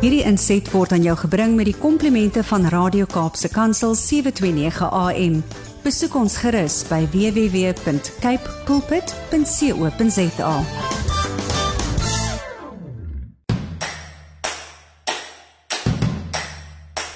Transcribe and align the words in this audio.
Hierdie 0.00 0.22
inset 0.24 0.64
word 0.72 0.94
aan 0.96 1.02
jou 1.04 1.12
gebring 1.26 1.58
met 1.58 1.66
die 1.68 1.76
komplimente 1.76 2.40
van 2.48 2.62
Radio 2.72 3.04
Kaapse 3.04 3.50
Kansel 3.52 3.92
729 3.92 4.86
AM. 4.96 5.34
Besoek 5.84 6.16
ons 6.16 6.38
gerus 6.40 6.78
by 6.88 7.02
www.cape 7.12 8.54
pulpit.co.za. 8.64 10.54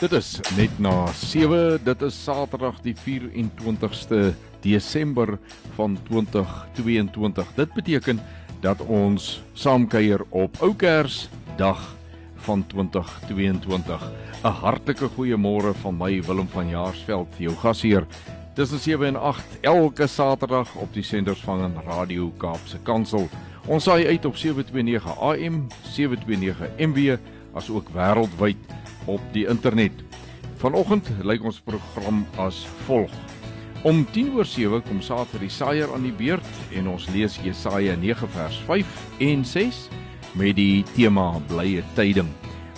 Dit 0.02 0.18
is 0.20 0.30
net 0.60 0.76
na 0.76 1.08
7, 1.24 1.80
dit 1.88 2.06
is 2.10 2.20
Saterdag 2.28 2.84
die 2.84 2.96
24ste 3.00 4.36
Desember 4.60 5.38
van 5.80 5.96
2022. 6.12 7.48
Dit 7.56 7.72
beteken 7.80 8.20
dat 8.60 8.84
ons 8.84 9.40
saamkuier 9.56 10.28
op 10.28 10.60
Ou 10.60 10.74
Kersdag 10.76 11.94
van 12.44 12.66
2022. 12.66 14.02
'n 14.44 14.48
Hartlike 14.60 15.08
goeiemôre 15.16 15.72
van 15.82 15.96
my 15.96 16.22
Willem 16.22 16.48
van 16.48 16.68
Jaarsveld, 16.68 17.28
jou 17.38 17.54
gasheer. 17.56 18.06
Dis 18.54 18.70
7 18.82 19.06
en 19.06 19.16
8 19.16 19.58
elke 19.60 20.06
Saterdag 20.06 20.74
op 20.74 20.92
die 20.92 21.02
senders 21.02 21.40
van 21.40 21.72
Radio 21.86 22.32
Kaapse 22.36 22.78
Kansel. 22.82 23.28
Ons 23.66 23.84
saai 23.84 24.06
uit 24.06 24.24
op 24.24 24.36
729 24.36 25.18
AM, 25.20 25.66
729 25.82 26.68
MW, 26.78 27.16
asook 27.54 27.88
wêreldwyd 27.88 28.56
op 29.04 29.20
die 29.32 29.46
internet. 29.48 29.92
Vanoggend 30.56 31.08
lyk 31.22 31.42
ons 31.44 31.60
program 31.60 32.26
as 32.36 32.66
volg. 32.86 33.10
Om 33.82 34.06
10 34.12 34.32
oor 34.32 34.46
7 34.48 34.82
kom 34.82 35.00
vir 35.02 35.40
die 35.40 35.50
saaier 35.50 35.90
aan 35.92 36.02
die 36.02 36.12
beurt 36.12 36.46
en 36.72 36.88
ons 36.88 37.08
lees 37.12 37.36
Jesaja 37.44 37.96
9 37.96 38.28
vers 38.28 38.56
5 38.66 38.86
en 39.18 39.44
6 39.44 39.88
met 40.34 40.56
die 40.56 40.84
tema 40.94 41.32
blye 41.48 41.82
tyding. 41.94 42.28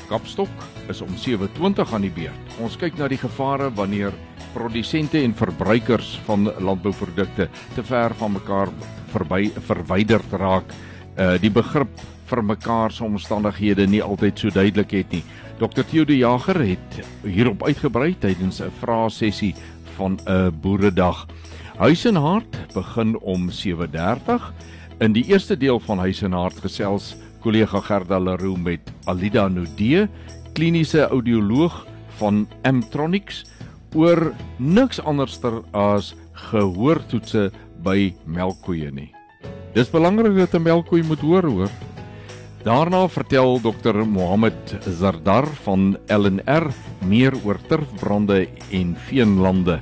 Kapstok 0.09 0.67
is 0.89 1.01
om 1.03 1.17
7:20 1.17 1.93
aan 1.93 2.05
die 2.05 2.13
beurt. 2.15 2.59
Ons 2.61 2.77
kyk 2.77 2.99
na 2.99 3.09
die 3.09 3.19
gevare 3.19 3.71
wanneer 3.75 4.13
produsente 4.55 5.21
en 5.23 5.35
verbruikers 5.35 6.21
van 6.25 6.51
landbouprodukte 6.59 7.49
te 7.75 7.83
ver 7.83 8.15
van 8.15 8.33
mekaar 8.33 8.69
verby 9.13 9.51
verwyderd 9.69 10.33
raak. 10.33 10.73
Uh 11.19 11.37
die 11.41 11.51
begrip 11.51 12.01
vir 12.27 12.43
mekaar 12.43 12.93
se 12.93 13.05
omstandighede 13.05 13.87
nie 13.87 14.03
altyd 14.03 14.39
so 14.39 14.51
duidelik 14.51 14.91
het 14.91 15.13
nie. 15.13 15.23
Dr 15.59 15.83
Theo 15.83 16.05
de 16.05 16.17
Jager 16.17 16.61
het 16.61 17.01
hierop 17.25 17.63
uitgebrei 17.63 18.15
tydens 18.19 18.61
'n 18.61 18.71
vraesessie 18.81 19.55
van 19.97 20.19
'n 20.27 20.53
boeredag. 20.61 21.27
Huis 21.77 22.05
en 22.05 22.17
hart 22.17 22.57
begin 22.75 23.19
om 23.19 23.51
7:30. 23.51 24.53
In 24.99 25.13
die 25.13 25.25
eerste 25.25 25.57
deel 25.57 25.81
van 25.81 25.99
Huis 25.99 26.23
en 26.23 26.33
hart 26.33 26.61
gesels 26.61 27.17
kollega 27.41 27.81
Gerda 27.81 28.19
Leroux 28.19 28.59
met 28.59 28.93
Alida 29.07 29.49
Nudee, 29.49 30.09
kliniese 30.55 31.09
audioloog 31.09 31.87
van 32.19 32.47
Amtronics 32.65 33.45
oor 33.95 34.35
niks 34.59 35.01
anderster 35.01 35.63
as 35.73 36.15
gehoortoetse 36.51 37.51
by 37.85 38.13
melkkoeie 38.27 38.91
nie. 38.93 39.11
Dis 39.77 39.91
belangrik 39.93 40.37
dat 40.37 40.55
'n 40.55 40.63
melkkoe 40.63 41.03
moet 41.03 41.21
hoor 41.21 41.45
hoor. 41.45 41.71
Daarna 42.65 43.09
vertel 43.09 43.61
dokter 43.61 44.07
Mohammed 44.07 44.79
Zardar 44.99 45.47
van 45.47 45.97
LNR 46.09 46.73
meer 47.07 47.33
oor 47.45 47.59
turfbrande 47.69 48.49
en 48.73 48.97
veenlande. 48.97 49.81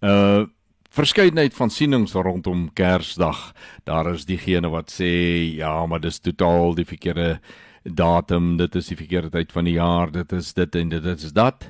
'n 0.00 0.08
uh, 0.08 0.46
verskeidenheid 0.88 1.52
van 1.54 1.70
sienings 1.70 2.14
rondom 2.14 2.72
Kersdag. 2.72 3.52
Daar 3.84 4.14
is 4.14 4.24
diegene 4.24 4.70
wat 4.70 4.88
sê 4.88 5.52
ja, 5.52 5.86
maar 5.86 6.00
dis 6.00 6.18
totaal 6.18 6.74
die 6.74 6.88
verkeerde 6.88 7.40
datum, 7.84 8.56
dit 8.56 8.74
is 8.74 8.86
die 8.86 8.96
verkeerde 8.96 9.30
tyd 9.30 9.52
van 9.52 9.64
die 9.64 9.76
jaar, 9.76 10.10
dit 10.10 10.32
is 10.32 10.52
dit 10.54 10.74
en 10.74 10.88
dit 10.88 11.04
is 11.04 11.32
dat. 11.32 11.68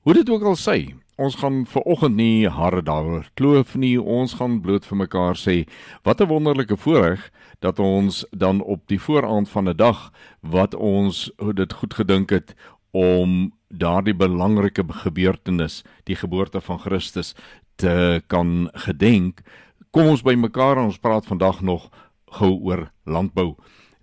Hoe 0.00 0.14
dit 0.14 0.30
ook 0.30 0.42
al 0.42 0.56
sê, 0.56 0.94
ons 1.16 1.34
gaan 1.38 1.62
ver 1.66 1.82
oggend 1.82 2.16
nie 2.16 2.48
harde 2.48 2.82
daaroor 2.82 3.28
kloof 3.38 3.76
nie, 3.78 4.00
ons 4.00 4.34
gaan 4.34 4.60
bloot 4.60 4.84
vir 4.84 4.98
mekaar 4.98 5.38
sê 5.38 5.64
wat 6.02 6.20
'n 6.20 6.26
wonderlike 6.26 6.76
voorreg 6.76 7.30
dat 7.60 7.78
ons 7.78 8.24
dan 8.30 8.60
op 8.60 8.82
die 8.86 9.00
vooraand 9.00 9.48
van 9.48 9.68
'n 9.68 9.76
dag 9.76 10.10
wat 10.40 10.74
ons 10.74 11.30
dit 11.54 11.72
goed 11.72 11.94
gedink 11.94 12.30
het 12.30 12.54
om 12.94 13.52
daardie 13.68 14.14
belangrike 14.14 14.84
gebeurtenis, 15.02 15.82
die 16.06 16.16
geboorte 16.16 16.62
van 16.62 16.78
Christus 16.78 17.34
te 17.76 18.22
kan 18.30 18.70
gedenk. 18.86 19.42
Kom 19.90 20.14
ons 20.14 20.22
by 20.22 20.36
mekaar 20.38 20.78
en 20.78 20.92
ons 20.92 21.02
praat 21.02 21.26
vandag 21.26 21.60
nog 21.62 21.90
gou 22.38 22.54
oor 22.62 22.88
landbou. 23.04 23.54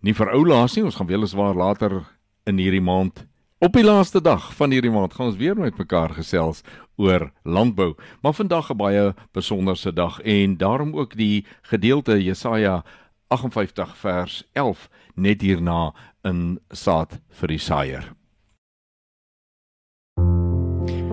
Nie 0.04 0.16
vir 0.18 0.34
ou 0.36 0.44
laas 0.48 0.76
nie, 0.76 0.84
ons 0.84 0.98
gaan 1.00 1.08
weliswaar 1.08 1.56
later 1.56 2.02
in 2.50 2.60
hierdie 2.60 2.84
maand 2.84 3.26
op 3.62 3.76
die 3.78 3.84
laaste 3.86 4.18
dag 4.22 4.48
van 4.58 4.72
hierdie 4.74 4.90
maand 4.90 5.14
gaan 5.14 5.28
ons 5.30 5.38
weer 5.38 5.54
met 5.54 5.78
mekaar 5.78 6.16
gesels 6.18 6.64
oor 6.98 7.28
landbou, 7.46 7.94
maar 8.22 8.34
vandag 8.34 8.72
'n 8.72 8.78
baie 8.78 9.14
besonderse 9.34 9.94
dag 9.94 10.20
en 10.22 10.58
daarom 10.58 10.96
ook 10.96 11.16
die 11.16 11.46
gedeelte 11.62 12.24
Jesaja 12.24 12.84
58 13.28 13.98
vers 13.98 14.44
11 14.54 14.90
net 15.16 15.42
hierna 15.42 15.94
in 16.24 16.60
saad 16.70 17.20
vir 17.30 17.48
die 17.48 17.60
saaier. 17.60 18.21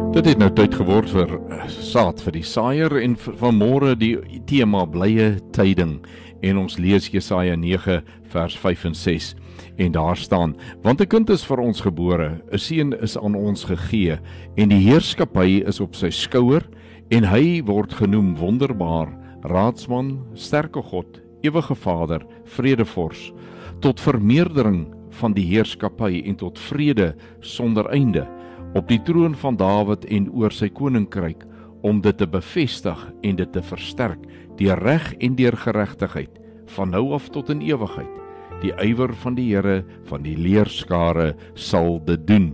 Dit 0.09 0.25
het 0.25 0.39
nou 0.41 0.49
tyd 0.57 0.73
geword 0.73 1.11
vir 1.13 1.35
eh, 1.37 1.67
saad 1.69 2.23
vir 2.25 2.33
die 2.39 2.45
saaier 2.47 2.95
en 2.97 3.13
vanmôre 3.19 3.93
die 4.01 4.15
tema 4.49 4.87
blye 4.89 5.35
tyding. 5.53 5.99
En 6.41 6.61
ons 6.63 6.79
lees 6.81 7.11
Jesaja 7.13 7.59
9 7.61 7.99
vers 8.33 8.57
5 8.57 8.87
en 8.89 8.97
6 8.97 9.35
en 9.77 9.93
daar 9.93 10.17
staan 10.17 10.57
want 10.83 11.01
'n 11.01 11.07
kind 11.07 11.31
is 11.31 11.45
vir 11.45 11.61
ons 11.61 11.81
gebore 11.81 12.41
'n 12.53 12.59
seun 12.59 12.93
is 13.03 13.19
aan 13.19 13.35
ons 13.35 13.65
gegee 13.65 14.19
en 14.57 14.69
die 14.69 14.91
heerskappy 14.91 15.63
is 15.67 15.81
op 15.81 15.95
sy 15.95 16.11
skouer 16.11 16.65
en 17.11 17.25
hy 17.25 17.63
word 17.63 17.93
genoem 17.93 18.37
wonderbaar 18.37 19.09
raadsman 19.43 20.25
sterke 20.35 20.83
God 20.83 21.21
ewige 21.43 21.75
Vader 21.75 22.27
vredevors 22.45 23.33
tot 23.81 24.01
vermeerdering 24.01 24.87
van 25.11 25.33
die 25.33 25.47
heerskappy 25.47 26.23
en 26.25 26.37
tot 26.37 26.59
vrede 26.59 27.15
sonder 27.41 27.87
einde 27.91 28.27
op 28.75 28.89
die 28.89 29.01
troon 29.03 29.37
van 29.39 29.57
Dawid 29.57 30.05
en 30.13 30.29
oor 30.33 30.53
sy 30.53 30.69
koninkryk 30.69 31.47
om 31.87 32.03
dit 32.05 32.19
te 32.19 32.27
bevestig 32.27 33.01
en 33.23 33.39
dit 33.39 33.53
te 33.53 33.63
versterk 33.63 34.25
deur 34.59 34.81
reg 34.83 35.13
en 35.23 35.37
deur 35.39 35.57
geregtigheid 35.57 36.41
van 36.75 36.91
nou 36.93 37.13
af 37.17 37.31
tot 37.33 37.51
in 37.55 37.63
ewigheid 37.65 38.19
die 38.63 38.73
ywer 38.83 39.13
van 39.23 39.37
die 39.39 39.51
Here 39.53 39.83
van 40.09 40.25
die 40.27 40.37
leerskare 40.39 41.33
sal 41.55 41.99
dit 42.07 42.25
doen. 42.27 42.49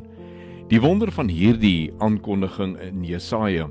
Die 0.68 0.80
wonder 0.80 1.10
van 1.12 1.28
hierdie 1.28 1.92
aankondiging 2.02 2.74
in 2.82 3.02
Jesaja 3.04 3.68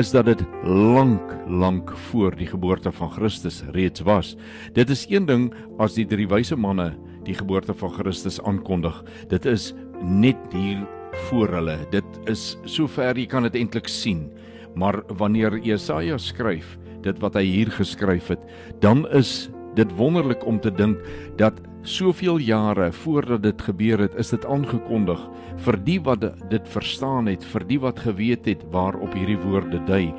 is 0.00 0.10
dat 0.14 0.26
dit 0.26 0.42
lank 0.66 1.34
lank 1.46 1.92
voor 2.10 2.34
die 2.38 2.48
geboorte 2.50 2.92
van 2.92 3.12
Christus 3.14 3.62
reeds 3.74 4.02
was. 4.06 4.34
Dit 4.74 4.90
is 4.90 5.06
een 5.10 5.26
ding 5.26 5.50
as 5.78 5.94
die 5.98 6.06
drie 6.06 6.26
wyse 6.30 6.56
manne 6.58 6.92
die 7.26 7.36
geboorte 7.38 7.74
van 7.78 7.94
Christus 7.94 8.40
aankondig. 8.42 9.02
Dit 9.30 9.46
is 9.46 9.70
net 10.02 10.38
hier 10.54 10.82
voor 11.28 11.48
hulle. 11.58 11.76
Dit 11.92 12.20
is 12.30 12.56
sover 12.64 13.18
jy 13.18 13.26
kan 13.30 13.46
dit 13.48 13.58
eintlik 13.62 13.88
sien. 13.90 14.30
Maar 14.74 15.02
wanneer 15.18 15.58
Jesaja 15.60 16.18
skryf 16.18 16.78
dit 17.02 17.18
wat 17.20 17.34
hy 17.34 17.44
hier 17.44 17.70
geskryf 17.74 18.30
het, 18.30 18.42
dan 18.80 19.04
is 19.10 19.50
dit 19.76 19.90
wonderlik 19.98 20.44
om 20.46 20.60
te 20.62 20.70
dink 20.70 21.00
dat 21.40 21.56
soveel 21.82 22.38
jare 22.38 22.92
voordat 22.94 23.42
dit 23.42 23.62
gebeur 23.66 24.04
het, 24.04 24.14
is 24.20 24.30
dit 24.30 24.44
aangekondig 24.46 25.20
vir 25.64 25.78
die 25.86 25.98
wat 26.06 26.24
dit 26.50 26.68
verstaan 26.70 27.26
het, 27.26 27.42
vir 27.52 27.66
die 27.66 27.78
wat 27.82 27.98
geweet 28.04 28.46
het 28.46 28.62
waarop 28.70 29.14
hierdie 29.18 29.40
woorde 29.42 29.80
dui 29.88 30.12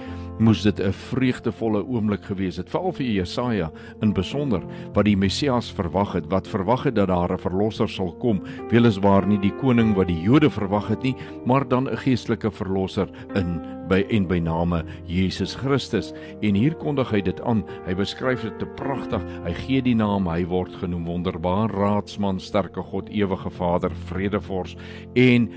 moes 0.44 0.64
dit 0.64 0.80
'n 0.80 0.92
vreugdevolle 0.92 1.86
oomblik 1.88 2.26
gewees 2.26 2.58
het 2.58 2.70
veral 2.70 2.92
vir 2.92 3.06
Jesaja 3.06 3.72
in 4.02 4.14
besonder 4.14 4.62
wat 4.94 5.06
die 5.06 5.18
Messias 5.18 5.72
verwag 5.72 6.14
het 6.14 6.28
wat 6.30 6.48
verwag 6.48 6.84
het 6.84 6.96
dat 6.96 7.08
daar 7.08 7.32
'n 7.32 7.38
verlosser 7.38 7.90
sal 7.90 8.12
kom. 8.20 8.42
Weliswaar 8.70 9.28
nie 9.28 9.40
die 9.40 9.54
koning 9.62 9.96
wat 9.96 10.08
die 10.08 10.22
Jode 10.22 10.50
verwag 10.50 10.88
het 10.88 11.04
nie 11.04 11.16
maar 11.46 11.68
dan 11.68 11.90
'n 11.90 11.98
geestelike 11.98 12.52
verlosser 12.52 13.10
in 13.36 13.62
by 13.88 14.06
en 14.10 14.28
by 14.28 14.40
name 14.40 14.84
Jesus 15.06 15.56
Christus. 15.56 16.14
En 16.42 16.56
hier 16.56 16.76
kondig 16.76 17.10
hy 17.10 17.22
dit 17.22 17.42
aan. 17.42 17.64
Hy 17.86 17.96
beskryf 17.96 18.42
dit 18.42 18.60
te 18.60 18.66
pragtig 18.66 19.22
hy 19.46 19.54
gee 19.54 19.82
die 19.82 19.96
naam. 19.96 20.28
Hy 20.28 20.46
word 20.46 20.74
genoem 20.76 21.06
wonderbaar 21.06 21.70
raadsman 21.70 22.40
sterke 22.40 22.82
God 22.82 23.10
ewige 23.10 23.50
Vader 23.50 23.92
vredevors 23.92 24.76
en 25.14 25.50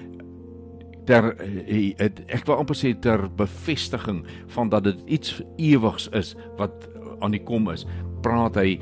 ter 1.06 1.32
eh, 1.38 1.94
het, 2.00 2.20
ek 2.28 2.46
wil 2.48 2.60
amper 2.62 2.78
sê 2.78 2.94
ter 3.00 3.26
bevestiging 3.38 4.24
van 4.54 4.70
dat 4.72 4.84
dit 4.84 5.02
iets 5.18 5.40
ewigs 5.56 6.08
is 6.12 6.34
wat 6.58 6.88
aan 7.20 7.34
die 7.34 7.42
kom 7.42 7.70
is 7.72 7.86
praat 8.22 8.58
hy 8.60 8.76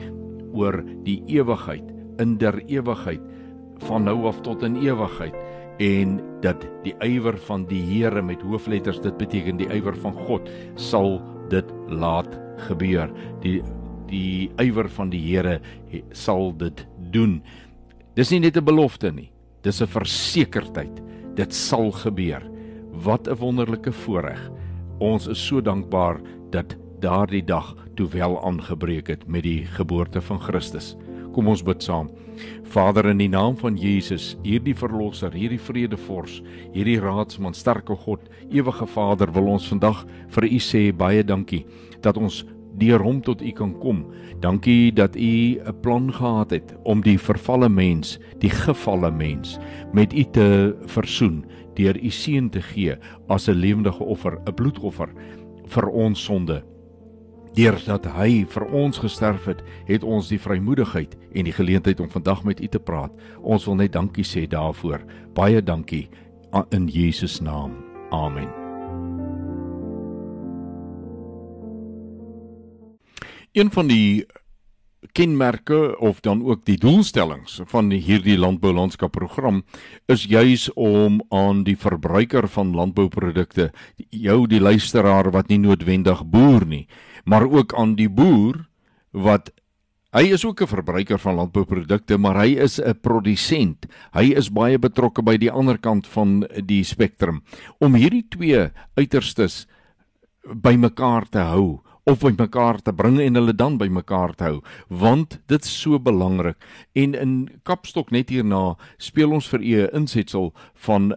oor 0.55 0.83
die 1.07 1.21
ewigheid 1.29 1.85
in 2.23 2.39
der 2.39 2.61
ewigheid 2.71 3.23
van 3.89 4.07
nou 4.07 4.25
af 4.31 4.41
tot 4.47 4.63
in 4.67 4.79
ewigheid 4.83 5.35
en 5.83 6.21
dat 6.45 6.63
die 6.85 6.95
ywer 7.03 7.37
van 7.49 7.65
die 7.67 7.83
Here 7.83 8.23
met 8.23 8.43
hoofletters 8.43 9.01
dit 9.03 9.17
beteken 9.19 9.59
die 9.59 9.69
ywer 9.75 9.97
van 9.99 10.15
God 10.27 10.49
sal 10.79 11.19
dit 11.51 11.67
laat 11.89 12.31
gebeur. 12.69 13.11
Die 13.43 13.61
die 14.11 14.51
ywer 14.63 14.89
van 14.93 15.11
die 15.11 15.23
Here 15.25 15.59
sal 16.13 16.53
dit 16.61 16.85
doen. 17.11 17.41
Dis 18.15 18.31
nie 18.31 18.41
net 18.41 18.57
'n 18.57 18.65
belofte 18.65 19.11
nie 19.11 19.31
dis 19.63 19.81
'n 19.81 19.87
versekerdheid 19.87 21.03
dit 21.35 21.55
sal 21.55 21.91
gebeur. 21.93 22.43
Wat 23.05 23.29
'n 23.29 23.39
wonderlike 23.39 23.93
voorreg. 23.93 24.51
Ons 24.99 25.27
is 25.27 25.47
so 25.47 25.61
dankbaar 25.61 26.21
dat 26.51 26.77
daardie 27.01 27.45
dag 27.45 27.75
toe 27.95 28.09
wel 28.09 28.45
aangebreek 28.45 29.07
het 29.07 29.27
met 29.27 29.43
die 29.43 29.65
geboorte 29.67 30.21
van 30.21 30.41
Christus. 30.41 30.97
Kom 31.33 31.49
ons 31.49 31.63
bid 31.63 31.83
saam. 31.83 32.11
Vader 32.63 33.07
in 33.07 33.19
die 33.19 33.29
naam 33.29 33.57
van 33.57 33.77
Jesus, 33.77 34.37
hierdie 34.43 34.75
verlosser, 34.75 35.33
hierdie 35.33 35.61
vredevors, 35.61 36.43
hierdie 36.73 37.01
raadsman, 37.01 37.55
sterke 37.55 37.97
God, 37.97 38.21
ewige 38.51 38.87
Vader, 38.87 39.33
wil 39.33 39.47
ons 39.47 39.69
vandag 39.69 40.07
vir 40.29 40.45
U 40.45 40.59
sê 40.59 40.93
baie 40.97 41.25
dankie 41.25 41.65
dat 42.01 42.17
ons 42.17 42.45
deur 42.79 43.03
hom 43.03 43.21
tot 43.23 43.43
u 43.43 43.51
kan 43.51 43.79
kom. 43.79 44.05
Dankie 44.41 44.93
dat 44.93 45.17
u 45.17 45.61
'n 45.61 45.81
plan 45.81 46.13
gehad 46.13 46.51
het 46.51 46.75
om 46.83 47.01
die 47.01 47.19
vervalle 47.19 47.69
mens, 47.69 48.19
die 48.39 48.51
gefalle 48.51 49.11
mens 49.11 49.59
met 49.93 50.13
u 50.13 50.25
te 50.25 50.77
versoen 50.87 51.45
deur 51.75 51.97
u 52.03 52.11
seun 52.11 52.51
te 52.51 52.63
gee 52.63 52.97
as 53.29 53.49
'n 53.49 53.55
lewendige 53.55 54.05
offer, 54.05 54.39
'n 54.47 54.55
bloedoffer 54.55 55.09
vir 55.67 55.89
ons 55.89 56.25
sonde. 56.25 56.63
Deurdat 57.55 58.07
hy 58.07 58.45
vir 58.49 58.65
ons 58.75 58.99
gesterf 58.99 59.45
het, 59.45 59.63
het 59.87 60.03
ons 60.03 60.29
die 60.29 60.41
vrymoedigheid 60.41 61.17
en 61.35 61.45
die 61.45 61.55
geleentheid 61.55 62.01
om 62.01 62.11
vandag 62.11 62.45
met 62.45 62.61
u 62.61 62.67
te 62.67 62.81
praat. 62.81 63.13
Ons 63.43 63.65
wil 63.65 63.75
net 63.75 63.93
dankie 63.93 64.25
sê 64.25 64.49
daarvoor. 64.49 65.01
Baie 65.35 65.63
dankie 65.63 66.09
in 66.71 66.89
Jesus 66.89 67.41
naam. 67.41 67.73
Amen. 68.11 68.64
Een 73.55 73.71
van 73.71 73.87
die 73.87 74.27
kenmerke 75.15 75.99
of 75.99 76.21
dan 76.21 76.41
ook 76.43 76.65
die 76.67 76.79
doelstellings 76.79 77.61
van 77.71 77.93
hierdie 77.93 78.35
landboulandskap 78.35 79.15
program 79.15 79.61
is 80.11 80.25
juis 80.27 80.65
om 80.75 81.21
aan 81.31 81.61
die 81.63 81.77
verbruiker 81.79 82.49
van 82.51 82.73
landbouprodukte, 82.75 83.69
jou 84.11 84.49
die 84.51 84.59
luisteraar 84.59 85.31
wat 85.31 85.55
nie 85.55 85.61
noodwendig 85.63 86.25
boer 86.27 86.67
nie, 86.67 86.89
maar 87.25 87.47
ook 87.47 87.77
aan 87.79 87.95
die 87.95 88.11
boer 88.11 88.65
wat 89.13 89.53
hy 90.19 90.35
is 90.35 90.45
ook 90.45 90.63
'n 90.63 90.75
verbruiker 90.75 91.19
van 91.19 91.35
landbouprodukte, 91.35 92.19
maar 92.19 92.43
hy 92.43 92.59
is 92.59 92.81
'n 92.81 92.99
produsent. 93.01 93.87
Hy 94.13 94.35
is 94.35 94.51
baie 94.51 94.79
betrokke 94.79 95.23
by 95.23 95.37
die 95.37 95.51
ander 95.51 95.79
kant 95.79 96.07
van 96.07 96.43
die 96.67 96.83
spektrum 96.83 97.43
om 97.79 97.95
hierdie 97.95 98.27
twee 98.29 98.71
uiterstes 98.97 99.67
bymekaar 100.43 101.29
te 101.29 101.39
hou 101.39 101.85
of 102.07 102.21
by 102.21 102.33
mekaar 102.37 102.81
te 102.85 102.93
bring 102.93 103.19
en 103.21 103.35
hulle 103.39 103.55
dan 103.57 103.79
by 103.81 103.89
mekaar 103.89 104.35
te 104.37 104.45
hou 104.45 104.61
want 104.89 105.39
dit 105.49 105.65
is 105.65 105.73
so 105.81 105.99
belangrik. 105.99 106.57
En 106.93 107.15
in 107.15 107.35
Kapstok 107.65 108.11
net 108.13 108.31
hierna 108.31 108.77
speel 108.99 109.33
ons 109.33 109.49
vir 109.49 109.61
u 109.61 109.75
'n 109.83 110.03
insetsel 110.03 110.53
van 110.75 111.15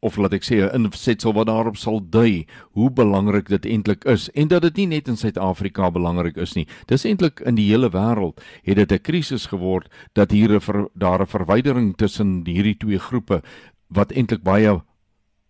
of 0.00 0.16
laat 0.16 0.34
ek 0.34 0.44
sê 0.44 0.56
'n 0.62 0.84
insetsel 0.84 1.32
wat 1.32 1.46
daarop 1.46 1.76
sal 1.76 2.00
dui 2.00 2.46
hoe 2.74 2.90
belangrik 2.90 3.48
dit 3.48 3.66
eintlik 3.66 4.04
is 4.04 4.28
en 4.34 4.48
dat 4.48 4.62
dit 4.62 4.76
nie 4.76 4.86
net 4.86 5.08
in 5.08 5.16
Suid-Afrika 5.16 5.90
belangrik 5.90 6.36
is 6.36 6.54
nie. 6.54 6.66
Dis 6.86 7.04
eintlik 7.04 7.40
in 7.40 7.54
die 7.54 7.70
hele 7.70 7.90
wêreld 7.90 8.40
het 8.62 8.76
dit 8.76 8.92
'n 8.92 9.02
krisis 9.02 9.46
geword 9.46 9.88
dat 10.14 10.30
hier 10.30 10.50
'n 10.50 10.88
daar 10.94 11.20
'n 11.20 11.26
verwydering 11.26 11.96
tussen 11.96 12.42
hierdie 12.44 12.76
twee 12.76 12.98
groepe 12.98 13.42
wat 13.88 14.12
eintlik 14.12 14.42
baie 14.42 14.82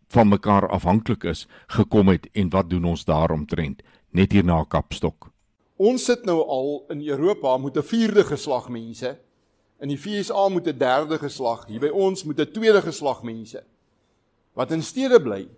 van 0.08 0.28
mekaar 0.28 0.69
afhanklik 0.69 1.25
is 1.25 1.46
gekom 1.67 2.08
het 2.08 2.28
en 2.34 2.50
wat 2.50 2.70
doen 2.70 2.84
ons 2.84 3.05
daaromtrent 3.05 3.82
net 4.17 4.33
hier 4.33 4.47
na 4.47 4.63
Kapstok. 4.65 5.29
Ons 5.77 6.07
sit 6.09 6.25
nou 6.25 6.39
al 6.41 6.71
in 6.95 7.03
Europa 7.05 7.57
met 7.61 7.77
'n 7.77 7.83
vierde 7.83 8.25
geslag 8.25 8.69
mense. 8.69 9.19
In 9.81 9.89
die 9.89 10.01
VSA 10.01 10.49
moet 10.49 10.67
'n 10.67 10.79
derde 10.79 11.19
geslag, 11.19 11.67
hier 11.67 11.81
by 11.81 11.88
ons 11.88 12.25
moet 12.25 12.40
'n 12.40 12.52
tweede 12.52 12.83
geslag 12.83 13.23
mense 13.23 13.64
wat 14.55 14.71
in 14.71 14.83
stede 14.83 15.21
bly 15.21 15.49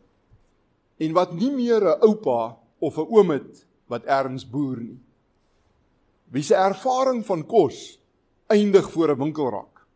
en 0.98 1.12
wat 1.12 1.32
nie 1.32 1.50
meer 1.50 1.82
'n 1.82 2.00
oupa 2.02 2.58
of 2.78 2.98
'n 2.98 3.06
oom 3.10 3.30
het 3.30 3.66
wat 3.86 4.04
erns 4.04 4.44
boer 4.50 4.76
nie. 4.76 4.98
Wie 6.30 6.42
se 6.42 6.54
ervaring 6.54 7.26
van 7.26 7.46
kos 7.46 8.00
eindig 8.48 8.90
voor 8.90 9.10
'n 9.10 9.18
winkelrak. 9.18 9.86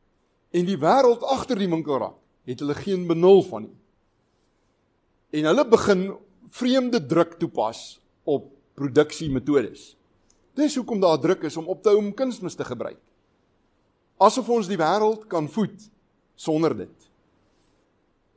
En 0.50 0.64
die 0.64 0.78
wêreld 0.78 1.22
agter 1.22 1.58
die 1.58 1.68
winkelrak 1.68 2.16
het 2.44 2.60
hulle 2.60 2.74
geen 2.74 3.06
benul 3.06 3.42
van 3.42 3.62
nie. 3.62 3.76
En 5.30 5.44
hulle 5.44 5.68
begin 5.68 6.16
vreemde 6.50 7.06
druk 7.06 7.38
toepas 7.38 8.00
op 8.24 8.61
produksiemetodes. 8.78 9.92
Dis 10.56 10.76
hoekom 10.76 11.00
daar 11.00 11.20
druk 11.20 11.46
is 11.48 11.56
om 11.56 11.68
op 11.72 11.82
te 11.82 11.92
hou 11.92 11.98
om 12.00 12.12
kunsmis 12.14 12.56
te 12.58 12.64
gebruik. 12.64 13.00
Asof 14.22 14.48
ons 14.52 14.68
die 14.70 14.78
wêreld 14.78 15.26
kan 15.30 15.48
voed 15.50 15.88
sonder 16.38 16.74
dit. 16.76 17.08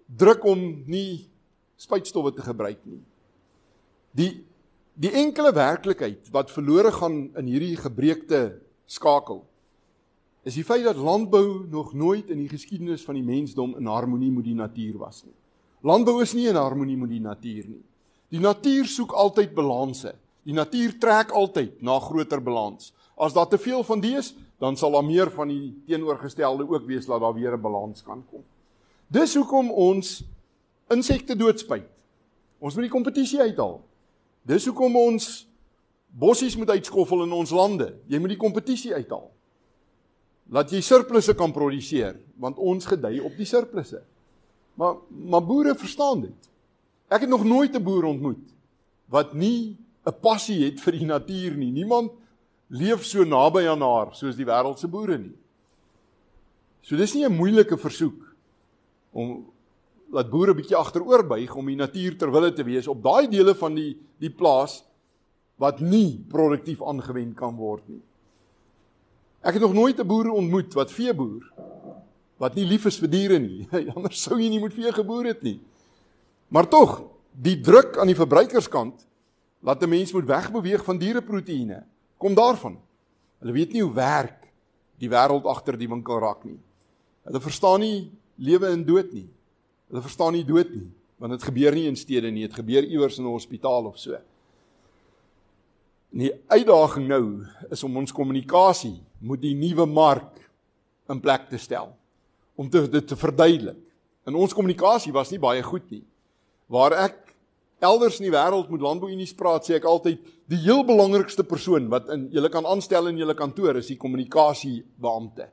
Druk 0.06 0.46
om 0.48 0.62
nie 0.90 1.26
spuitstowwe 1.82 2.34
te 2.36 2.46
gebruik 2.46 2.82
nie. 2.88 3.02
Die 4.16 4.34
die 4.96 5.12
enkele 5.12 5.52
werklikheid 5.52 6.30
wat 6.32 6.54
verlore 6.56 6.88
gaan 6.96 7.18
in 7.36 7.50
hierdie 7.52 7.76
gebreekte 7.76 8.62
skakel 8.88 9.42
is 10.46 10.56
die 10.56 10.64
feit 10.64 10.86
dat 10.86 11.00
landbou 11.02 11.66
nog 11.68 11.94
nooit 11.98 12.30
in 12.30 12.44
die 12.44 12.50
geskiedenis 12.52 13.04
van 13.04 13.18
die 13.18 13.26
mensdom 13.26 13.74
in 13.80 13.90
harmonie 13.90 14.30
met 14.32 14.46
die 14.46 14.56
natuur 14.56 15.00
was 15.02 15.24
nie. 15.26 15.34
Landbou 15.82 16.20
is 16.22 16.36
nie 16.38 16.46
in 16.48 16.56
harmonie 16.56 16.98
met 16.98 17.10
die 17.10 17.22
natuur 17.22 17.66
nie. 17.66 17.82
Die 18.30 18.42
natuur 18.42 18.86
soek 18.90 19.12
altyd 19.18 19.56
balanse. 19.58 20.14
Die 20.46 20.54
natuur 20.54 21.00
trek 21.02 21.32
altyd 21.34 21.82
na 21.82 21.98
groter 22.00 22.42
balans. 22.44 22.94
As 23.18 23.34
daar 23.34 23.48
te 23.50 23.58
veel 23.58 23.84
van 23.84 24.02
die 24.04 24.14
is, 24.20 24.36
dan 24.62 24.78
sal 24.78 24.92
daar 24.92 25.06
meer 25.06 25.32
van 25.32 25.50
die 25.50 25.74
teenoorgestelde 25.88 26.68
ook 26.70 26.86
wees 26.86 27.06
dat 27.06 27.22
daar 27.22 27.34
weer 27.34 27.58
'n 27.58 27.62
balans 27.62 28.04
kan 28.04 28.24
kom. 28.30 28.44
Dis 29.08 29.36
hoekom 29.36 29.72
ons 29.72 30.24
insekte 30.90 31.36
doodspuit. 31.36 31.90
Ons 32.60 32.76
moet 32.76 32.84
die 32.84 32.94
kompetisie 32.94 33.42
uithaal. 33.42 33.82
Dis 34.42 34.66
hoekom 34.66 34.96
ons 34.96 35.48
bossies 36.08 36.56
moet 36.56 36.70
uitskoffel 36.70 37.24
in 37.24 37.32
ons 37.32 37.52
lande. 37.52 37.96
Jy 38.08 38.20
moet 38.20 38.30
die 38.30 38.42
kompetisie 38.42 38.94
uithaal. 38.94 39.32
Laat 40.50 40.72
jy 40.72 40.82
surplusse 40.82 41.34
kan 41.34 41.52
produseer, 41.52 42.20
want 42.38 42.58
ons 42.58 42.86
gedei 42.86 43.20
op 43.20 43.34
die 43.38 43.46
surplusse. 43.46 44.04
Maar 44.74 44.96
maar 45.10 45.46
boere 45.46 45.76
verstaan 45.76 46.22
dit. 46.22 46.50
Ek 47.10 47.22
het 47.22 47.30
nog 47.30 47.44
nooit 47.44 47.76
'n 47.76 47.84
boer 47.84 48.04
ontmoet 48.04 48.54
wat 49.10 49.34
nie 49.34 49.78
'n 50.06 50.20
passie 50.22 50.64
het 50.66 50.80
vir 50.82 50.94
die 50.94 51.06
natuur 51.06 51.58
nie. 51.58 51.72
Niemand 51.72 52.12
leef 52.70 53.06
so 53.06 53.24
naby 53.24 53.68
aan 53.68 53.82
haar 53.82 54.14
soos 54.14 54.36
die 54.36 54.46
wêreldse 54.46 54.88
boere 54.88 55.18
nie. 55.18 55.36
So 56.82 56.96
dis 56.96 57.16
nie 57.16 57.26
'n 57.26 57.36
moeilike 57.36 57.78
versoek 57.78 58.36
om 59.14 59.46
laat 60.12 60.30
boere 60.30 60.54
bietjie 60.54 60.78
agteroor 60.78 61.24
buig 61.28 61.56
om 61.56 61.66
die 61.66 61.76
natuur 61.76 62.18
ter 62.18 62.32
wille 62.32 62.54
te 62.54 62.64
wees 62.64 62.88
op 62.88 63.02
daai 63.04 63.28
dele 63.28 63.56
van 63.56 63.76
die 63.76 63.98
die 64.20 64.30
plaas 64.30 64.84
wat 65.58 65.80
nie 65.80 66.24
produktief 66.30 66.82
aangewend 66.84 67.36
kan 67.36 67.56
word 67.56 67.88
nie. 67.90 68.02
Ek 69.42 69.54
het 69.54 69.62
nog 69.62 69.74
nooit 69.74 70.00
'n 70.00 70.08
boer 70.08 70.30
ontmoet 70.30 70.74
wat 70.74 70.92
veeboer 70.92 71.52
wat 72.38 72.56
nie 72.56 72.66
lief 72.66 72.86
is 72.86 73.00
vir 73.00 73.10
diere 73.10 73.40
nie. 73.40 73.68
Anders 73.96 74.22
sou 74.22 74.40
jy 74.40 74.50
nie 74.50 74.60
moet 74.60 74.74
vee 74.74 74.92
geboer 74.92 75.26
het 75.26 75.44
nie. 75.44 75.60
Maar 76.48 76.68
tog, 76.68 77.04
die 77.32 77.62
druk 77.62 77.98
aan 77.98 78.08
die 78.08 78.16
verbruikerskant 78.16 79.08
laat 79.60 79.84
'n 79.84 79.90
mens 79.90 80.12
moet 80.12 80.26
wegbeweeg 80.26 80.84
van 80.84 80.98
diereproteïene. 80.98 81.84
Kom 82.18 82.34
daarvan. 82.34 82.80
Hulle 83.40 83.52
weet 83.52 83.74
nie 83.74 83.82
hoe 83.82 83.94
werk 83.94 84.52
die 84.98 85.10
wêreld 85.10 85.46
agter 85.46 85.78
die 85.78 85.90
winkelrak 85.90 86.44
nie. 86.44 86.60
Hulle 87.24 87.42
verstaan 87.42 87.80
nie 87.80 88.12
lewe 88.36 88.68
en 88.68 88.86
dood 88.86 89.12
nie. 89.14 89.30
Hulle 89.90 90.02
verstaan 90.02 90.34
nie 90.34 90.46
dood 90.46 90.72
nie, 90.74 90.88
want 91.22 91.32
dit 91.32 91.44
gebeur 91.44 91.76
nie 91.76 91.88
in 91.88 91.96
stede 91.96 92.32
nie, 92.32 92.48
dit 92.48 92.58
gebeur 92.58 92.84
iewers 92.84 93.18
in 93.18 93.26
'n 93.26 93.32
hospitaal 93.32 93.86
of 93.86 94.00
so. 94.00 94.18
En 96.14 96.20
die 96.20 96.32
uitdaging 96.48 97.08
nou 97.08 97.46
is 97.70 97.84
om 97.84 97.98
ons 97.98 98.12
kommunikasie 98.12 99.02
moet 99.20 99.42
die 99.42 99.56
nuwe 99.56 99.86
mark 99.86 100.50
in 101.10 101.20
plek 101.20 101.50
te 101.50 101.58
stel 101.58 101.96
om 102.56 102.70
dit 102.70 102.92
te, 102.92 103.04
te 103.04 103.16
verduidelik. 103.16 103.82
En 104.26 104.36
ons 104.36 104.54
kommunikasie 104.54 105.12
was 105.14 105.30
nie 105.30 105.40
baie 105.40 105.64
goed 105.64 105.90
nie. 105.92 106.04
Waar 106.72 106.96
ek 107.06 107.25
elders 107.80 108.20
in 108.20 108.30
die 108.30 108.34
wêreld 108.34 108.70
met 108.72 108.82
landbouunies 108.82 109.34
praat, 109.38 109.66
sê 109.68 109.76
ek 109.78 109.88
altyd 109.90 110.22
die 110.52 110.60
heel 110.64 110.84
belangrikste 110.86 111.44
persoon 111.44 111.90
wat 111.92 112.10
in 112.14 112.28
julle 112.34 112.50
kan 112.54 112.66
aanstel 112.70 113.10
in 113.10 113.20
julle 113.20 113.36
kantoor 113.38 113.80
is 113.82 113.90
die 113.92 114.00
kommunikasiebeampte. 114.00 115.50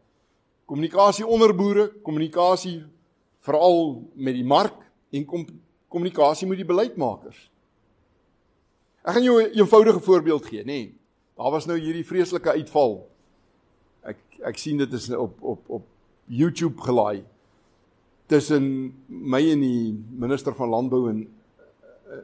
Kommunikasie 0.69 1.27
onder 1.27 1.55
boere, 1.57 1.89
kommunikasie 2.05 2.83
veral 3.43 4.03
met 4.15 4.37
die 4.39 4.47
mark 4.47 4.79
en 5.13 5.27
kommunikasie 5.27 6.49
met 6.49 6.61
die 6.63 6.69
beleidsmakers. 6.69 7.49
Ek 9.03 9.17
gaan 9.17 9.25
jou 9.27 9.43
'n 9.43 9.51
eenvoudige 9.59 10.01
voorbeeld 10.01 10.47
gee, 10.47 10.63
nê. 10.63 10.65
Nee, 10.65 10.95
daar 11.37 11.51
was 11.51 11.67
nou 11.67 11.79
hierdie 11.79 12.07
vreeslike 12.07 12.51
uitval. 12.51 13.09
Ek 14.05 14.19
ek 14.45 14.59
sien 14.59 14.79
dit 14.79 14.93
is 14.93 15.11
op 15.11 15.43
op 15.43 15.61
op 15.69 15.83
YouTube 16.27 16.81
gelaai 16.81 17.25
tussen 18.27 18.95
my 19.07 19.51
en 19.51 19.61
die 19.61 19.93
minister 20.11 20.55
van 20.55 20.69
landbou 20.69 21.11
in 21.11 21.29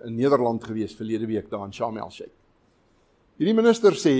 in 0.04 0.16
Nederland 0.16 0.64
gewees 0.64 0.97
verlede 0.97 1.26
week 1.26 1.50
daar 1.50 1.64
in 1.66 1.73
Sharm 1.73 1.97
el-Sheikh. 1.97 2.35
Hierdie 3.38 3.54
minister 3.54 3.95
sê 3.95 4.14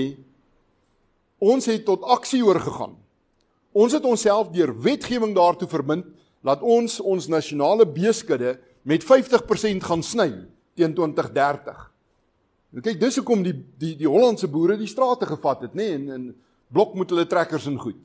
ons 1.39 1.65
het 1.67 1.85
tot 1.87 2.03
aksie 2.03 2.41
oorgegaan. 2.45 2.95
Ons 3.75 3.93
het 3.93 4.05
onsself 4.07 4.49
deur 4.53 4.73
wetgewing 4.81 5.35
daartoe 5.35 5.67
verbind 5.69 6.07
dat 6.45 6.63
ons 6.63 6.99
ons 6.99 7.27
nasionale 7.27 7.85
beeskudde 7.87 8.57
met 8.87 9.03
50% 9.03 9.83
gaan 9.85 10.03
sny 10.03 10.29
teen 10.79 10.95
2030. 10.95 11.81
Nou 12.69 12.83
kyk, 12.85 12.99
dis 13.01 13.17
hoekom 13.19 13.43
die 13.43 13.55
die 13.81 13.95
die 13.99 14.09
Hollandse 14.09 14.47
boere 14.51 14.77
die 14.79 14.89
strate 14.89 15.27
gevat 15.29 15.67
het, 15.67 15.75
nê, 15.75 15.89
nee, 15.89 15.97
en 15.97 16.13
in 16.15 16.29
blok 16.69 16.93
met 16.95 17.09
hulle 17.09 17.25
trekkers 17.27 17.67
en 17.69 17.79
goed. 17.81 17.99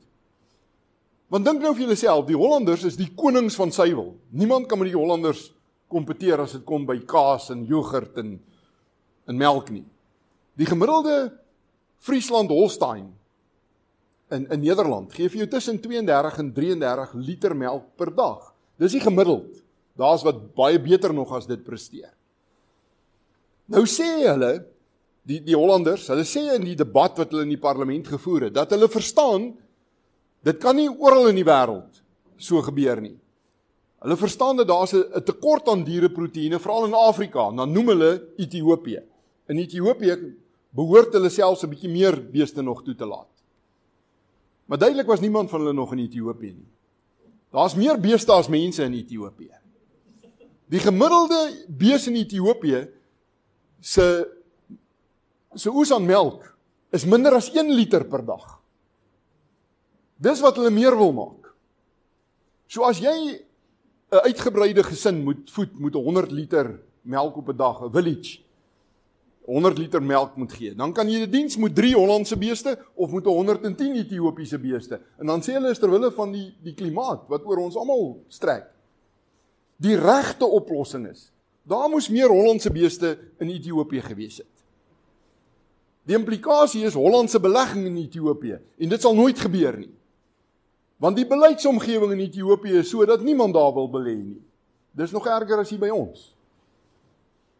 Want 1.29 1.45
dink 1.45 1.61
nou 1.61 1.73
vir 1.73 1.85
julleself, 1.85 2.25
die 2.27 2.37
Hollanders 2.37 2.85
is 2.85 2.97
die 2.97 3.11
konings 3.17 3.57
van 3.57 3.71
suiwel. 3.73 4.13
Niemand 4.33 4.67
kan 4.69 4.81
met 4.81 4.91
die 4.91 4.97
Hollanders 4.97 5.51
kompeteer 5.95 6.43
as 6.43 6.57
dit 6.57 6.65
kom 6.67 6.85
by 6.87 6.99
kaas 7.07 7.49
en 7.53 7.65
jogurt 7.69 8.19
en 8.21 8.35
en 9.25 9.37
melk 9.37 9.71
nie. 9.73 9.85
Die 10.53 10.67
gemiddelde 10.69 11.31
Friesland 12.05 12.51
Holstein 12.53 13.07
in 14.29 14.45
in 14.53 14.61
Nederland 14.61 15.13
gee 15.13 15.29
vir 15.29 15.43
jou 15.43 15.49
tussen 15.55 15.79
32 15.81 16.39
en 16.43 16.51
33 16.53 17.15
liter 17.25 17.55
melk 17.57 17.87
per 17.97 18.13
dag. 18.13 18.51
Dis 18.77 18.93
die 18.97 19.01
gemiddeld. 19.01 19.63
Daar's 19.97 20.25
wat 20.27 20.53
baie 20.55 20.79
beter 20.81 21.13
nog 21.13 21.31
as 21.33 21.47
dit 21.47 21.63
presteer. 21.63 22.11
Nou 23.71 23.85
sê 23.89 24.07
hulle 24.27 24.53
die 25.25 25.39
die 25.41 25.57
Hollanders, 25.57 26.09
hulle 26.11 26.25
sê 26.27 26.43
in 26.53 26.67
die 26.67 26.77
debat 26.77 27.17
wat 27.17 27.31
hulle 27.33 27.47
in 27.47 27.55
die 27.55 27.61
parlement 27.61 28.07
gevoer 28.13 28.49
het, 28.49 28.57
dat 28.59 28.75
hulle 28.75 28.89
verstaan 28.91 29.53
dit 30.45 30.57
kan 30.61 30.77
nie 30.77 30.89
oral 30.89 31.31
in 31.31 31.39
die 31.39 31.47
wêreld 31.47 32.03
so 32.37 32.61
gebeur 32.61 33.01
nie. 33.01 33.15
Hulle 33.99 34.17
verstaan 34.17 34.57
dat 34.57 34.67
daar's 34.67 34.93
'n 34.93 35.23
tekort 35.23 35.67
aan 35.67 35.83
diereproteïene 35.83 36.59
veral 36.59 36.85
in 36.85 36.93
Afrika, 36.93 37.51
dan 37.51 37.71
noem 37.71 37.87
hulle 37.87 38.27
Ethiopië. 38.37 39.01
In 39.47 39.57
Ethiopië 39.57 40.35
behoort 40.69 41.13
hulle 41.13 41.29
selfs 41.29 41.63
'n 41.63 41.69
bietjie 41.69 41.89
meer 41.89 42.31
beeste 42.31 42.61
nog 42.61 42.83
toe 42.83 42.95
te 42.95 43.05
laat. 43.05 43.31
Maar 44.65 44.77
duidelik 44.77 45.07
was 45.07 45.19
niemand 45.19 45.49
van 45.49 45.59
hulle 45.59 45.73
nog 45.73 45.91
in 45.91 45.99
Ethiopië 45.99 46.53
nie. 46.53 46.67
Daar's 47.51 47.75
meer 47.75 47.99
beeste 47.99 48.31
as 48.31 48.47
mense 48.47 48.83
in 48.83 48.93
Ethiopië. 48.93 49.53
Die 50.65 50.79
gemiddelde 50.79 51.65
bees 51.67 52.07
in 52.07 52.15
Ethiopië 52.15 52.87
se 53.79 54.33
se 55.55 55.69
oes 55.71 55.91
aan 55.91 56.05
melk 56.05 56.57
is 56.91 57.05
minder 57.05 57.33
as 57.33 57.51
1 57.53 57.71
liter 57.71 58.03
per 58.05 58.25
dag. 58.25 58.59
Dis 60.17 60.41
wat 60.43 60.55
hulle 60.55 60.69
meer 60.69 60.97
wil 60.97 61.13
maak. 61.13 61.53
So 62.67 62.83
as 62.83 62.99
jy 62.99 63.44
'n 64.15 64.25
uitgebreide 64.31 64.83
gesin 64.83 65.23
moet 65.23 65.51
voed 65.51 65.79
met 65.79 65.93
100 65.93 66.31
liter 66.31 66.79
melk 67.01 67.37
op 67.37 67.49
'n 67.49 67.57
dag, 67.57 67.81
'n 67.83 67.91
village 67.91 68.39
100 69.45 69.77
liter 69.77 70.03
melk 70.03 70.35
moet 70.35 70.53
gee. 70.53 70.75
Dan 70.75 70.93
kan 70.93 71.09
jy 71.09 71.21
die 71.25 71.29
diens 71.29 71.57
moet 71.57 71.75
3 71.75 71.93
Hollandse 71.95 72.37
beeste 72.37 72.77
of 72.93 73.11
moet 73.11 73.25
110 73.25 73.95
Ethiopiese 73.95 74.59
beeste. 74.59 74.99
En 75.17 75.29
dan 75.29 75.41
sê 75.41 75.53
hulle 75.53 75.69
is 75.69 75.79
ter 75.79 75.91
wille 75.91 76.11
van 76.11 76.31
die 76.33 76.47
die 76.65 76.73
klimaat 76.73 77.27
wat 77.29 77.45
oor 77.45 77.61
ons 77.67 77.77
almal 77.77 78.23
strek. 78.27 78.65
Die 79.77 79.97
regte 79.99 80.45
oplossing 80.45 81.07
is 81.11 81.31
daar 81.65 81.89
moes 81.89 82.09
meer 82.09 82.29
Hollandse 82.29 82.69
beeste 82.69 83.17
in 83.41 83.49
Ethiopië 83.49 84.01
gewees 84.01 84.37
het. 84.37 84.55
Die 86.05 86.13
implikasie 86.17 86.83
is 86.85 86.93
Hollandse 86.93 87.39
belegging 87.41 87.87
in 87.89 87.97
Ethiopië 87.97 88.59
en 88.77 88.89
dit 88.89 89.01
sal 89.01 89.15
nooit 89.17 89.39
gebeur 89.39 89.77
nie. 89.77 89.94
Want 91.01 91.17
die 91.19 91.27
beleidsomgewing 91.27 92.13
in 92.15 92.23
Ethiopië 92.23 92.79
is 92.81 92.89
sodat 92.89 93.23
niemand 93.23 93.53
daar 93.53 93.73
wil 93.73 93.89
belê 93.91 94.15
nie. 94.15 94.41
Dis 94.95 95.11
nog 95.11 95.27
erger 95.27 95.59
as 95.59 95.69
hier 95.69 95.81
by 95.81 95.91
ons. 95.91 96.31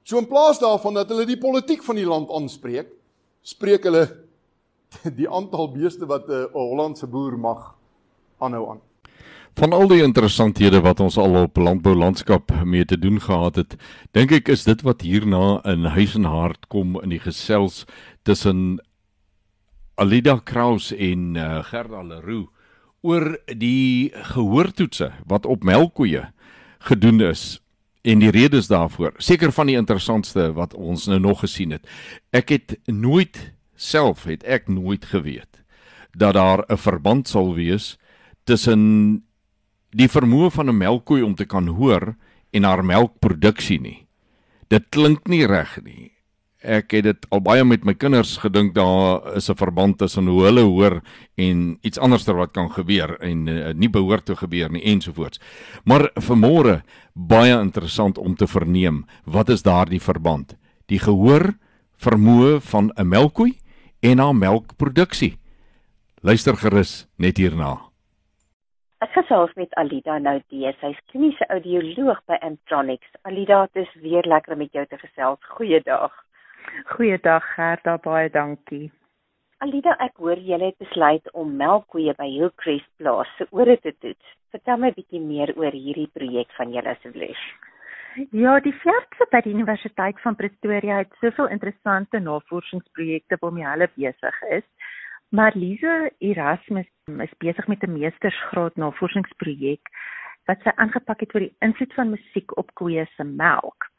So 0.06 0.22
in 0.22 0.28
plaas 0.30 0.62
daarvan 0.62 0.96
dat 1.02 1.10
hulle 1.12 1.26
die 1.28 1.40
politiek 1.42 1.84
van 1.84 1.98
die 2.00 2.08
land 2.08 2.32
aanspreek, 2.32 2.88
spreek 3.42 3.88
hulle 3.90 4.06
die 5.20 5.28
aantal 5.28 5.72
beeste 5.74 6.08
wat 6.08 6.30
'n 6.30 6.48
Hollandse 6.54 7.08
boer 7.08 7.38
mag 7.38 7.74
aanhou 8.40 8.70
aan. 8.72 8.82
Van 9.56 9.74
al 9.74 9.88
die 9.88 10.04
interessanthede 10.04 10.82
wat 10.84 11.00
ons 11.00 11.18
al 11.18 11.36
op 11.48 11.58
landboulandskap 11.58 12.52
mee 12.64 12.86
te 12.86 12.98
doen 13.00 13.22
gehad 13.22 13.56
het, 13.56 13.76
dink 14.12 14.32
ek 14.32 14.50
is 14.52 14.64
dit 14.64 14.82
wat 14.84 15.02
hierna 15.02 15.62
in 15.64 15.86
huis 15.96 16.16
en 16.16 16.28
hart 16.28 16.68
kom 16.68 17.00
in 17.02 17.10
die 17.10 17.24
gesels 17.24 17.86
tussen 18.24 18.82
Alida 19.96 20.42
Kraus 20.44 20.92
en 20.92 21.36
uh, 21.40 21.64
Gerda 21.64 22.04
Leroux 22.04 22.52
oor 23.06 23.36
die 23.46 24.12
gehoortoetse 24.34 25.12
wat 25.30 25.46
op 25.46 25.64
melkkoeie 25.64 26.26
gedoen 26.90 27.22
is 27.22 27.60
En 28.06 28.22
die 28.22 28.30
redes 28.30 28.68
daarvoor, 28.70 29.16
seker 29.18 29.50
van 29.52 29.66
die 29.66 29.78
interessantste 29.80 30.52
wat 30.54 30.76
ons 30.78 31.08
nou 31.10 31.18
nog 31.20 31.40
gesien 31.42 31.74
het. 31.74 31.88
Ek 32.30 32.54
het 32.54 32.76
nooit 32.86 33.40
self 33.76 34.28
het 34.30 34.46
ek 34.46 34.70
nooit 34.70 35.08
geweet 35.10 35.64
dat 36.14 36.38
daar 36.38 36.64
'n 36.70 36.78
verband 36.78 37.28
sal 37.28 37.56
wees 37.56 37.98
tussen 38.46 39.24
die 39.90 40.08
vermoë 40.08 40.52
van 40.52 40.70
'n 40.70 40.78
melkkoe 40.78 41.26
om 41.26 41.36
te 41.36 41.46
kan 41.46 41.68
hoor 41.68 42.16
en 42.52 42.64
haar 42.64 42.86
melkproduksie 42.86 43.82
nie. 43.82 44.08
Dit 44.70 44.86
klink 44.90 45.28
nie 45.28 45.46
reg 45.46 45.82
nie 45.84 46.15
ek 46.66 46.92
het 46.98 47.06
dit 47.06 47.26
al 47.30 47.42
baie 47.46 47.64
met 47.64 47.86
my 47.86 47.94
kinders 47.94 48.36
gedink 48.42 48.74
daar 48.76 49.36
is 49.38 49.50
'n 49.50 49.56
verband 49.56 49.98
tussen 49.98 50.28
hoe 50.28 50.44
hulle 50.44 50.62
hoor 50.62 51.02
en 51.38 51.78
iets 51.82 52.00
anderster 52.00 52.36
wat 52.36 52.52
kan 52.52 52.72
gebeur 52.72 53.20
en 53.22 53.48
uh, 53.48 53.74
nie 53.74 53.90
behoort 53.90 54.26
te 54.26 54.36
gebeur 54.36 54.72
nie 54.72 54.84
ensovoorts. 54.84 55.40
Maar 55.86 56.10
vanmôre 56.20 56.82
baie 57.14 57.60
interessant 57.60 58.18
om 58.18 58.36
te 58.36 58.48
verneem 58.48 59.06
wat 59.26 59.50
is 59.50 59.64
daardie 59.64 60.02
verband? 60.02 60.58
Die 60.86 61.00
gehoor 61.00 61.54
vermoë 61.98 62.62
van 62.62 62.92
'n 62.96 63.08
melkkoe 63.08 63.54
en 64.02 64.20
haar 64.20 64.36
melkproduksie. 64.36 65.38
Luister 66.22 66.56
gerus 66.56 67.08
net 67.18 67.38
hierna. 67.38 67.86
Ek 69.04 69.12
gesels 69.12 69.52
met 69.56 69.74
Alida 69.78 70.18
nou 70.18 70.40
die 70.50 70.72
sy's 70.82 70.98
kliniese 71.12 71.46
audioloog 71.54 72.22
by 72.26 72.38
Antronics. 72.42 73.12
Alida, 73.22 73.68
dit 73.74 73.84
is 73.84 74.02
weer 74.02 74.24
lekker 74.24 74.54
om 74.54 74.58
met 74.64 74.72
jou 74.72 74.86
te 74.86 74.98
gesels. 74.98 75.40
Goeiedag. 75.58 76.14
Goeiedag 76.84 77.44
Gerda, 77.56 77.98
baie 78.04 78.30
dankie. 78.30 78.92
Alida, 79.64 79.96
ek 80.04 80.18
hoor 80.20 80.40
julle 80.44 80.72
het 80.72 80.78
besluit 80.84 81.30
om 81.34 81.54
melkkoeie 81.58 82.14
by 82.18 82.28
Hillcrest 82.28 82.90
plaas 83.00 83.30
se 83.38 83.48
ore 83.56 83.78
te 83.80 83.94
toets. 84.04 84.34
Vertel 84.52 84.82
my 84.84 84.92
bietjie 84.98 85.22
meer 85.24 85.54
oor 85.56 85.72
hierdie 85.72 86.10
projek 86.18 86.52
van 86.58 86.74
julle 86.76 86.92
asseblief. 86.92 87.40
Ja, 88.36 88.60
die 88.64 88.76
Viertse 88.84 89.28
by 89.32 89.42
die 89.44 89.56
Universiteit 89.56 90.20
van 90.24 90.36
Pretoria 90.40 91.00
het 91.02 91.16
soveel 91.24 91.50
interessante 91.56 92.20
navorsingsprojekte 92.20 93.40
waarmee 93.42 93.68
hulle 93.68 93.90
besig 93.96 94.44
is. 94.60 94.68
Maar 95.36 95.56
Lise 95.56 96.12
Erasmus 96.20 96.88
is 97.08 97.40
besig 97.40 97.68
met 97.68 97.84
'n 97.84 97.96
meestersgraad 97.96 98.76
navorsingsprojek 98.76 99.92
wat 100.48 100.62
sy 100.64 100.72
aangepak 100.76 101.20
het 101.20 101.36
oor 101.36 101.48
die 101.48 101.56
invloed 101.60 101.94
van 101.94 102.10
musiek 102.10 102.58
op 102.58 102.74
koeie 102.74 103.06
se 103.16 103.24
melk. 103.24 103.90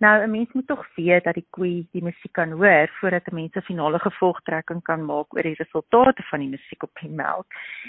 Nou 0.00 0.22
'n 0.22 0.30
mens 0.30 0.52
moet 0.52 0.66
tog 0.66 0.94
weet 0.94 1.24
dat 1.24 1.34
die 1.34 1.46
koei 1.50 1.86
die 1.92 2.02
musiek 2.02 2.32
kan 2.32 2.50
hoor 2.50 2.88
voordat 3.00 3.26
'n 3.26 3.34
mens 3.34 3.54
'n 3.54 3.68
finale 3.70 3.98
gevolgtrekking 3.98 4.82
kan 4.82 5.04
maak 5.04 5.34
oor 5.34 5.42
die 5.42 5.60
resultate 5.62 6.22
van 6.22 6.38
die 6.38 6.48
musiek 6.48 6.82
op 6.82 6.94
die 7.00 7.10
melk. 7.10 7.46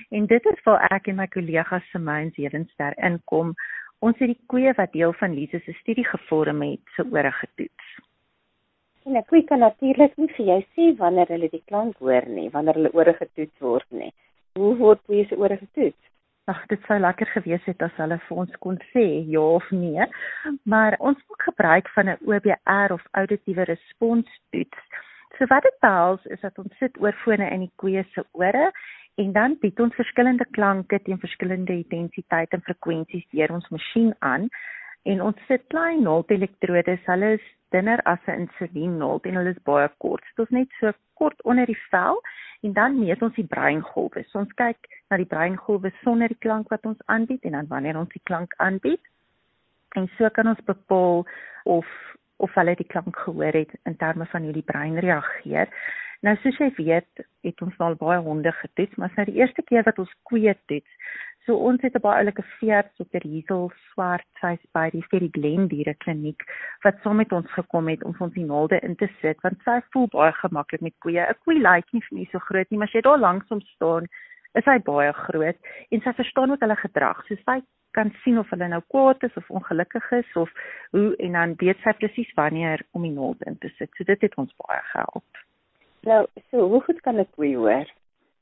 En 0.09 0.25
dit 0.25 0.45
is 0.45 0.63
waar 0.63 0.91
ek 0.91 1.07
en 1.07 1.15
my 1.15 1.27
kollegas 1.27 1.89
Simone 1.89 2.29
Zelenster 2.29 2.93
inkom. 2.97 3.53
Ons 3.99 4.17
het 4.19 4.27
die 4.27 4.43
koeie 4.45 4.73
wat 4.73 4.91
deel 4.91 5.13
van 5.13 5.33
Lise 5.33 5.59
se 5.59 5.73
studie 5.73 6.05
gevorm 6.05 6.61
het 6.61 6.79
se 6.95 7.05
ore 7.11 7.31
getoets. 7.31 7.87
En 9.05 9.15
'n 9.17 9.25
koei 9.25 9.43
kan 9.43 9.59
natuurlik 9.59 10.17
nie 10.17 10.33
vir 10.35 10.45
jou 10.45 10.61
sê 10.61 10.97
wanneer 10.97 11.27
hulle 11.27 11.49
die 11.49 11.63
klank 11.65 11.97
hoor 11.97 12.27
nie, 12.27 12.49
wanneer 12.49 12.73
hulle 12.73 12.93
ore 12.93 13.13
getoets 13.13 13.59
word 13.59 13.89
nie. 13.89 14.13
Hoe 14.53 14.75
word 14.75 14.99
koeie 15.05 15.25
se 15.25 15.35
ore 15.35 15.57
getoets? 15.57 16.10
Ag, 16.49 16.65
dit 16.67 16.81
sou 16.87 16.97
lekker 16.99 17.29
gewees 17.35 17.65
het 17.69 17.83
as 17.85 17.97
hulle 18.01 18.17
vir 18.27 18.37
ons 18.43 18.55
kon 18.65 18.79
sê 18.91 19.03
ja 19.29 19.43
of 19.57 19.67
nee. 19.71 20.07
Maar 20.63 20.97
ons 20.99 21.19
maak 21.29 21.45
gebruik 21.49 21.89
van 21.95 22.09
'n 22.09 22.17
OBR 22.25 22.93
of 22.93 23.03
auditiewe 23.11 23.63
responstoets. 23.69 24.81
So 25.37 25.45
wat 25.53 25.63
dit 25.63 25.77
behels 25.79 26.25
is 26.25 26.41
dat 26.41 26.57
ons 26.57 26.77
sit 26.77 26.97
oorfone 27.01 27.49
in 27.49 27.59
die 27.59 27.73
koeie 27.75 28.03
se 28.13 28.25
ore 28.31 28.71
en 29.15 29.31
dan 29.31 29.57
bied 29.61 29.79
ons 29.79 29.95
verskillende 29.95 30.45
klanke 30.51 30.99
teen 31.01 31.19
verskillende 31.19 31.73
intensiteite 31.73 32.55
en 32.55 32.61
frekwensies 32.61 33.27
deur 33.29 33.51
ons 33.51 33.69
masjien 33.69 34.15
aan 34.19 34.49
en 35.03 35.21
ons 35.21 35.45
sit 35.47 35.63
klein 35.73 36.03
naald 36.05 36.31
elektrodes. 36.31 37.01
Hulle 37.05 37.33
is 37.37 37.47
dunner 37.71 37.99
as 38.05 38.19
'n 38.27 38.45
insulien 38.45 38.97
naald 38.97 39.25
en 39.25 39.35
hulle 39.35 39.55
is 39.55 39.63
baie 39.63 39.89
kort. 39.97 40.23
Dit 40.35 40.45
is 40.45 40.55
net 40.57 40.69
so 40.79 40.91
kort 41.13 41.41
onder 41.43 41.65
die 41.65 41.81
vel 41.89 42.21
en 42.61 42.73
dan 42.73 42.99
meet 42.99 43.21
ons 43.21 43.35
die 43.35 43.47
breingolwe. 43.47 44.23
So 44.29 44.39
ons 44.39 44.53
kyk 44.53 44.77
na 45.09 45.17
die 45.17 45.31
breingolwe 45.33 45.91
sonder 46.03 46.27
die 46.27 46.43
klank 46.45 46.69
wat 46.69 46.85
ons 46.85 47.01
aanbied 47.05 47.43
en 47.43 47.51
dan 47.51 47.67
wanneer 47.67 47.97
ons 47.97 48.13
die 48.13 48.23
klank 48.23 48.53
aanbied. 48.57 49.01
En 49.95 50.09
so 50.17 50.29
kan 50.29 50.47
ons 50.47 50.63
bepaal 50.65 51.25
of 51.63 51.87
of 52.41 52.53
hulle 52.57 52.73
die 52.75 52.87
klank 52.89 53.17
gehoor 53.17 53.53
het 53.53 53.73
in 53.85 53.97
terme 53.97 54.25
van 54.25 54.43
hoe 54.43 54.53
die 54.53 54.65
brein 54.65 54.97
reageer. 54.97 55.69
Nou 56.25 56.35
soos 56.41 56.57
jy 56.57 56.71
weet, 56.77 57.21
het 57.45 57.61
ons 57.61 57.77
al 57.81 57.95
baie 57.97 58.17
honde 58.21 58.51
getoets, 58.51 58.95
maar 58.95 59.09
dit 59.09 59.17
is 59.17 59.19
nou 59.19 59.25
die 59.29 59.41
eerste 59.41 59.61
keer 59.65 59.85
wat 59.85 59.99
ons 60.01 60.15
koeie 60.29 60.55
toets. 60.65 61.13
So 61.45 61.57
ons 61.57 61.81
het 61.81 61.95
'n 61.95 62.01
baie 62.01 62.21
oulike 62.21 62.43
veerd 62.59 62.89
dokter 62.97 63.23
Hiesel 63.25 63.71
swart 63.91 64.27
sy 64.41 64.57
by 64.73 64.89
die 64.93 65.03
die 65.09 65.31
Glen 65.37 65.67
diere 65.67 65.95
kliniek 66.03 66.43
wat 66.83 66.99
saam 67.01 67.17
met 67.17 67.31
ons 67.31 67.49
gekom 67.51 67.87
het 67.87 68.03
om 68.03 68.15
ons 68.19 68.33
die 68.33 68.45
naalde 68.45 68.79
in 68.79 68.95
te 68.95 69.09
sit 69.21 69.41
want 69.41 69.57
sy 69.65 69.79
voel 69.91 70.07
baie 70.07 70.31
gemaklik 70.31 70.81
met 70.81 70.93
koeie. 70.99 71.25
'n 71.25 71.39
Koei 71.43 71.57
lyk 71.59 71.93
nie 71.93 72.01
vir 72.01 72.17
my 72.17 72.25
so 72.31 72.39
groot 72.39 72.69
nie, 72.69 72.77
maar 72.77 72.87
as 72.87 72.93
jy 72.93 73.01
daar 73.01 73.19
langs 73.19 73.49
hom 73.49 73.61
staan, 73.61 74.05
is 74.53 74.65
hy 74.65 74.77
baie 74.79 75.13
groot 75.13 75.57
en 75.89 76.01
sy 76.01 76.13
verstaan 76.13 76.51
ook 76.51 76.59
hulle 76.59 76.75
gedrag. 76.75 77.25
So 77.27 77.35
sy 77.35 77.61
kan 77.91 78.13
sien 78.23 78.37
of 78.37 78.49
hulle 78.49 78.67
nou 78.67 78.81
kwaad 78.93 79.23
is 79.23 79.35
of 79.35 79.49
ongelukkig 79.49 80.11
is 80.11 80.35
of 80.35 80.49
hoe 80.91 81.15
en 81.17 81.31
dan 81.31 81.55
weet 81.57 81.79
sy 81.83 81.93
presies 81.93 82.33
wanneer 82.35 82.83
om 82.91 83.01
die 83.01 83.11
naalde 83.11 83.45
in 83.45 83.57
te 83.57 83.69
sit. 83.77 83.89
So 83.97 84.03
dit 84.03 84.21
het 84.21 84.37
ons 84.37 84.53
baie 84.67 84.81
gehelp. 84.91 85.41
Nou, 86.03 86.25
so 86.51 86.67
hoe 86.67 86.81
goed 86.81 87.01
kan 87.01 87.19
'n 87.19 87.27
koei 87.35 87.55
hoor? 87.55 87.85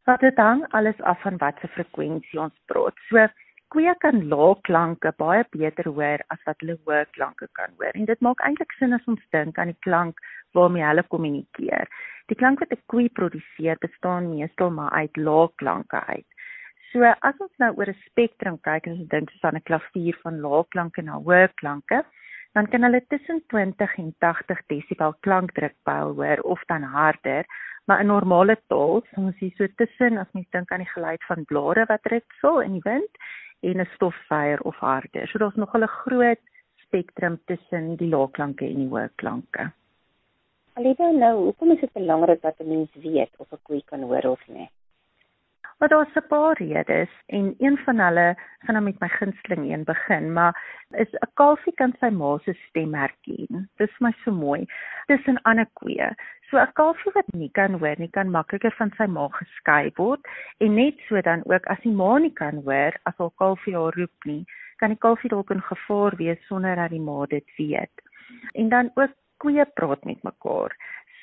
Wat 0.09 0.23
dit 0.25 0.37
hang 0.41 0.63
alles 0.73 1.01
af 1.01 1.21
van 1.21 1.37
watter 1.37 1.69
frekwensie 1.75 2.39
ons 2.41 2.55
praat. 2.71 2.97
So 3.09 3.27
koeie 3.73 3.93
kan 4.01 4.23
lae 4.31 4.55
klanke 4.65 5.11
baie 5.21 5.43
beter 5.53 5.89
hoor 5.97 6.23
as 6.33 6.41
wat 6.47 6.63
hulle 6.63 6.79
hoë 6.87 7.03
klanke 7.17 7.45
kan 7.59 7.75
hoor. 7.77 7.93
En 7.93 8.07
dit 8.09 8.23
maak 8.25 8.41
eintlik 8.47 8.73
sin 8.79 8.97
as 8.97 9.05
ons 9.11 9.27
dink 9.35 9.59
aan 9.61 9.69
die 9.69 9.81
klank 9.85 10.17
waarmee 10.57 10.87
hulle 10.87 11.05
kommunikeer. 11.13 11.85
Die 12.31 12.37
klank 12.41 12.63
wat 12.63 12.73
'n 12.73 12.81
koe 12.93 13.05
produseer, 13.19 13.77
bestaan 13.85 14.31
meestal 14.33 14.73
maar 14.73 14.91
uit 14.97 15.17
lae 15.17 15.47
klanke 15.61 16.01
uit. 16.05 16.29
So 16.91 17.05
as 17.05 17.37
ons 17.45 17.55
nou 17.61 17.71
oor 17.77 17.89
'n 17.93 18.01
spektrum 18.09 18.57
kyk 18.65 18.87
en 18.87 18.97
ons 18.97 19.09
dink 19.13 19.29
soos 19.29 19.43
aan 19.43 19.61
'n 19.61 19.69
klavier 19.69 20.17
van 20.23 20.41
lae 20.41 20.63
klanke 20.73 21.01
na 21.01 21.21
hoë 21.21 21.53
klanke, 21.61 22.03
dan 22.53 22.67
kan 22.67 22.83
hulle 22.83 23.05
tussen 23.07 23.43
20 23.47 23.97
en 23.97 24.15
80 24.17 24.61
desibel 24.67 25.13
klankdruk 25.19 25.75
pyl 25.83 26.15
hoor 26.15 26.39
of 26.43 26.63
dan 26.65 26.83
harder 26.83 27.45
maar 27.89 27.99
in 27.99 28.05
normale 28.05 28.53
taal, 28.67 28.99
ons 29.17 29.37
sien 29.41 29.49
so 29.57 29.65
tussen 29.81 30.19
as 30.21 30.29
mens 30.37 30.45
dink 30.53 30.69
aan 30.71 30.83
die 30.83 30.91
geluid 30.91 31.23
van 31.25 31.45
blare 31.49 31.87
wat 31.89 32.05
ritsel 32.13 32.59
in 32.61 32.75
die 32.77 32.85
wind 32.85 33.23
en 33.65 33.81
'n 33.81 33.89
stofvuier 33.95 34.61
of 34.61 34.77
harde. 34.77 35.25
So 35.27 35.41
daar's 35.41 35.55
nog 35.55 35.73
'n 35.73 35.87
groot 35.87 36.43
spektrum 36.85 37.39
tussen 37.45 37.95
die 37.95 38.09
laagklanke 38.09 38.65
en 38.65 38.75
die 38.75 38.91
hoëklanke. 38.93 39.71
Alhoewel 40.73 41.17
nou, 41.17 41.35
hoekom 41.45 41.71
is 41.71 41.79
dit 41.79 41.93
belangrik 41.93 42.41
dat 42.41 42.59
'n 42.59 42.67
mens 42.67 42.91
weet 42.93 43.33
of 43.37 43.51
'n 43.51 43.63
koei 43.63 43.81
kan 43.85 44.01
hoor 44.01 44.25
of 44.35 44.47
nie? 44.47 44.69
Maar 45.79 45.89
daar's 45.89 46.15
'n 46.15 46.27
paar 46.27 46.57
redes 46.57 47.09
en 47.25 47.55
een 47.57 47.77
van 47.77 47.99
hulle 47.99 48.37
gaan 48.59 48.73
nou 48.73 48.83
met 48.83 48.99
my 48.99 49.07
gunsteling 49.07 49.71
een 49.71 49.83
begin, 49.83 50.33
maar 50.33 50.53
is 50.89 51.11
'n 51.11 51.31
kalfie 51.33 51.73
kan 51.73 51.93
sy 51.99 52.09
ma 52.09 52.37
se 52.37 52.53
stem 52.53 52.93
herken. 52.93 53.69
Dis 53.75 53.99
my 53.99 54.11
so 54.23 54.31
mooi. 54.31 54.65
Dis 55.05 55.25
'n 55.25 55.39
ander 55.41 55.69
koeie. 55.73 56.15
So 56.49 56.57
'n 56.57 56.73
kalfie 56.73 57.11
wat 57.13 57.33
nie 57.33 57.51
kan 57.51 57.73
hoor 57.73 57.95
nie, 57.97 58.09
kan 58.09 58.29
makliker 58.29 58.71
van 58.71 58.91
sy 58.97 59.05
ma 59.05 59.27
geskei 59.27 59.91
word 59.95 60.27
en 60.57 60.73
net 60.73 60.95
so 61.07 61.21
dan 61.21 61.41
ook 61.45 61.65
as 61.65 61.79
die 61.79 61.93
ma 61.93 62.17
nie 62.17 62.33
kan 62.33 62.61
hoor 62.65 62.93
as 63.03 63.17
haar 63.17 63.31
kalfie 63.35 63.75
haar 63.75 63.93
roep 63.95 64.23
nie, 64.25 64.45
kan 64.75 64.89
die 64.89 64.97
kalfie 64.97 65.29
dalk 65.29 65.49
in 65.49 65.61
gevaar 65.61 66.15
wees 66.15 66.47
sonder 66.47 66.75
dat 66.75 66.89
die 66.89 67.01
ma 67.01 67.25
dit 67.25 67.47
weet. 67.57 67.95
En 68.53 68.69
dan 68.69 68.91
ook 68.93 69.11
koeie 69.37 69.65
praat 69.73 70.03
met 70.03 70.23
mekaar. 70.23 70.75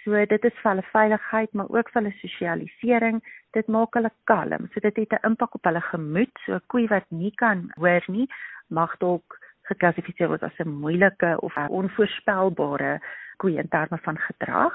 So 0.06 0.14
dit 0.30 0.44
is 0.46 0.58
vir 0.62 0.70
hulle 0.70 0.86
veiligheid, 0.92 1.50
maar 1.58 1.70
ook 1.74 1.88
vir 1.90 1.98
hulle 1.98 2.12
sosialisering. 2.20 3.16
Dit 3.56 3.66
maak 3.66 3.96
hulle 3.98 4.12
kalm. 4.30 4.68
So 4.70 4.80
dit 4.80 5.00
het 5.02 5.16
'n 5.18 5.26
impak 5.26 5.54
op 5.58 5.64
hulle 5.66 5.80
gemoed. 5.80 6.30
So 6.44 6.54
'n 6.54 6.66
koei 6.66 6.86
wat 6.86 7.10
nie 7.10 7.32
kan 7.34 7.72
hoor 7.74 8.04
nie, 8.06 8.28
mag 8.68 8.96
dalk 8.98 9.38
geklassifiseer 9.62 10.28
word 10.28 10.42
as 10.42 10.58
'n 10.58 10.68
moeilike 10.68 11.40
of 11.40 11.56
onvoorspelbare 11.56 13.00
koei 13.36 13.58
in 13.58 13.68
terme 13.68 13.98
van 13.98 14.18
gedrag. 14.18 14.74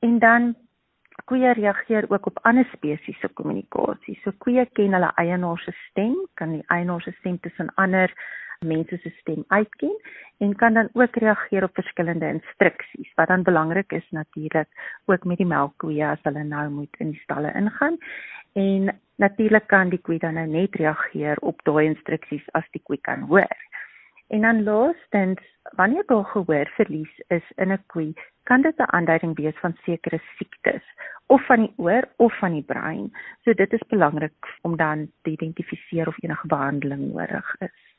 En 0.00 0.18
dan 0.18 0.54
koeie 1.24 1.52
reageer 1.52 2.04
ook 2.08 2.26
op 2.26 2.38
ander 2.42 2.66
spesies 2.72 3.18
se 3.20 3.28
kommunikasie. 3.28 4.20
So 4.22 4.32
koeie 4.38 4.66
ken 4.72 4.92
hulle 4.92 5.12
eienaar 5.14 5.58
se 5.58 5.72
stem, 5.90 6.16
kan 6.34 6.52
die 6.52 6.64
eienaar 6.66 7.00
se 7.00 7.12
stem 7.18 7.40
tussen 7.40 7.74
ander 7.74 8.14
mense 8.64 8.98
se 9.02 9.10
stem 9.20 9.44
uitken 9.48 9.96
en 10.38 10.56
kan 10.56 10.74
dan 10.74 10.88
ook 10.92 11.16
reageer 11.16 11.64
op 11.64 11.74
verskillende 11.74 12.28
instruksies 12.28 13.14
wat 13.14 13.28
dan 13.28 13.42
belangrik 13.42 13.92
is 13.92 14.10
natuurlik 14.10 14.68
ook 15.04 15.24
met 15.24 15.36
die 15.36 15.46
melkkoeie 15.46 16.06
as 16.06 16.22
hulle 16.22 16.44
nou 16.44 16.68
moet 16.70 16.96
in 16.98 17.10
die 17.10 17.20
stalle 17.24 17.52
ingaan 17.54 17.98
en 18.52 18.98
natuurlik 19.16 19.66
kan 19.66 19.88
die 19.88 20.00
koe 20.00 20.18
dan 20.18 20.34
nou 20.34 20.46
net 20.46 20.74
reageer 20.74 21.38
op 21.40 21.62
daai 21.68 21.86
instruksies 21.86 22.48
as 22.58 22.66
die 22.72 22.82
koe 22.84 22.98
kan 23.00 23.28
hoor. 23.30 23.56
En 24.32 24.40
dan 24.40 24.62
laastens, 24.64 25.40
wanneer 25.76 26.04
daar 26.06 26.24
gehoorverlies 26.24 27.20
is 27.28 27.46
in 27.56 27.72
'n 27.72 27.84
koe, 27.86 28.12
kan 28.42 28.62
dit 28.62 28.76
'n 28.78 28.92
aanduiding 28.96 29.36
wees 29.36 29.58
van 29.58 29.76
sekere 29.84 30.20
siektes 30.36 30.84
of 31.26 31.46
van 31.46 31.60
die 31.60 31.72
oor 31.76 32.08
of 32.16 32.38
van 32.38 32.52
die 32.52 32.62
brein. 32.62 33.12
So 33.44 33.54
dit 33.54 33.72
is 33.72 33.88
belangrik 33.88 34.58
om 34.62 34.76
dan 34.76 35.10
te 35.22 35.30
identifiseer 35.30 36.08
of 36.08 36.22
enige 36.22 36.46
behandeling 36.46 37.12
nodig 37.12 37.54
is. 37.58 37.91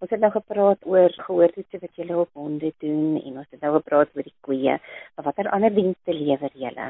Ons 0.00 0.10
het 0.14 0.20
nou 0.20 0.30
gepraat 0.32 0.86
oor 0.88 1.12
gehoortoetse 1.26 1.78
wat 1.82 1.98
julle 2.00 2.16
op 2.22 2.30
honde 2.40 2.72
doen 2.80 3.18
en 3.20 3.38
ons 3.42 3.50
het 3.50 3.60
nou 3.60 3.74
gepraat 3.74 4.14
oor 4.16 4.24
die 4.24 4.38
koeie. 4.46 4.78
Watter 5.26 5.50
ander 5.52 5.74
dienste 5.76 6.14
lewer 6.16 6.54
julle? 6.56 6.86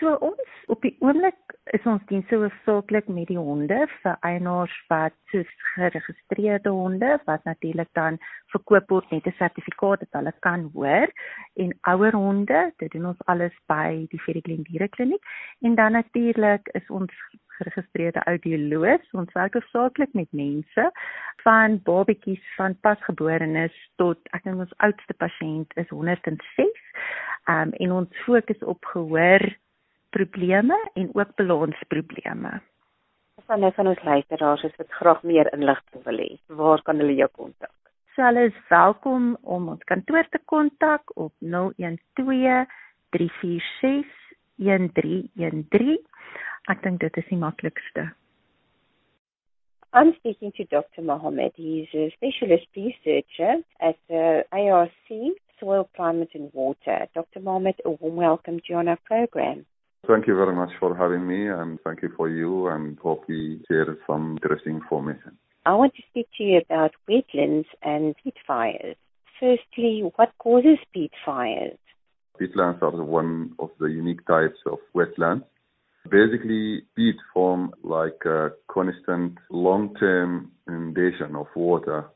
So 0.00 0.14
ons 0.24 0.52
op 0.72 0.80
die 0.80 0.94
oomblik 1.04 1.52
is 1.76 1.84
ons 1.84 2.04
dienste 2.08 2.38
hoofsaaklik 2.40 3.10
met 3.12 3.28
die 3.28 3.36
honde 3.36 3.82
vir 3.90 4.16
eienaars 4.24 4.76
wat 4.88 5.12
soos 5.32 5.50
geregistreerde 5.74 6.72
honde 6.72 7.18
wat 7.26 7.44
natuurlik 7.44 7.90
dan 7.98 8.16
verkoop 8.54 8.88
word 8.94 9.12
met 9.12 9.28
'n 9.28 9.36
sertifikaat 9.42 10.00
dat 10.06 10.16
hulle 10.18 10.32
kan 10.40 10.70
hoor 10.72 11.12
en 11.56 11.76
ouer 11.92 12.16
honde, 12.16 12.72
dit 12.78 12.92
doen 12.92 13.06
ons 13.12 13.26
alles 13.26 13.52
by 13.68 14.06
die 14.10 14.22
Ferriklin 14.24 14.64
dierekliniek 14.70 15.24
en 15.60 15.74
dan 15.74 15.92
natuurlik 15.92 16.72
is 16.72 16.88
ons 16.88 17.12
geregistreerde 17.60 18.22
audioloog. 18.32 19.04
Ons 19.12 19.32
werk 19.36 19.56
hoofsaaklik 19.58 20.12
met 20.18 20.32
mense 20.36 20.90
van 21.44 21.78
babetjies 21.86 22.44
van 22.56 22.76
pasgeborenes 22.84 23.76
tot 24.00 24.18
ek 24.36 24.44
dink 24.46 24.64
ons 24.66 24.76
oudste 24.86 25.16
pasiënt 25.22 25.76
is 25.80 25.88
106. 25.92 26.84
Um 27.50 27.74
en 27.84 27.96
ons 28.02 28.24
fokus 28.26 28.64
op 28.74 28.84
gehoor 28.92 29.44
probleme 30.16 30.76
en 30.94 31.10
ook 31.14 31.34
balansprobleme. 31.38 32.60
Van 33.46 33.60
nou 33.60 33.72
van 33.74 33.86
ons 33.92 34.02
luisteraars 34.04 34.62
is 34.68 34.76
wat 34.78 34.98
graag 35.00 35.22
meer 35.22 35.48
inligting 35.54 36.04
wil 36.04 36.18
hê. 36.22 36.30
Waar 36.60 36.82
kan 36.82 37.00
hulle 37.02 37.16
jou 37.18 37.28
kontak? 37.32 37.74
So 38.14 38.22
hulle 38.26 38.48
is 38.50 38.58
welkom 38.68 39.36
om 39.42 39.68
ons 39.72 39.84
kantoor 39.88 40.26
te 40.30 40.40
kontak 40.50 41.12
op 41.16 41.32
012 41.38 42.66
346 43.16 44.18
1313 44.60 45.98
Ek 46.68 46.82
dink 46.82 47.00
dit 47.00 47.16
is 47.16 47.28
die 47.30 47.38
maklikste. 47.40 48.10
I'm 49.92 50.12
speaking 50.18 50.52
to 50.56 50.64
Dr. 50.64 51.02
Mohammed. 51.02 51.52
He's 51.56 51.88
a 51.94 52.12
specialist 52.14 52.66
researcher 52.76 53.64
at 53.80 53.96
the 54.08 54.44
ARC 54.52 54.90
Soil, 55.58 55.88
Climate 55.96 56.30
and 56.34 56.50
Water. 56.52 57.08
Dr. 57.14 57.40
Mohammed, 57.40 57.80
a 57.84 57.90
warm 57.90 58.16
welcome 58.16 58.58
to 58.58 58.64
you 58.68 58.76
on 58.76 58.88
our 58.88 58.98
program. 59.04 59.66
Thank 60.06 60.26
you 60.26 60.36
very 60.36 60.54
much 60.54 60.70
for 60.78 60.96
having 60.96 61.26
me 61.26 61.48
and 61.48 61.78
thank 61.84 62.02
you 62.02 62.10
for 62.16 62.28
you 62.28 62.68
and 62.68 62.98
hope 62.98 63.24
we 63.28 63.62
share 63.68 63.96
some 64.06 64.38
interesting 64.42 64.76
information. 64.76 65.36
I 65.66 65.74
want 65.74 65.94
to 65.94 66.02
speak 66.08 66.28
to 66.38 66.44
you 66.44 66.58
about 66.58 66.92
wetlands 67.08 67.66
and 67.82 68.14
peat 68.22 68.36
fires. 68.46 68.96
Firstly, 69.38 70.02
what 70.16 70.30
causes 70.38 70.78
peat 70.94 71.12
fires? 71.24 71.78
Peatlands 72.40 72.80
are 72.82 73.04
one 73.04 73.52
of 73.58 73.70
the 73.78 73.86
unique 73.86 74.24
types 74.26 74.58
of 74.66 74.78
wetlands. 74.94 75.44
Basically, 76.08 76.82
peat 76.96 77.16
form 77.32 77.72
like 77.84 78.24
a 78.24 78.50
constant 78.68 79.38
long-term 79.50 80.50
inundation 80.66 81.36
of 81.36 81.46
water 81.54 82.06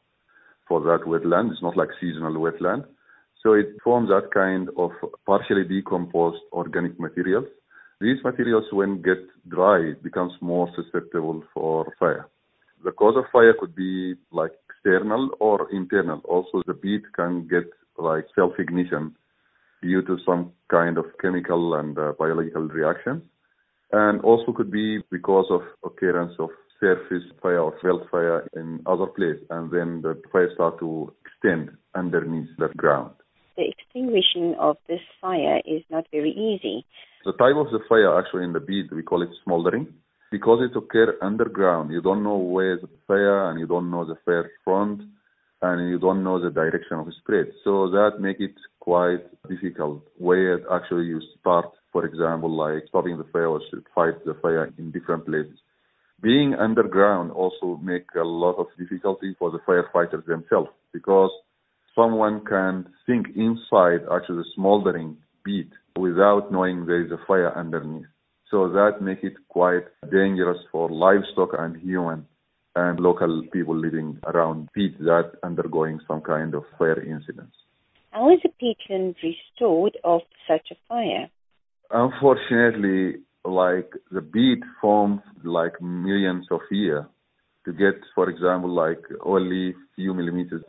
for 0.66 0.80
that 0.80 1.06
wetland. 1.06 1.52
It's 1.52 1.62
not 1.62 1.76
like 1.76 1.90
seasonal 2.00 2.34
wetland. 2.34 2.86
So 3.42 3.52
it 3.52 3.76
forms 3.84 4.08
that 4.08 4.30
kind 4.32 4.70
of 4.78 4.90
partially 5.26 5.64
decomposed 5.64 6.40
organic 6.52 6.98
materials. 6.98 7.44
These 8.00 8.24
materials, 8.24 8.64
when 8.72 9.02
get 9.02 9.18
dry, 9.48 9.92
becomes 10.02 10.32
more 10.40 10.68
susceptible 10.74 11.44
for 11.52 11.92
fire. 11.98 12.26
The 12.84 12.92
cause 12.92 13.16
of 13.16 13.24
fire 13.30 13.54
could 13.58 13.74
be 13.74 14.14
like 14.32 14.52
external 14.68 15.30
or 15.40 15.70
internal. 15.70 16.20
Also, 16.24 16.62
the 16.66 16.74
peat 16.74 17.02
can 17.14 17.46
get 17.46 17.64
like 17.98 18.26
self-ignition 18.34 19.14
due 19.82 20.02
to 20.02 20.18
some 20.24 20.52
kind 20.70 20.96
of 20.96 21.04
chemical 21.20 21.74
and 21.74 21.98
uh, 21.98 22.12
biological 22.18 22.62
reaction. 22.62 23.22
And 23.92 24.20
also 24.22 24.52
could 24.52 24.70
be 24.70 25.00
because 25.10 25.46
of 25.50 25.62
occurrence 25.84 26.32
of 26.38 26.50
surface 26.80 27.24
fire 27.40 27.60
or 27.60 27.74
felt 27.80 28.10
fire 28.10 28.48
in 28.54 28.80
other 28.86 29.06
place. 29.06 29.38
And 29.50 29.70
then 29.70 30.02
the 30.02 30.20
fire 30.32 30.50
start 30.54 30.78
to 30.80 31.12
extend 31.24 31.70
underneath 31.94 32.48
the 32.58 32.68
ground. 32.76 33.12
The 33.56 33.68
extinguishing 33.68 34.56
of 34.58 34.76
this 34.88 35.00
fire 35.20 35.60
is 35.64 35.82
not 35.90 36.06
very 36.10 36.30
easy. 36.30 36.84
The 37.24 37.32
type 37.32 37.56
of 37.56 37.70
the 37.70 37.80
fire 37.88 38.18
actually 38.18 38.44
in 38.44 38.52
the 38.52 38.60
bead, 38.60 38.90
we 38.90 39.02
call 39.02 39.22
it 39.22 39.30
smoldering. 39.44 39.94
Because 40.30 40.68
it 40.68 40.76
occur 40.76 41.16
underground, 41.22 41.92
you 41.92 42.02
don't 42.02 42.24
know 42.24 42.36
where 42.36 42.76
the 42.76 42.88
fire 43.06 43.50
and 43.50 43.60
you 43.60 43.68
don't 43.68 43.90
know 43.90 44.04
the 44.04 44.16
fire 44.24 44.50
front 44.64 45.02
and 45.62 45.88
you 45.88 45.98
don't 45.98 46.24
know 46.24 46.42
the 46.42 46.50
direction 46.50 46.98
of 46.98 47.06
spread. 47.20 47.46
So 47.62 47.88
that 47.90 48.20
make 48.20 48.40
it 48.40 48.54
quite 48.80 49.22
difficult 49.48 50.02
where 50.18 50.60
actually 50.72 51.06
you 51.06 51.20
start, 51.38 51.66
for 51.94 52.04
example, 52.04 52.50
like 52.50 52.82
stopping 52.88 53.16
the 53.16 53.24
fire 53.32 53.46
or 53.46 53.60
fight 53.94 54.22
the 54.26 54.34
fire 54.42 54.68
in 54.76 54.90
different 54.90 55.24
places. 55.24 55.56
Being 56.20 56.54
underground 56.54 57.30
also 57.30 57.80
make 57.80 58.06
a 58.16 58.24
lot 58.24 58.56
of 58.56 58.66
difficulty 58.76 59.36
for 59.38 59.52
the 59.52 59.60
firefighters 59.60 60.26
themselves 60.26 60.70
because 60.92 61.30
someone 61.94 62.44
can 62.44 62.86
think 63.06 63.28
inside 63.36 64.00
actually 64.12 64.38
the 64.38 64.50
smoldering 64.56 65.16
bead 65.44 65.70
without 65.96 66.50
knowing 66.50 66.84
there 66.84 67.04
is 67.04 67.12
a 67.12 67.26
fire 67.28 67.56
underneath. 67.56 68.06
So 68.50 68.68
that 68.70 69.00
makes 69.00 69.22
it 69.22 69.34
quite 69.48 69.84
dangerous 70.10 70.58
for 70.72 70.90
livestock 70.90 71.50
and 71.56 71.76
human 71.76 72.26
and 72.74 72.98
local 72.98 73.44
people 73.52 73.76
living 73.76 74.18
around 74.26 74.68
peat 74.72 74.98
that 74.98 75.32
undergoing 75.44 76.00
some 76.08 76.22
kind 76.22 76.54
of 76.56 76.64
fire 76.76 77.00
incidents. 77.00 77.54
How 78.10 78.32
is 78.32 78.40
a 78.44 78.48
peatland 78.60 79.14
restored 79.22 79.96
after 80.04 80.36
such 80.48 80.72
a 80.72 80.76
fire? 80.88 81.30
Unfortunately, 81.94 83.20
like 83.44 83.92
the 84.10 84.20
bead 84.20 84.58
forms 84.80 85.20
like 85.44 85.80
millions 85.80 86.44
of 86.50 86.60
years 86.68 87.04
to 87.64 87.72
get, 87.72 87.94
for 88.16 88.28
example, 88.28 88.68
like 88.68 89.00
only 89.24 89.74
few 89.94 90.12
millimeters. 90.12 90.64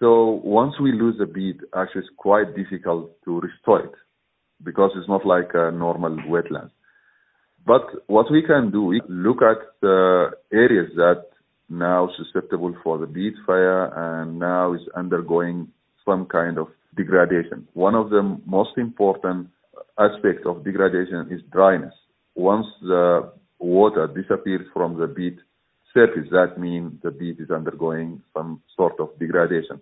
So 0.00 0.40
once 0.42 0.74
we 0.80 0.90
lose 0.90 1.20
a 1.22 1.26
bead, 1.26 1.58
actually 1.72 2.00
it's 2.00 2.10
quite 2.16 2.56
difficult 2.56 3.12
to 3.24 3.40
restore 3.40 3.84
it 3.84 3.92
because 4.64 4.90
it's 4.96 5.08
not 5.08 5.24
like 5.24 5.50
a 5.54 5.70
normal 5.70 6.16
wetland. 6.28 6.70
But 7.64 7.86
what 8.08 8.26
we 8.32 8.42
can 8.42 8.72
do, 8.72 8.82
we 8.86 9.00
look 9.08 9.42
at 9.42 9.58
the 9.80 10.30
areas 10.52 10.90
that 10.96 11.26
now 11.68 12.08
susceptible 12.16 12.74
for 12.82 12.98
the 12.98 13.06
bead 13.06 13.34
fire 13.46 14.20
and 14.20 14.40
now 14.40 14.74
is 14.74 14.80
undergoing 14.96 15.68
some 16.04 16.26
kind 16.26 16.58
of 16.58 16.66
degradation. 16.96 17.68
One 17.74 17.94
of 17.94 18.10
the 18.10 18.40
most 18.46 18.70
important 18.78 19.50
aspects 19.98 20.44
of 20.46 20.64
degradation 20.64 21.28
is 21.30 21.40
dryness. 21.50 21.94
Once 22.34 22.66
the 22.82 23.32
water 23.58 24.06
disappears 24.06 24.66
from 24.72 24.98
the 24.98 25.06
bead 25.06 25.38
surface, 25.94 26.28
that 26.30 26.58
means 26.58 26.92
the 27.02 27.10
bead 27.10 27.40
is 27.40 27.50
undergoing 27.50 28.22
some 28.34 28.60
sort 28.76 28.98
of 29.00 29.18
degradation. 29.18 29.80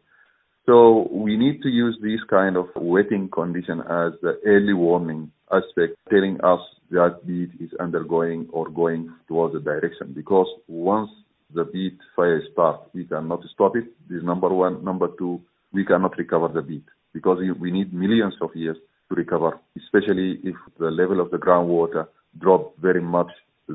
So 0.66 1.08
we 1.10 1.36
need 1.36 1.60
to 1.62 1.68
use 1.68 1.98
this 2.00 2.20
kind 2.30 2.56
of 2.56 2.66
wetting 2.76 3.28
condition 3.28 3.80
as 3.80 4.12
the 4.22 4.40
early 4.46 4.72
warning 4.72 5.30
aspect, 5.52 5.96
telling 6.08 6.40
us 6.42 6.60
that 6.90 7.26
bead 7.26 7.50
is 7.60 7.70
undergoing 7.80 8.48
or 8.50 8.70
going 8.70 9.12
towards 9.28 9.54
a 9.56 9.60
direction. 9.60 10.12
Because 10.14 10.46
once 10.66 11.10
the 11.52 11.64
bead 11.64 11.98
fire 12.16 12.42
starts, 12.52 12.88
we 12.94 13.04
cannot 13.04 13.40
stop 13.52 13.76
it. 13.76 13.84
This 14.08 14.18
is 14.18 14.24
number 14.24 14.48
one. 14.48 14.82
Number 14.84 15.08
two, 15.18 15.42
we 15.72 15.84
cannot 15.84 16.16
recover 16.16 16.48
the 16.48 16.62
bead 16.62 16.84
because 17.12 17.38
we 17.60 17.70
need 17.70 17.92
millions 17.92 18.34
of 18.40 18.50
years 18.54 18.76
to 19.08 19.14
recover, 19.14 19.58
especially 19.76 20.40
if 20.42 20.56
the 20.78 20.90
level 20.90 21.20
of 21.20 21.30
the 21.30 21.36
groundwater 21.36 22.06
drop 22.38 22.76
very 22.78 23.00
much 23.00 23.30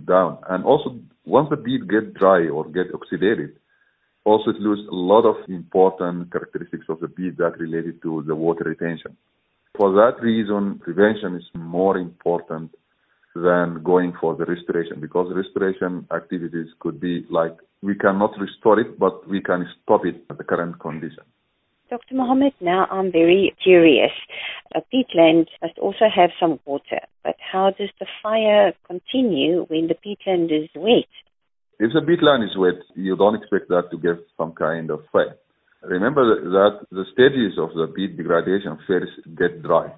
down. 0.07 0.37
And 0.49 0.63
also, 0.63 0.99
once 1.25 1.49
the 1.49 1.57
bead 1.57 1.89
get 1.89 2.13
dry 2.13 2.47
or 2.47 2.65
get 2.69 2.91
oxidated, 2.91 3.53
also 4.25 4.51
it 4.51 4.59
loses 4.59 4.87
a 4.87 4.95
lot 4.95 5.25
of 5.25 5.35
important 5.47 6.31
characteristics 6.31 6.85
of 6.89 6.99
the 6.99 7.07
bead 7.07 7.37
that 7.37 7.57
related 7.59 8.01
to 8.03 8.23
the 8.27 8.35
water 8.35 8.63
retention. 8.65 9.17
For 9.77 9.91
that 9.93 10.21
reason, 10.21 10.79
prevention 10.79 11.35
is 11.35 11.45
more 11.53 11.97
important 11.97 12.71
than 13.35 13.81
going 13.83 14.13
for 14.19 14.35
the 14.35 14.45
restoration 14.45 14.99
because 14.99 15.31
restoration 15.33 16.05
activities 16.13 16.67
could 16.79 16.99
be 16.99 17.25
like 17.29 17.55
we 17.81 17.95
cannot 17.95 18.31
restore 18.37 18.79
it, 18.79 18.99
but 18.99 19.27
we 19.29 19.41
can 19.41 19.67
stop 19.81 20.05
it 20.05 20.23
at 20.29 20.37
the 20.37 20.43
current 20.43 20.79
condition. 20.79 21.23
Dr. 21.89 22.13
Mohammed, 22.13 22.53
now 22.61 22.85
I'm 22.91 23.11
very 23.11 23.55
curious. 23.63 24.11
A 24.75 24.81
peatland 24.93 25.47
must 25.61 25.79
also 25.79 26.05
have 26.13 26.29
some 26.39 26.59
water, 26.63 27.01
but 27.23 27.35
how 27.39 27.71
does 27.71 27.89
the 27.99 28.05
fire 28.21 28.73
continue 28.85 29.65
when 29.69 29.87
the 29.87 29.95
peatland 29.95 30.51
is 30.51 30.69
wet? 30.75 31.09
If 31.79 31.91
the 31.93 32.01
peatland 32.01 32.45
is 32.45 32.55
wet, 32.55 32.79
you 32.95 33.15
don't 33.15 33.33
expect 33.33 33.69
that 33.69 33.89
to 33.89 33.97
get 33.97 34.23
some 34.37 34.53
kind 34.53 34.91
of 34.91 34.99
fire. 35.11 35.35
Remember 35.81 36.23
that 36.41 36.85
the 36.91 37.05
stages 37.13 37.57
of 37.57 37.69
the 37.73 37.91
peat 37.95 38.17
degradation 38.17 38.77
first 38.85 39.11
get 39.35 39.63
dry. 39.63 39.91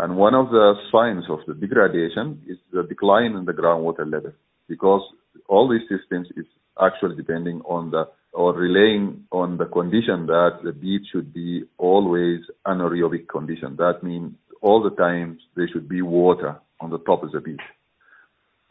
And 0.00 0.16
one 0.16 0.34
of 0.34 0.50
the 0.50 0.74
signs 0.90 1.24
of 1.30 1.40
the 1.46 1.54
degradation 1.54 2.42
is 2.48 2.58
the 2.72 2.82
decline 2.82 3.36
in 3.36 3.44
the 3.44 3.52
groundwater 3.52 4.10
level 4.10 4.32
because 4.68 5.02
all 5.48 5.68
these 5.68 5.86
systems 5.88 6.26
is 6.36 6.46
actually 6.80 7.14
depending 7.16 7.60
on 7.62 7.90
the 7.90 8.08
or 8.38 8.54
relying 8.54 9.24
on 9.32 9.56
the 9.56 9.64
condition 9.64 10.24
that 10.26 10.60
the 10.62 10.70
beach 10.70 11.02
should 11.10 11.34
be 11.34 11.64
always 11.76 12.38
anaerobic 12.64 13.26
condition. 13.26 13.74
That 13.76 14.04
means 14.04 14.32
all 14.62 14.80
the 14.80 14.94
time 14.94 15.40
there 15.56 15.68
should 15.72 15.88
be 15.88 16.02
water 16.02 16.56
on 16.80 16.90
the 16.90 17.00
top 17.00 17.24
of 17.24 17.32
the 17.32 17.40
beach. 17.40 17.66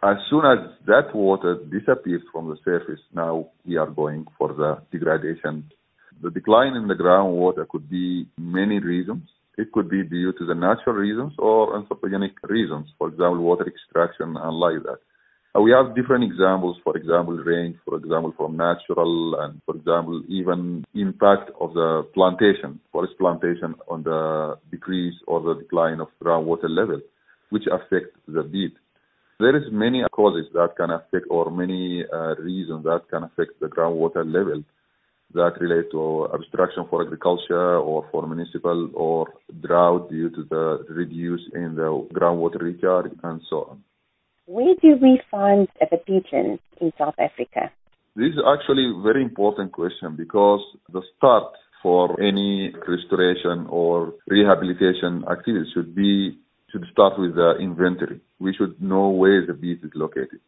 As 0.01 0.15
soon 0.29 0.45
as 0.45 0.59
that 0.85 1.13
water 1.13 1.59
disappears 1.69 2.21
from 2.31 2.47
the 2.47 2.55
surface, 2.63 3.01
now 3.13 3.49
we 3.65 3.75
are 3.75 3.91
going 3.91 4.25
for 4.37 4.53
the 4.53 4.81
degradation. 4.89 5.69
The 6.23 6.31
decline 6.31 6.75
in 6.77 6.87
the 6.87 6.95
groundwater 6.95 7.67
could 7.67 7.89
be 7.89 8.25
many 8.37 8.79
reasons. 8.79 9.23
It 9.57 9.73
could 9.73 9.89
be 9.89 10.03
due 10.03 10.31
to 10.31 10.45
the 10.45 10.55
natural 10.55 10.95
reasons 10.95 11.33
or 11.37 11.77
anthropogenic 11.77 12.35
reasons, 12.43 12.87
for 12.97 13.09
example, 13.09 13.39
water 13.39 13.67
extraction 13.67 14.37
and 14.37 14.55
like 14.57 14.81
that. 14.83 14.99
Uh, 15.57 15.61
we 15.61 15.71
have 15.71 15.95
different 15.95 16.23
examples, 16.23 16.77
for 16.83 16.95
example, 16.95 17.33
range, 17.33 17.77
for 17.85 17.97
example, 17.97 18.33
from 18.37 18.57
natural 18.57 19.35
and, 19.39 19.61
for 19.65 19.75
example, 19.75 20.21
even 20.27 20.85
impact 20.93 21.49
of 21.59 21.73
the 21.73 22.07
plantation, 22.13 22.79
forest 22.91 23.13
plantation 23.17 23.73
on 23.87 24.03
the 24.03 24.57
decrease 24.71 25.15
or 25.25 25.41
the 25.41 25.59
decline 25.59 25.99
of 25.99 26.09
groundwater 26.23 26.69
level, 26.69 27.01
which 27.49 27.63
affect 27.71 28.15
the 28.27 28.43
bead. 28.43 28.71
There 29.39 29.55
is 29.55 29.63
many 29.71 30.03
causes 30.11 30.45
that 30.53 30.75
can 30.77 30.91
affect 30.91 31.25
or 31.29 31.49
many 31.49 32.03
uh, 32.11 32.35
reasons 32.35 32.83
that 32.83 33.01
can 33.09 33.23
affect 33.23 33.59
the 33.59 33.67
groundwater 33.67 34.25
level 34.25 34.63
that 35.33 35.59
relate 35.59 35.91
to 35.91 36.25
obstruction 36.33 36.85
for 36.89 37.03
agriculture 37.03 37.77
or 37.77 38.07
for 38.11 38.27
municipal 38.27 38.89
or 38.93 39.27
drought 39.61 40.09
due 40.09 40.29
to 40.29 40.43
the 40.49 40.85
reduce 40.89 41.41
in 41.53 41.75
the 41.75 42.07
groundwater 42.13 42.61
recharge 42.61 43.11
and 43.23 43.41
so 43.49 43.67
on. 43.71 43.83
Where 44.47 44.75
do 44.81 44.95
we 45.01 45.19
find 45.29 45.67
the 45.77 45.97
peatlands 46.07 46.61
in 46.79 46.93
South 46.97 47.15
Africa? 47.19 47.69
This 48.15 48.31
is 48.31 48.39
actually 48.47 48.89
a 48.97 49.01
very 49.01 49.21
important 49.21 49.73
question 49.73 50.15
because 50.15 50.61
the 50.89 51.01
start 51.17 51.51
for 51.83 52.17
any 52.21 52.71
restoration 52.87 53.67
or 53.69 54.13
rehabilitation 54.25 55.25
activity 55.29 55.69
should 55.73 55.93
be 55.93 56.39
should 56.71 56.85
start 56.93 57.19
with 57.19 57.35
the 57.35 57.57
inventory. 57.59 58.21
We 58.39 58.53
should 58.53 58.81
know 58.81 59.09
where 59.09 59.45
the 59.45 59.53
beach 59.53 59.79
is 59.83 59.91
located. 59.93 60.39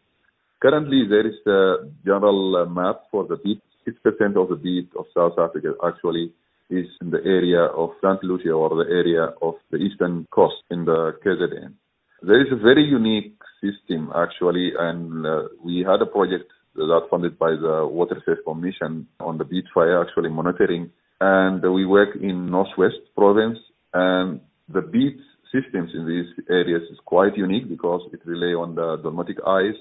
Currently, 0.62 1.04
there 1.10 1.28
is 1.28 1.36
a 1.46 1.92
general 2.06 2.66
map 2.68 3.02
for 3.12 3.28
the 3.28 3.36
beach. 3.36 3.60
6% 3.86 4.42
of 4.42 4.48
the 4.48 4.56
beach 4.56 4.90
of 4.98 5.06
South 5.14 5.38
Africa 5.38 5.74
actually 5.86 6.32
is 6.70 6.88
in 7.02 7.10
the 7.10 7.24
area 7.26 7.64
of 7.66 7.90
St. 8.02 8.24
Lucia 8.24 8.52
or 8.52 8.70
the 8.82 8.90
area 8.90 9.34
of 9.42 9.56
the 9.72 9.78
eastern 9.78 10.26
coast 10.32 10.64
in 10.72 10.86
the 10.86 11.14
KZN. 11.26 11.74
There 12.22 12.42
is 12.42 12.52
a 12.52 12.58
very 12.58 12.84
unique 12.84 13.39
system 13.62 14.12
actually, 14.16 14.72
and 14.78 15.26
uh, 15.26 15.44
we 15.64 15.86
had 15.88 16.02
a 16.02 16.06
project 16.06 16.52
that 16.76 17.08
funded 17.10 17.38
by 17.38 17.52
the 17.52 17.88
Water 17.90 18.16
Research 18.16 18.44
Commission 18.46 19.08
on 19.20 19.38
the 19.38 19.44
beach 19.44 19.68
fire 19.74 20.02
actually 20.02 20.30
monitoring, 20.30 20.92
and 21.20 21.62
we 21.74 21.86
work 21.86 22.16
in 22.22 22.50
Northwest 22.50 23.02
Province, 23.16 23.60
and 23.94 24.40
the 24.68 24.82
beach 24.82 25.20
systems 25.52 25.92
in 25.94 26.08
these 26.08 26.46
areas 26.50 26.84
is 26.92 26.98
quite 27.06 27.36
unique 27.36 27.68
because 27.68 28.02
it 28.14 28.22
rely 28.26 28.54
on 28.60 28.76
the 28.76 28.98
dolomite 29.02 29.40
ice 29.46 29.80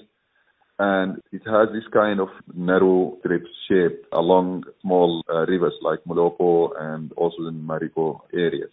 and 0.79 1.21
it 1.33 1.41
has 1.45 1.67
this 1.73 1.83
kind 1.91 2.21
of 2.21 2.29
narrow 2.55 3.17
strip 3.19 3.43
shape 3.67 4.05
along 4.13 4.63
small 4.81 5.21
uh, 5.29 5.45
rivers 5.45 5.73
like 5.81 5.99
Moloko 6.07 6.69
and 6.79 7.11
also 7.13 7.47
in 7.47 7.61
Marico 7.61 8.21
areas. 8.33 8.71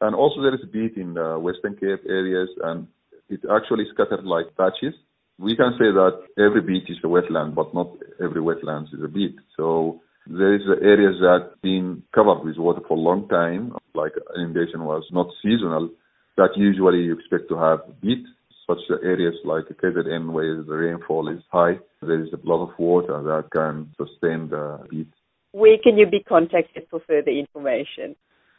And 0.00 0.14
also 0.14 0.42
there 0.42 0.54
is 0.54 0.60
a 0.62 0.66
beach 0.66 0.96
in 0.96 1.14
the 1.14 1.38
Western 1.38 1.74
Cape 1.74 2.04
areas 2.06 2.50
and 2.62 2.86
it 3.28 3.40
actually 3.50 3.84
scattered 3.92 4.24
like 4.24 4.56
patches. 4.56 4.94
We 5.38 5.56
can 5.56 5.72
say 5.78 5.90
that 5.92 6.22
every 6.38 6.62
beach 6.62 6.88
is 6.88 6.98
a 7.04 7.06
wetland, 7.06 7.54
but 7.54 7.72
not 7.72 7.90
every 8.22 8.40
wetland 8.40 8.92
is 8.94 9.02
a 9.04 9.08
beach. 9.08 9.36
So 9.56 10.00
there 10.26 10.54
is 10.54 10.62
areas 10.82 11.16
that 11.20 11.52
been 11.62 12.02
covered 12.14 12.44
with 12.44 12.56
water 12.58 12.80
for 12.86 12.96
a 12.96 13.00
long 13.00 13.28
time, 13.28 13.72
like 13.94 14.12
inundation 14.36 14.84
was 14.84 15.04
not 15.12 15.28
seasonal, 15.42 15.90
that 16.36 16.50
usually 16.56 16.98
you 16.98 17.14
expect 17.14 17.48
to 17.48 17.56
have 17.56 17.80
beach 18.00 18.26
such 18.68 18.78
areas 19.02 19.34
like 19.44 19.64
KZN 19.64 20.30
where 20.30 20.62
the 20.62 20.74
rainfall 20.74 21.28
is 21.28 21.42
high, 21.50 21.78
there 22.02 22.22
is 22.22 22.28
a 22.32 22.46
lot 22.46 22.62
of 22.62 22.78
water 22.78 23.22
that 23.22 23.50
can 23.50 23.90
sustain 23.96 24.50
the 24.50 24.86
beach. 24.90 25.08
Where 25.52 25.78
can 25.82 25.96
you 25.96 26.06
be 26.06 26.20
contacted 26.20 26.86
for 26.90 27.00
further 27.06 27.30
information? 27.30 28.14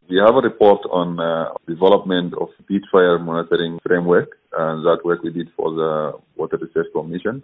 We 0.09 0.17
have 0.17 0.35
a 0.35 0.41
report 0.41 0.81
on 0.91 1.19
uh, 1.19 1.53
development 1.67 2.33
of 2.33 2.49
beach 2.67 2.85
fire 2.91 3.19
monitoring 3.19 3.77
framework, 3.85 4.37
and 4.57 4.83
that 4.83 5.05
work 5.05 5.21
we 5.21 5.31
did 5.31 5.49
for 5.55 5.69
the 5.69 6.13
Water 6.35 6.57
Research 6.57 6.87
Commission. 6.93 7.43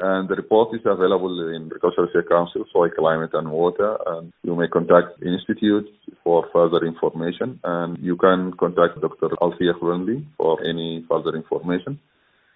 And 0.00 0.28
the 0.28 0.34
report 0.34 0.74
is 0.74 0.80
available 0.84 1.30
in 1.54 1.68
the 1.68 1.76
Agricultural 1.76 2.08
Research 2.08 2.28
Council, 2.28 2.64
Soil, 2.72 2.90
Climate 2.98 3.30
and 3.34 3.48
Water. 3.48 3.96
And 4.08 4.32
you 4.42 4.56
may 4.56 4.66
contact 4.66 5.20
the 5.20 5.32
Institute 5.32 5.86
for 6.24 6.48
further 6.52 6.84
information. 6.84 7.60
And 7.62 7.96
you 8.02 8.16
can 8.16 8.54
contact 8.58 9.00
Dr. 9.00 9.30
Althea 9.40 9.74
Grundy 9.78 10.26
for 10.36 10.58
any 10.66 11.06
further 11.08 11.36
information. 11.36 12.00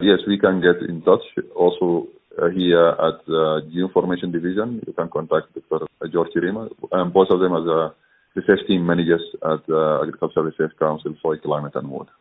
Yes, 0.00 0.18
we 0.26 0.36
can 0.40 0.60
get 0.60 0.82
in 0.88 1.02
touch. 1.02 1.22
Also, 1.54 2.08
uh, 2.42 2.48
here 2.48 2.88
at 2.88 3.24
the 3.26 3.62
Geoinformation 3.70 4.32
Division, 4.32 4.82
you 4.84 4.92
can 4.94 5.08
contact 5.08 5.54
Dr. 5.54 5.86
George 6.12 6.34
Rima, 6.34 6.68
and 6.90 7.12
both 7.12 7.28
of 7.30 7.38
them 7.38 7.54
as 7.54 7.92
the 8.38 8.52
research 8.52 8.66
team 8.66 8.86
managers 8.86 9.22
at 9.42 9.66
the 9.66 10.00
Agricultural 10.02 10.46
Research 10.46 10.72
Council, 10.78 11.14
Soil, 11.22 11.38
Climate 11.38 11.74
and 11.74 11.88
Water. 11.90 12.12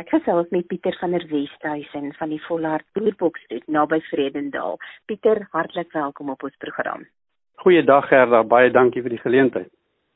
Ek 0.00 0.08
gesels 0.08 0.48
met 0.50 0.66
Pieter 0.66 0.96
van 1.00 1.12
der 1.12 1.26
Westhuizen 1.28 2.14
van 2.16 2.30
die 2.32 2.40
Volhard 2.46 2.86
Boerboksstoet 2.96 3.66
naby 3.68 4.00
Vredendal. 4.08 4.78
Pieter, 5.06 5.42
hartlik 5.52 5.92
welkom 5.92 6.30
op 6.32 6.42
ons 6.42 6.56
program. 6.58 7.04
Goeiedag 7.60 8.08
Gerda, 8.08 8.40
baie 8.42 8.70
dankie 8.72 9.02
vir 9.04 9.12
die 9.12 9.20
geleentheid. 9.20 9.68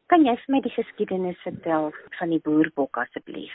Kan 0.08 0.24
jy 0.24 0.34
vir 0.40 0.54
my 0.54 0.60
die 0.64 0.72
geskiedenis 0.72 1.40
vertel 1.44 1.90
van 2.18 2.32
die 2.32 2.40
boerbok 2.44 2.96
asseblief? 3.02 3.52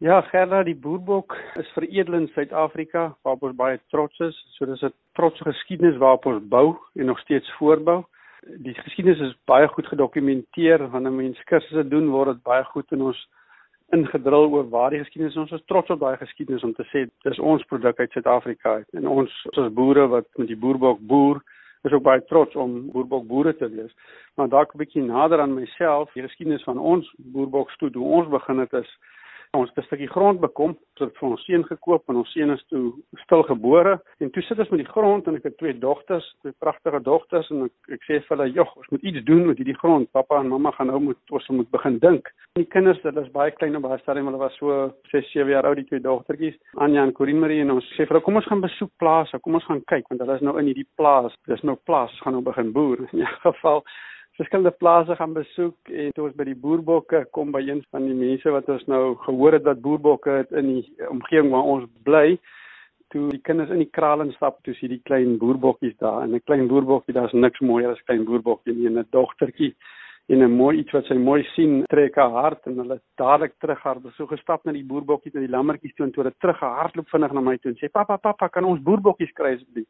Ja, 0.00 0.22
Gerda, 0.30 0.62
die 0.64 0.76
boerbok 0.76 1.36
is 1.60 1.68
veredel 1.76 2.22
in 2.22 2.30
Suid-Afrika 2.32 3.10
waarop 3.20 3.50
ons 3.50 3.58
baie 3.58 3.76
trots 3.92 4.16
is. 4.24 4.38
So 4.56 4.64
dis 4.64 4.82
'n 4.82 4.94
trotse 5.12 5.44
geskiedenis 5.44 6.00
waarop 6.00 6.26
ons 6.26 6.48
bou 6.48 6.78
en 6.96 7.06
nog 7.06 7.20
steeds 7.20 7.52
voortbou. 7.58 8.06
Die 8.64 8.74
geskiedenis 8.74 9.20
is 9.20 9.36
baie 9.44 9.68
goed 9.68 9.86
gedokumenteer 9.86 10.86
wanneer 10.90 11.12
mense 11.12 11.44
kursusse 11.44 11.84
doen 11.88 12.08
word 12.08 12.34
dit 12.34 12.42
baie 12.42 12.64
goed 12.64 12.92
in 12.96 13.02
ons 13.10 13.20
ingedrul 13.92 14.48
oor 14.54 14.68
waar 14.70 14.90
die 14.94 15.02
geskiedenis 15.02 15.36
ons 15.36 15.52
is 15.52 15.64
trots 15.66 15.90
op 15.90 16.00
daai 16.00 16.16
geskiedenis 16.16 16.64
om 16.64 16.72
te 16.74 16.86
sê 16.92 17.04
dis 17.26 17.38
ons 17.52 17.64
produk 17.72 17.98
uit 17.98 18.12
Suid-Afrika 18.14 18.76
en 18.96 19.08
ons 19.08 19.32
as 19.56 19.72
boere 19.74 20.06
wat 20.14 20.28
met 20.38 20.48
die 20.48 20.58
boerbok 20.64 21.02
boer 21.12 21.42
is 21.88 21.92
ook 21.92 22.04
baie 22.04 22.22
trots 22.28 22.56
om 22.56 22.90
boerbok 22.92 23.26
boere 23.26 23.54
te 23.56 23.68
wees. 23.72 23.92
Maar 24.36 24.48
dalk 24.48 24.74
'n 24.74 24.78
bietjie 24.78 25.02
nader 25.02 25.40
aan 25.40 25.54
myself, 25.54 26.12
die 26.12 26.22
geskiedenis 26.22 26.62
van 26.62 26.78
ons 26.78 27.14
boerbok 27.18 27.70
stoet 27.70 27.94
hoe 27.94 28.12
ons 28.20 28.28
begin 28.28 28.58
het 28.58 28.72
is 28.72 28.90
ons 29.52 29.68
het 29.68 29.78
'n 29.78 29.86
stukkie 29.86 30.08
grond 30.08 30.40
bekom, 30.40 30.70
ons 30.70 31.00
het 31.00 31.16
vir 31.18 31.28
ons 31.28 31.44
seun 31.44 31.64
gekoop 31.64 32.08
en 32.08 32.16
ons 32.16 32.32
seun 32.32 32.50
is 32.50 32.64
toe 32.68 32.92
stil 33.24 33.42
gebore 33.42 34.00
en 34.20 34.30
toe 34.30 34.42
sit 34.42 34.58
ons 34.58 34.68
met 34.70 34.78
die 34.78 34.92
grond 34.92 35.26
en 35.26 35.34
ek 35.34 35.42
het 35.42 35.56
twee 35.58 35.78
dogters, 35.78 36.36
twee 36.40 36.54
pragtige 36.58 37.02
dogters 37.02 37.50
en 37.50 37.64
ek, 37.64 37.72
ek 37.88 38.02
sê 38.06 38.20
vir 38.22 38.36
hulle, 38.36 38.52
"Jog, 38.52 38.76
ons 38.76 38.90
moet 38.90 39.02
iets 39.02 39.24
doen 39.24 39.46
met 39.46 39.56
hierdie 39.56 39.78
grond. 39.78 40.10
Pappa 40.12 40.40
en 40.40 40.48
mamma 40.48 40.70
gaan 40.70 40.86
nou 40.86 41.00
moet 41.00 41.16
ons 41.30 41.48
moet 41.48 41.70
begin 41.70 41.98
dink." 41.98 42.28
Die 42.54 42.64
kinders, 42.64 43.02
hulle 43.02 43.22
is 43.22 43.32
baie 43.32 43.50
klein 43.50 43.76
op 43.76 43.82
baie 43.82 43.98
stadium, 43.98 44.26
hulle 44.26 44.38
was 44.38 44.54
so 44.54 44.94
6, 45.10 45.32
7 45.32 45.50
jaar 45.50 45.66
oud 45.66 45.76
die 45.76 45.86
twee 45.86 46.00
dogtertjies, 46.00 46.56
Anja 46.76 47.02
en 47.02 47.12
Corinne 47.12 47.40
Marie 47.40 47.60
en 47.60 47.70
ons 47.70 47.84
sê 47.94 48.06
vir 48.06 48.08
hulle, 48.08 48.22
"Kom 48.22 48.36
ons 48.36 48.46
gaan 48.46 48.60
besoek 48.60 48.90
plase, 48.98 49.38
kom 49.40 49.54
ons 49.54 49.64
gaan 49.64 49.82
kyk 49.86 50.08
want 50.08 50.20
hulle 50.20 50.34
is 50.34 50.42
nou 50.42 50.58
in 50.58 50.66
hierdie 50.66 50.88
plaas. 50.96 51.34
Dis 51.46 51.62
nou 51.62 51.76
plaas, 51.86 52.20
gaan 52.20 52.34
nou 52.34 52.42
begin 52.42 52.72
boer." 52.72 52.98
In 53.12 53.20
'n 53.20 53.26
geval 53.42 53.84
verskillende 54.40 54.70
plase 54.70 55.16
gaan 55.16 55.32
besoek 55.36 55.90
en 55.92 56.12
toe 56.16 56.24
ons 56.24 56.36
by 56.38 56.46
die 56.48 56.56
boerbokke 56.56 57.26
kom 57.36 57.50
by 57.52 57.60
een 57.66 57.82
van 57.92 58.06
die 58.08 58.16
mense 58.16 58.52
wat 58.54 58.68
ons 58.72 58.86
nou 58.88 59.02
gehoor 59.26 59.58
het 59.58 59.66
wat 59.68 59.82
boerbokke 59.84 60.38
het 60.38 60.54
in 60.56 60.70
die 60.74 61.08
omgewing 61.10 61.52
waar 61.52 61.68
ons 61.74 61.84
bly 62.08 62.38
toe 63.12 63.26
die 63.34 63.42
kinders 63.44 63.72
in 63.74 63.82
die 63.82 63.90
kraal 63.98 64.22
instap 64.24 64.60
toe 64.64 64.74
sien 64.78 64.92
die 64.94 65.02
klein 65.08 65.36
boerbokkies 65.42 65.96
daar. 65.98 66.22
En 66.22 66.34
'n 66.34 66.44
klein 66.46 66.68
boerbokkie 66.68 67.14
daar's 67.14 67.32
niks 67.32 67.60
mooier 67.60 67.90
as 67.90 68.04
klein 68.06 68.24
boerbokkie 68.24 68.74
nie 68.74 68.88
'n 68.88 69.06
dogtertjie 69.10 69.74
en 70.30 70.42
'n 70.44 70.56
mooi 70.56 70.78
iets 70.78 70.92
wat 70.92 71.04
sy 71.06 71.14
mooi 71.14 71.42
sien 71.54 71.84
trek 71.90 72.14
haar 72.14 72.30
hart 72.30 72.66
en 72.66 72.78
hulle 72.78 73.00
dadelik 73.16 73.54
terughard 73.58 74.02
so 74.14 74.26
gestap 74.26 74.64
na 74.64 74.72
die 74.72 74.86
boerbokkies 74.86 75.34
en 75.34 75.46
die 75.46 75.54
lammetjies 75.56 75.94
toe 75.94 76.06
en 76.06 76.12
toe 76.12 76.22
hulle 76.22 76.34
terughardloop 76.38 77.08
vinnig 77.08 77.32
na 77.32 77.40
my 77.40 77.56
toe 77.58 77.70
en 77.72 77.78
sê 77.78 77.90
pappa 77.90 78.16
pappa 78.16 78.48
kan 78.48 78.64
ons 78.64 78.82
boerbokkies 78.82 79.32
kry 79.32 79.54
asseblief 79.54 79.88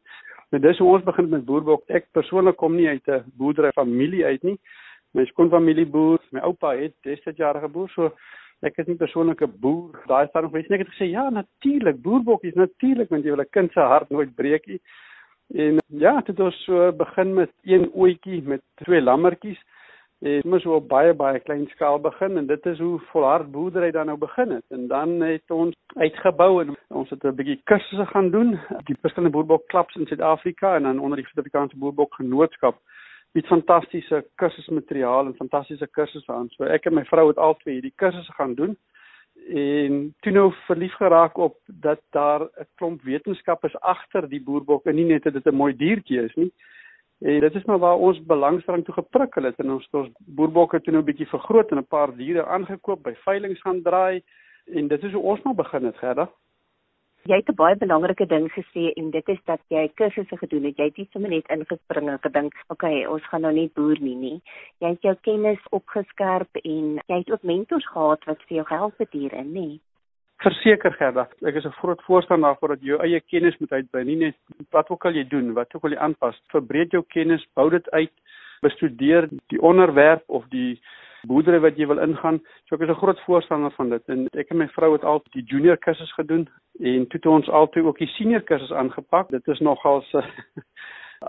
Nou 0.51 0.59
dis 0.59 0.79
hoe 0.83 0.89
ons 0.91 1.03
begin 1.07 1.29
met 1.31 1.45
boerbok. 1.47 1.85
Ek 1.87 2.09
persoonlik 2.11 2.57
kom 2.59 2.73
nie 2.75 2.87
uit 2.89 3.07
'n 3.07 3.23
boerdery 3.39 3.71
familie 3.71 4.25
uit 4.25 4.43
nie. 4.43 4.57
My 5.13 5.25
skoonfamilie 5.25 5.85
boer, 5.85 6.19
my 6.31 6.39
oupa 6.39 6.75
het 6.75 6.93
60 7.03 7.37
jaar 7.37 7.59
geboer, 7.59 7.89
so 7.89 8.11
ek 8.61 8.77
is 8.77 8.87
nie 8.87 8.95
persoonlik 8.95 9.41
'n 9.41 9.53
boer. 9.59 10.03
Daai 10.07 10.27
staan 10.27 10.43
nog 10.43 10.51
baie 10.51 10.65
net 10.67 10.87
gesê 10.87 11.07
ja, 11.09 11.29
natuurlik, 11.29 12.01
boerbokkies 12.01 12.55
natuurlik 12.55 13.09
want 13.09 13.23
jy 13.23 13.31
wil 13.31 13.43
'n 13.43 13.49
kind 13.49 13.71
se 13.71 13.79
hart 13.79 14.09
nooit 14.09 14.35
breek 14.35 14.67
nie. 14.67 14.81
En 15.55 15.79
ja, 15.87 16.15
dit 16.15 16.27
het 16.27 16.39
ons 16.39 16.63
so 16.63 16.91
begin 16.91 17.33
met 17.33 17.51
een 17.63 17.89
ooitjie 17.93 18.41
met 18.43 18.61
twee 18.75 19.01
lammetjies 19.01 19.59
en 20.21 20.41
mos 20.45 20.65
op 20.69 20.87
baie 20.89 21.13
baie 21.17 21.39
klein 21.41 21.63
skaal 21.73 21.99
begin 21.99 22.37
en 22.37 22.45
dit 22.45 22.65
is 22.69 22.79
hoe 22.79 22.99
volhard 23.11 23.47
boerdery 23.51 23.89
dan 23.91 24.05
nou 24.05 24.17
begin 24.21 24.51
het. 24.51 24.65
En 24.69 24.87
dan 24.87 25.21
het 25.21 25.51
ons 25.51 25.75
uitgebou 25.95 26.51
en 26.61 26.75
ons 26.87 27.09
het 27.09 27.23
'n 27.25 27.35
bietjie 27.35 27.61
kursusse 27.63 28.05
gaan 28.05 28.29
doen 28.29 28.59
die 28.85 28.97
verskillende 29.01 29.37
boerbok 29.37 29.67
klubs 29.67 29.95
in 29.95 30.05
Suid-Afrika 30.05 30.75
en 30.75 30.83
dan 30.83 30.99
onder 30.99 31.17
die 31.17 31.25
Suid-Afrikaanse 31.25 31.77
boerbok 31.77 32.13
genootskap 32.13 32.77
met 33.31 33.47
fantastiese 33.47 34.25
kursusmateriaal 34.35 35.25
en 35.25 35.35
fantastiese 35.35 35.87
kursusse 35.87 36.31
aan. 36.31 36.49
So 36.49 36.63
ek 36.63 36.85
en 36.85 36.93
my 36.93 37.05
vrou 37.05 37.27
het 37.27 37.37
albei 37.37 37.73
hierdie 37.73 37.93
kursusse 37.95 38.31
gaan 38.31 38.53
doen 38.55 38.77
en 39.49 40.13
toe 40.19 40.31
nou 40.31 40.53
verlief 40.65 40.93
geraak 40.93 41.37
op 41.37 41.57
dat 41.65 41.99
daar 42.09 42.41
'n 42.41 42.67
klomp 42.75 43.01
wetenskap 43.01 43.65
is 43.65 43.79
agter 43.79 44.29
die 44.29 44.43
boerbok 44.43 44.85
en 44.85 44.95
nie 44.95 45.05
net 45.05 45.23
dat 45.23 45.33
dit 45.33 45.45
'n 45.45 45.55
mooi 45.55 45.75
diertjie 45.75 46.23
is 46.23 46.35
nie 46.35 46.53
En 47.21 47.39
dit 47.39 47.55
is 47.55 47.63
maar 47.63 47.77
waar 47.77 47.97
ons 47.97 48.23
belangstelling 48.25 48.85
toe 48.85 48.93
geprikkel 48.93 49.43
het 49.43 49.59
en 49.61 49.71
ons 49.71 49.83
het 49.85 49.97
ons 49.99 50.13
boerbokke 50.37 50.79
toe 50.81 50.93
nou 50.93 51.03
'n 51.03 51.09
bietjie 51.09 51.27
vergroot 51.29 51.71
en 51.71 51.77
'n 51.77 51.93
paar 51.95 52.15
diere 52.15 52.45
aangekoop 52.45 53.03
by 53.03 53.13
veilinge 53.25 53.61
gaan 53.61 53.81
draai 53.81 54.23
en 54.65 54.87
dit 54.87 55.03
is 55.03 55.11
hoe 55.11 55.23
ons 55.23 55.41
maar 55.41 55.55
begin 55.55 55.85
het, 55.85 55.97
Gerda. 55.97 56.29
Jy 57.29 57.35
het 57.35 57.49
'n 57.49 57.55
baie 57.55 57.75
belangrike 57.75 58.25
ding 58.25 58.49
gesê 58.51 58.93
en 58.95 59.11
dit 59.11 59.27
is 59.29 59.37
dat 59.45 59.59
jy 59.67 59.91
kursusse 59.93 60.37
gedoen 60.37 60.63
het. 60.63 60.77
Jy 60.77 60.83
het 60.83 60.97
nie 60.97 61.07
sommer 61.11 61.29
net 61.29 61.47
ingespring 61.49 62.09
en 62.09 62.19
gedink, 62.19 62.53
"Oké, 62.67 62.85
okay, 62.85 63.05
ons 63.05 63.27
gaan 63.27 63.41
nou 63.41 63.53
net 63.53 63.73
boer 63.73 63.99
nie 63.99 64.15
nie." 64.15 64.41
Jy 64.79 64.87
het 64.87 65.01
jou 65.01 65.15
kennis 65.21 65.69
opgeskerp 65.69 66.55
en 66.63 66.99
jy 67.07 67.17
het 67.17 67.31
ook 67.31 67.43
mentors 67.43 67.87
gehad 67.87 68.25
wat 68.25 68.41
vir 68.41 68.55
jou 68.55 68.65
gehelp 68.65 68.97
het 68.97 69.11
hierin, 69.11 69.51
nie? 69.51 69.81
Verseker 70.41 70.93
Gerda, 70.97 71.27
ek 71.45 71.55
is 71.55 71.65
'n 71.65 71.79
groot 71.81 72.01
voorstander 72.01 72.49
daarvoor 72.49 72.69
dat 72.69 72.81
jy 72.81 72.97
eie 72.97 73.19
kennis 73.19 73.57
moet 73.59 73.71
uitbrei, 73.71 74.03
nie 74.03 74.15
net 74.15 74.35
wat 74.71 74.89
ook 74.89 75.05
al 75.05 75.13
jy 75.13 75.23
doen, 75.29 75.53
wat 75.53 75.75
ook 75.75 75.83
al 75.83 75.91
jy 75.91 75.97
aanpas, 75.97 76.41
verbreek 76.49 76.91
jou 76.91 77.03
kennis, 77.07 77.45
bou 77.53 77.69
dit 77.69 77.89
uit, 77.91 78.11
bestudeer 78.61 79.29
die 79.49 79.61
onderwerp 79.61 80.23
of 80.27 80.47
die 80.49 80.81
boerdery 81.27 81.59
wat 81.59 81.77
jy 81.77 81.85
wil 81.85 82.01
ingaan. 82.01 82.41
So 82.65 82.75
ek 82.75 82.81
is 82.81 82.89
'n 82.89 83.01
groot 83.01 83.19
voorstander 83.25 83.71
van 83.71 83.89
dit 83.89 84.09
en 84.09 84.27
ek 84.33 84.49
en 84.49 84.57
my 84.57 84.67
vrou 84.67 84.93
het 84.93 85.03
al 85.03 85.21
die 85.33 85.43
junior 85.43 85.77
kursus 85.77 86.13
gedoen 86.13 86.49
en 86.79 87.07
toe 87.07 87.19
het 87.19 87.25
ons 87.25 87.49
altyd 87.49 87.85
ook 87.85 87.97
die 87.97 88.13
senior 88.17 88.41
kursus 88.41 88.71
aangepak. 88.71 89.29
Dit 89.29 89.47
is 89.47 89.59
nogals 89.59 90.09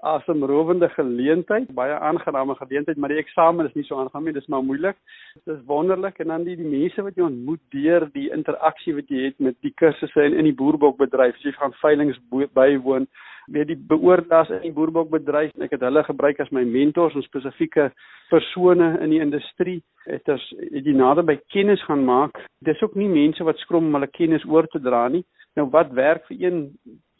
asemrowende 0.01 0.89
geleentheid, 0.89 1.69
baie 1.77 1.99
aangename 1.99 2.55
geleentheid, 2.55 2.97
maar 2.97 3.13
die 3.13 3.21
eksamen 3.21 3.69
is 3.69 3.75
nie 3.77 3.85
so 3.85 3.99
aangenaam 4.01 4.25
nie, 4.25 4.37
dis 4.37 4.49
maar 4.49 4.65
moeilik. 4.65 4.97
Dit 5.45 5.55
is 5.57 5.67
wonderlik 5.67 6.19
en 6.23 6.33
dan 6.33 6.47
die, 6.49 6.57
die 6.57 6.69
mense 6.69 7.05
wat 7.05 7.19
jy 7.19 7.27
ontmoet 7.27 7.61
deur 7.75 8.09
die 8.17 8.31
interaksie 8.33 8.97
wat 8.97 9.13
jy 9.13 9.27
het 9.29 9.39
met 9.39 9.59
die 9.61 9.75
kursusse 9.77 10.25
en 10.25 10.39
in 10.39 10.49
die 10.49 10.57
boerbokbedryf, 10.57 11.37
as 11.37 11.45
jy 11.45 11.53
gaan 11.59 11.77
veilinge 11.83 12.17
bywoon, 12.57 13.07
weet 13.47 13.73
die 13.73 13.79
beoordeelaars 13.89 14.51
in 14.55 14.63
die 14.67 14.75
boerbokbedryf 14.75 15.55
ek 15.67 15.75
het 15.75 15.85
hulle 15.87 16.05
gebruik 16.07 16.41
as 16.41 16.51
my 16.55 16.63
mentors 16.69 17.15
en 17.19 17.25
spesifieke 17.27 17.89
persone 18.31 18.93
in 19.03 19.11
die 19.15 19.21
industrie 19.25 19.81
het 20.07 20.29
as 20.31 20.45
het 20.61 20.85
die 20.87 20.97
nader 20.97 21.27
by 21.27 21.37
kennis 21.55 21.83
gaan 21.89 22.05
maak 22.07 22.39
dis 22.67 22.83
ook 22.83 22.95
nie 22.99 23.11
mense 23.11 23.45
wat 23.45 23.59
skrom 23.63 23.91
om 23.91 23.99
hulle 23.99 24.11
kennis 24.15 24.47
oor 24.49 24.69
te 24.71 24.81
dra 24.83 25.09
nie 25.09 25.25
nou 25.59 25.69
wat 25.71 25.93
werk 25.93 26.27
vir 26.27 26.37
een 26.41 26.61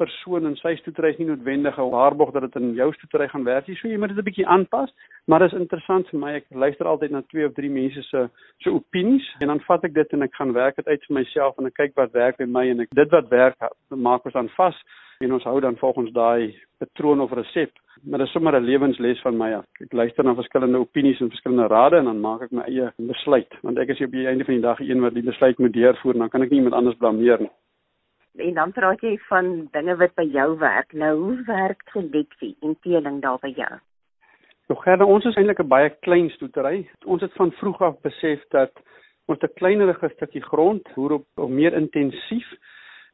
persoon 0.01 0.47
in 0.49 0.57
sy 0.57 0.75
stoetery 0.81 1.13
is 1.13 1.19
nie 1.19 1.29
noodwendig 1.29 1.79
'n 1.79 1.91
waarborg 1.91 2.33
dat 2.33 2.43
dit 2.43 2.63
in 2.63 2.75
jou 2.75 2.93
stoetery 2.93 3.29
gaan 3.29 3.45
werk 3.45 3.69
nie 3.69 3.77
so 3.77 3.89
jy 3.89 3.99
moet 3.99 4.09
dit 4.09 4.19
'n 4.19 4.29
bietjie 4.31 4.47
aanpas 4.47 4.91
maar 5.27 5.39
dit 5.39 5.53
is 5.53 5.59
interessant 5.59 6.09
vir 6.09 6.21
my 6.21 6.33
ek 6.35 6.47
luister 6.51 6.87
altyd 6.87 7.11
na 7.11 7.23
twee 7.29 7.47
of 7.47 7.55
drie 7.55 7.71
mense 7.71 8.03
se 8.03 8.29
se 8.61 8.71
opinies 8.71 9.27
en 9.41 9.49
dan 9.49 9.61
vat 9.61 9.85
ek 9.85 9.95
dit 9.95 10.13
en 10.13 10.23
ek 10.23 10.35
gaan 10.35 10.53
werk 10.53 10.77
dit 10.77 10.87
uit 10.87 11.05
vir 11.09 11.15
myself 11.15 11.59
en 11.59 11.67
ek 11.67 11.75
kyk 11.75 11.93
wat 11.97 12.13
werk 12.13 12.37
vir 12.37 12.47
my 12.47 12.69
en 12.71 12.81
ek 12.81 12.89
dit 12.91 13.11
wat 13.11 13.29
werk 13.29 13.57
maak 13.91 14.25
ons 14.25 14.35
dan 14.35 14.49
vas 14.49 14.77
en 15.23 15.33
ons 15.33 15.45
hou 15.45 15.61
dan 15.61 15.77
volgens 15.77 16.13
daai 16.13 16.55
patroon 16.83 17.21
of 17.21 17.33
resep. 17.33 17.71
Maar 18.03 18.19
dit 18.19 18.27
is 18.27 18.33
sommer 18.33 18.55
'n 18.61 18.65
lewensles 18.65 19.21
van 19.21 19.37
my 19.37 19.53
af. 19.53 19.65
Ek 19.81 19.93
luister 19.93 20.25
na 20.25 20.35
verskillende 20.35 20.79
opinies 20.79 21.21
en 21.21 21.29
verskillende 21.29 21.67
rade 21.67 21.97
en 21.97 22.05
dan 22.05 22.21
maak 22.21 22.43
ek 22.43 22.51
my 22.51 22.63
eie 22.63 22.93
besluit, 22.97 23.53
want 23.63 23.79
ek 23.79 23.89
is 23.89 24.01
op 24.01 24.11
die 24.11 24.27
einde 24.27 24.45
van 24.45 24.55
die 24.55 24.63
dag 24.63 24.81
een 24.81 25.01
wat 25.01 25.15
die 25.15 25.23
besluit 25.23 25.59
moet 25.59 25.73
deurvoer, 25.73 26.19
dan 26.19 26.29
kan 26.29 26.43
ek 26.43 26.51
nie 26.51 26.59
iemand 26.59 26.75
anders 26.75 26.97
blameer 26.97 27.41
nie. 27.41 27.51
En 28.37 28.55
dan 28.55 28.73
praat 28.73 29.01
jy 29.01 29.19
van 29.29 29.69
dinge 29.73 29.97
wat 29.97 30.15
by 30.15 30.25
jou 30.33 30.59
werk. 30.59 30.93
Nou, 30.93 31.13
hoe 31.19 31.43
werk 31.47 31.83
seleksie 31.93 32.57
en 32.61 32.77
teeling 32.81 33.21
daar 33.23 33.39
by 33.43 33.53
jou? 33.57 33.73
Nou 34.69 34.81
Gerda, 34.81 35.05
ons 35.05 35.25
is 35.25 35.37
eintlik 35.37 35.61
'n 35.61 35.69
baie 35.69 35.91
klein 36.01 36.31
stoetery. 36.31 36.89
Ons 37.05 37.21
het 37.21 37.33
van 37.33 37.53
vroeg 37.53 37.81
af 37.81 38.01
besef 38.01 38.41
dat 38.49 38.73
ons 39.27 39.39
'n 39.43 39.55
kleinerige 39.55 40.09
stukkie 40.15 40.43
grond, 40.43 40.89
hoe 40.95 41.13
op, 41.13 41.27
op 41.35 41.51
meer 41.51 41.73
intensief 41.73 42.49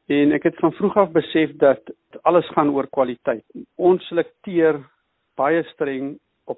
En 0.09 0.31
ek 0.33 0.47
het 0.47 0.55
van 0.57 0.71
vroeg 0.73 0.95
af 0.97 1.11
besef 1.13 1.51
dat 1.61 1.91
alles 2.25 2.47
gaan 2.55 2.71
oor 2.73 2.87
kwaliteit. 2.89 3.43
Ons 3.77 4.07
selekteer 4.09 4.79
baie 5.37 5.61
streng 5.69 6.15
op 6.49 6.57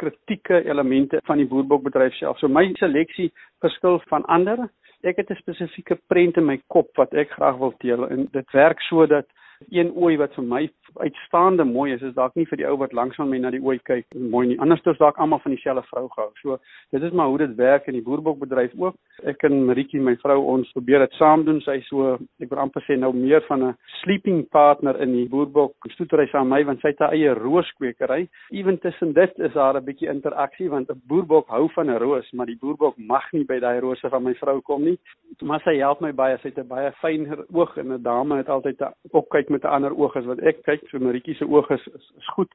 kritieke 0.00 0.62
elemente 0.64 1.20
van 1.28 1.36
die 1.36 1.46
boerbokbedryf 1.46 2.16
self. 2.16 2.38
So 2.40 2.48
my 2.48 2.64
seleksie 2.80 3.28
verskil 3.60 4.00
van 4.08 4.24
ander. 4.24 4.70
Ek 5.02 5.16
het 5.16 5.30
'n 5.30 5.38
spesifieke 5.38 5.98
prent 6.06 6.36
in 6.36 6.46
my 6.46 6.60
kop 6.66 6.96
wat 6.96 7.12
ek 7.14 7.30
graag 7.30 7.56
wil 7.58 7.74
deel 7.78 8.08
en 8.08 8.28
dit 8.32 8.50
werk 8.50 8.80
sodat 8.80 9.26
een 9.70 9.92
ooi 9.94 10.16
wat 10.16 10.34
vir 10.34 10.44
my 10.44 10.70
uitstaande 10.94 11.64
mooi 11.64 11.92
is, 11.94 12.02
is 12.02 12.14
dalk 12.14 12.34
nie 12.36 12.46
vir 12.46 12.60
die 12.60 12.66
ou 12.68 12.76
wat 12.80 12.92
langs 12.92 13.18
aan 13.18 13.30
my 13.30 13.38
na 13.40 13.50
die 13.50 13.62
ooi 13.64 13.78
kyk 13.88 14.06
mooi 14.14 14.46
nie. 14.50 14.58
Anders 14.62 14.84
is 14.86 15.00
dalk 15.00 15.18
almal 15.18 15.40
van 15.42 15.54
dieselfde 15.54 15.82
vrou 15.88 16.06
gehou. 16.12 16.28
So 16.42 16.58
dit 16.94 17.02
is 17.02 17.12
maar 17.16 17.28
hoe 17.32 17.38
dit 17.42 17.56
werk 17.58 17.88
in 17.88 17.96
die 17.98 18.04
boerbokbedryf 18.04 18.76
ook. 18.78 18.94
Ek 19.26 19.42
en 19.48 19.64
Maritjie, 19.66 20.00
my 20.00 20.14
vrou, 20.22 20.38
ons 20.54 20.70
probeer 20.76 21.04
dit 21.06 21.16
saam 21.18 21.44
doen. 21.46 21.60
Sy 21.64 21.80
so 21.88 22.14
ek 22.42 22.50
wil 22.52 22.62
amper 22.62 22.84
sê 22.86 22.98
nou 22.98 23.12
meer 23.16 23.42
van 23.48 23.64
'n 23.64 23.74
sleeping 24.02 24.44
partner 24.48 25.00
in 25.02 25.12
die 25.12 25.28
boerbok 25.28 25.74
stoetery 25.94 26.28
saam 26.32 26.48
my 26.48 26.62
want 26.64 26.80
sy 26.80 26.88
het 26.88 26.98
haar 26.98 27.12
eie 27.12 27.34
rooskwekery. 27.34 28.28
Ewen 28.52 28.78
tussen 28.78 29.12
dit 29.12 29.38
is 29.38 29.52
daar 29.52 29.76
'n 29.76 29.84
bietjie 29.84 30.08
interaksie 30.08 30.70
want 30.70 30.90
'n 30.90 31.02
boerbok 31.08 31.48
hou 31.48 31.68
van 31.74 31.90
'n 31.90 31.98
roos, 31.98 32.30
maar 32.32 32.46
die 32.46 32.58
boerbok 32.60 32.94
mag 32.98 33.32
nie 33.32 33.44
by 33.44 33.58
daai 33.58 33.80
rose 33.80 34.08
van 34.08 34.22
my 34.22 34.34
vrou 34.34 34.60
kom 34.60 34.84
nie. 34.84 34.98
Maar 35.42 35.60
sy 35.60 35.76
help 35.78 36.00
my 36.00 36.12
baie. 36.12 36.38
Sy 36.38 36.48
het 36.48 36.58
'n 36.58 36.68
baie 36.68 36.92
fyn 37.00 37.26
oog 37.52 37.76
en 37.76 37.92
'n 37.92 38.02
dame 38.02 38.36
het 38.36 38.48
altyd 38.48 38.80
'n 38.80 38.92
opkyk 39.10 39.48
kyk 39.48 39.50
met 39.50 39.64
'n 39.64 39.74
ander 39.74 39.98
oog 39.98 40.16
as 40.16 40.24
wat 40.24 40.38
ek 40.38 40.62
kyk. 40.62 40.87
So 40.90 40.98
Maritjie 40.98 41.34
se 41.34 41.44
oog 41.44 41.70
is, 41.70 41.86
is 41.94 42.10
is 42.18 42.28
goed. 42.36 42.50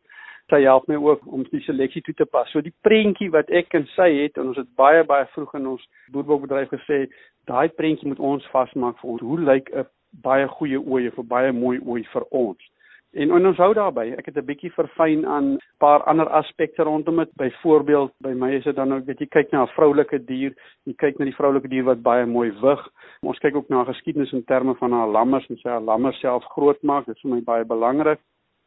Sy 0.52 0.60
help 0.66 0.88
my 0.92 0.98
ook 1.00 1.22
om 1.32 1.46
die 1.52 1.62
seleksie 1.64 2.02
toe 2.04 2.14
te 2.20 2.26
pas. 2.26 2.50
So 2.52 2.62
die 2.62 2.76
prentjie 2.84 3.30
wat 3.32 3.50
ek 3.50 3.74
en 3.80 3.88
sy 3.96 4.10
het 4.18 4.38
en 4.38 4.52
ons 4.52 4.60
het 4.60 4.70
baie 4.80 5.04
baie 5.08 5.26
vroeg 5.36 5.54
in 5.60 5.70
ons 5.76 5.86
boerbokbedryf 6.12 6.74
gesê, 6.74 7.06
daai 7.48 7.70
prentjie 7.80 8.10
moet 8.12 8.20
ons 8.20 8.50
vasmaak 8.52 9.00
vir 9.00 9.16
ons. 9.16 9.22
Hoe 9.22 9.40
lyk 9.40 9.72
'n 9.72 9.88
baie 10.24 10.48
goeie 10.48 10.80
of 11.08 11.20
'n 11.20 11.28
baie 11.28 11.52
mooi 11.52 11.80
ooi 11.80 12.04
vir 12.14 12.26
ons? 12.32 12.73
En 13.14 13.30
ons 13.34 13.60
hou 13.62 13.74
daarby. 13.78 14.08
Ek 14.18 14.26
het 14.26 14.38
'n 14.38 14.46
bietjie 14.46 14.72
verfyn 14.74 15.26
aan 15.26 15.54
'n 15.54 15.60
paar 15.78 16.04
ander 16.04 16.30
aspekte 16.30 16.84
rondom 16.84 17.18
dit. 17.18 17.30
Byvoorbeeld, 17.36 18.12
by 18.20 18.34
my 18.34 18.52
is 18.56 18.64
dit 18.64 18.76
dan 18.76 18.94
ook 18.94 19.06
dat 19.06 19.20
jy 19.20 19.28
kyk 19.28 19.52
na 19.52 19.64
'n 19.64 19.68
vroulike 19.68 20.26
dier, 20.26 20.54
jy 20.86 20.94
kyk 20.98 21.20
na 21.20 21.26
die 21.26 21.36
vroulike 21.36 21.68
dier 21.68 21.84
wat 21.84 22.02
baie 22.02 22.26
mooi 22.26 22.52
wig. 22.62 22.90
Ons 23.22 23.40
kyk 23.40 23.56
ook 23.56 23.70
na 23.70 23.84
geskiedenis 23.84 24.34
in 24.34 24.44
terme 24.44 24.76
van 24.76 24.92
haar 24.92 25.08
lammers 25.08 25.50
en 25.50 25.58
sy 25.58 25.70
haar 25.70 25.82
lammers 25.82 26.20
self 26.20 26.44
groot 26.44 26.82
maak. 26.84 27.06
Dit 27.06 27.16
is 27.16 27.22
vir 27.22 27.32
my 27.32 27.42
baie 27.42 27.66
belangrik. 27.66 28.20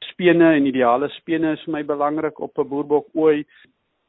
Spene 0.04 0.54
en 0.54 0.66
ideale 0.66 1.08
spene 1.08 1.52
is 1.52 1.64
vir 1.64 1.72
my 1.72 1.84
belangrik 1.84 2.40
op 2.40 2.58
'n 2.58 2.68
boerbok 2.68 3.06
ooi 3.14 3.44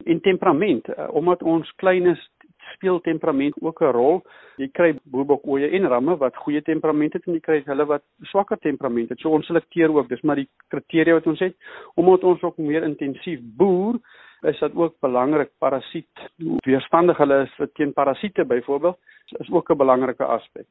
en 0.06 0.22
temperament. 0.22 0.88
Uh, 0.90 1.08
omdat 1.10 1.44
ons 1.44 1.72
klein 1.76 2.06
is, 2.06 2.30
speel 2.74 3.00
temperament 3.02 3.56
ook 3.62 3.82
'n 3.82 3.92
rol. 3.92 4.22
Jy 4.58 4.70
kry 4.72 5.00
boerbokoeie 5.04 5.70
en 5.70 5.88
ramme 5.88 6.18
wat 6.18 6.36
goeie 6.36 6.62
temperament 6.62 7.14
het 7.14 7.28
en 7.28 7.34
jy 7.34 7.40
kry 7.40 7.62
hulle 7.66 7.86
wat 7.86 8.04
swakker 8.22 8.58
temperament 8.58 9.10
het. 9.10 9.20
So 9.20 9.30
ons 9.30 9.46
selekteer 9.46 9.92
ook, 9.92 10.10
dis 10.10 10.22
maar 10.22 10.36
die 10.36 10.50
kriteria 10.68 11.14
wat 11.14 11.28
ons 11.28 11.40
het 11.40 11.56
omdat 11.96 12.24
ons 12.24 12.42
ook 12.42 12.58
meer 12.58 12.84
intensief 12.84 13.40
boer 13.42 14.00
is 14.42 14.60
dit 14.60 14.76
ook 14.76 15.00
belangrik 15.00 15.50
parasiet 15.58 16.30
weerstandig 16.66 17.18
hulle 17.18 17.42
is 17.44 17.54
vir 17.58 17.70
teen 17.74 17.94
parasiete 17.94 18.46
byvoorbeeld 18.46 18.98
is 19.40 19.52
ook 19.52 19.70
'n 19.70 19.78
belangrike 19.78 20.24
aspek. 20.24 20.66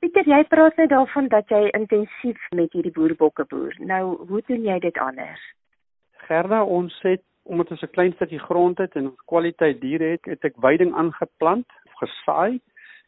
Pieter, 0.00 0.24
jy 0.24 0.44
praat 0.48 0.76
net 0.76 0.88
daarvan 0.88 1.28
dat 1.28 1.48
jy 1.48 1.68
intensief 1.76 2.46
met 2.56 2.72
hierdie 2.72 2.92
boerbokke 2.92 3.44
boer. 3.44 3.74
Nou, 3.78 4.26
hoe 4.28 4.42
doen 4.46 4.62
jy 4.62 4.78
dit 4.78 4.98
anders? 4.98 5.40
Gerda, 6.12 6.64
ons 6.64 7.00
het 7.02 7.22
omdat 7.42 7.70
ons 7.70 7.82
'n 7.82 7.94
klein 7.96 8.12
stukkie 8.12 8.38
grond 8.38 8.78
het 8.78 8.94
en 8.94 9.14
kwaliteit 9.26 9.80
diere 9.80 10.04
het, 10.04 10.24
het 10.24 10.44
ek 10.44 10.54
veiding 10.60 10.94
aangeplant 10.94 11.66
of 11.86 11.92
gesaai 12.02 12.60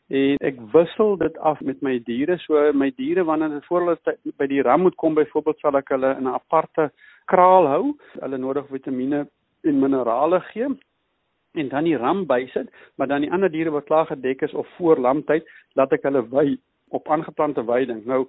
en 0.09 0.37
ek 0.41 0.57
wissel 0.73 1.17
dit 1.17 1.39
af 1.39 1.61
met 1.61 1.81
my 1.83 1.99
diere. 1.99 2.39
So 2.39 2.73
my 2.73 2.93
diere 2.97 3.25
wanneer 3.25 3.49
hulle 3.49 3.69
voor 3.69 3.81
hulle 3.81 4.17
by 4.37 4.47
die 4.47 4.63
ram 4.63 4.81
moet 4.81 4.95
kom 4.95 5.15
byvoorbeeld 5.15 5.59
sal 5.59 5.77
ek 5.77 5.89
hulle 5.89 6.17
in 6.17 6.29
'n 6.29 6.35
aparte 6.35 6.91
kraal 7.27 7.67
hou, 7.67 7.97
hulle 8.21 8.39
nodig 8.39 8.67
vitamiene 8.69 9.29
en 9.65 9.79
minerale 9.81 10.41
gee 10.41 10.69
en 11.53 11.69
dan 11.69 11.85
die 11.85 11.97
ram 11.97 12.27
bysit, 12.27 12.71
maar 12.97 13.07
dan 13.07 13.21
die 13.21 13.33
ander 13.33 13.51
diere 13.51 13.71
wat 13.71 13.85
klaar 13.85 14.07
gedek 14.07 14.43
is 14.43 14.55
of 14.55 14.69
voor 14.77 14.97
lamtyd, 14.97 15.45
laat 15.75 15.93
ek 15.93 16.03
hulle 16.09 16.23
wy 16.29 16.57
op 16.89 17.09
aangeplante 17.09 17.65
veiding. 17.65 18.05
Nou 18.09 18.27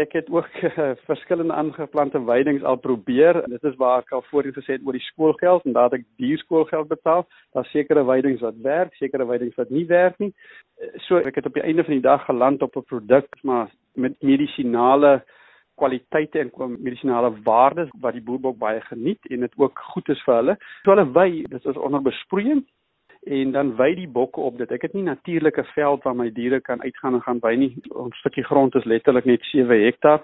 ek 0.00 0.12
het 0.12 0.30
ook 0.30 0.48
uh, 0.62 0.90
verskillende 1.10 1.54
aangeplante 1.54 2.24
weidings 2.24 2.62
al 2.62 2.76
probeer. 2.76 3.42
Dit 3.48 3.62
is 3.62 3.76
waar 3.76 4.02
ek 4.02 4.12
al 4.12 4.24
voorheen 4.30 4.56
gesê 4.56 4.76
het 4.76 4.86
oor 4.86 4.96
die 4.96 5.06
skoolgeld 5.10 5.64
en 5.64 5.76
daar 5.76 5.90
het 5.90 6.00
ek 6.00 6.06
duur 6.22 6.38
skoolgeld 6.42 6.88
betaal. 6.88 7.26
Daar's 7.52 7.70
sekere 7.70 8.04
weidings 8.04 8.42
wat 8.44 8.58
werk, 8.62 8.94
sekere 8.94 9.26
weidings 9.26 9.56
wat 9.60 9.70
nie 9.70 9.86
werk 9.86 10.18
nie. 10.18 10.32
Eh, 10.80 10.90
so 11.06 11.22
ek 11.22 11.40
het 11.40 11.46
op 11.46 11.54
die 11.54 11.64
einde 11.64 11.84
van 11.86 11.98
die 11.98 12.06
dag 12.06 12.24
geland 12.26 12.62
op 12.62 12.76
'n 12.76 12.88
produk 12.90 13.28
maar 13.42 13.70
met 13.94 14.22
medisinale 14.22 15.22
kwaliteite 15.74 16.38
en 16.38 16.76
medisinale 16.78 17.32
waardes 17.42 17.90
wat 18.00 18.12
die 18.12 18.22
boerbok 18.22 18.58
baie 18.58 18.80
geniet 18.80 19.18
en 19.30 19.40
dit 19.40 19.52
ook 19.56 19.78
goed 19.78 20.08
is 20.08 20.22
vir 20.22 20.34
hulle. 20.34 20.56
So 20.82 20.90
hulle 20.90 21.12
wy, 21.12 21.44
dit 21.50 21.64
is 21.64 21.76
onder 21.76 22.02
besproeiing 22.02 22.64
en 23.24 23.52
dan 23.52 23.76
wy 23.76 23.94
die 23.96 24.08
bokke 24.08 24.40
op 24.40 24.58
dit. 24.58 24.70
Ek 24.74 24.82
het 24.84 24.92
nie 24.92 25.04
natuurlike 25.06 25.64
veld 25.72 26.02
waar 26.04 26.16
my 26.16 26.26
diere 26.32 26.60
kan 26.60 26.82
uitgaan 26.82 27.14
en 27.18 27.22
gaan 27.24 27.40
wy 27.40 27.54
nie. 27.56 27.70
Ons 27.96 28.18
stukkie 28.20 28.44
grond 28.44 28.74
is 28.74 28.84
letterlik 28.84 29.24
net 29.24 29.44
7 29.50 29.80
hektaar. 29.84 30.20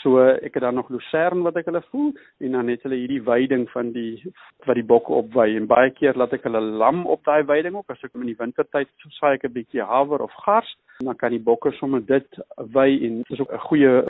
So 0.00 0.22
ek 0.22 0.58
het 0.58 0.64
dan 0.64 0.74
nog 0.74 0.90
lucerne 0.90 1.44
wat 1.46 1.60
ek 1.60 1.70
hulle 1.70 1.82
voel 1.90 2.10
en 2.40 2.56
dan 2.58 2.72
het 2.72 2.82
hulle 2.86 2.98
hierdie 2.98 3.22
weiding 3.22 3.68
van 3.70 3.92
die 3.94 4.22
wat 4.66 4.78
die 4.78 4.86
bokke 4.86 5.14
opwy 5.22 5.46
en 5.56 5.68
baie 5.70 5.92
keer 5.94 6.18
laat 6.18 6.34
ek 6.34 6.46
hulle 6.48 6.62
lam 6.82 7.04
op 7.06 7.22
daai 7.28 7.44
weiding 7.46 7.76
ook 7.78 7.92
as 7.94 8.02
ek 8.04 8.16
in 8.18 8.30
die 8.30 8.38
wintertyd 8.38 8.90
saai 9.18 9.34
ek 9.34 9.44
'n 9.44 9.52
bietjie 9.52 9.82
haver 9.82 10.22
of 10.22 10.34
gars 10.44 10.76
en 11.00 11.06
dan 11.06 11.16
kan 11.16 11.30
die 11.30 11.44
bokke 11.50 11.72
sommer 11.78 12.00
dit 12.00 12.40
wy 12.74 12.88
en 13.06 13.22
dit 13.22 13.30
is 13.30 13.40
ook 13.40 13.52
'n 13.52 13.66
goeie 13.68 14.04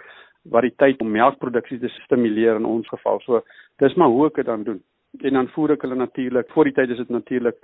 variëteit 0.49 1.01
om 1.01 1.11
melkproduksie 1.11 1.79
te 1.79 1.89
stimuleer 2.05 2.57
in 2.57 2.65
ons 2.65 2.89
geval. 2.89 3.21
So 3.21 3.43
dis 3.79 3.95
maar 3.95 4.09
hoe 4.09 4.27
ek 4.27 4.35
dit 4.35 4.47
dan 4.47 4.65
doen 4.65 4.83
en 5.19 5.33
dan 5.33 5.49
voer 5.49 5.75
ek 5.75 5.83
hulle 5.83 5.99
natuurlik. 5.99 6.51
Voor 6.55 6.69
die 6.69 6.75
tyd 6.77 6.91
is 6.95 7.01
dit 7.03 7.09
natuurlik 7.09 7.59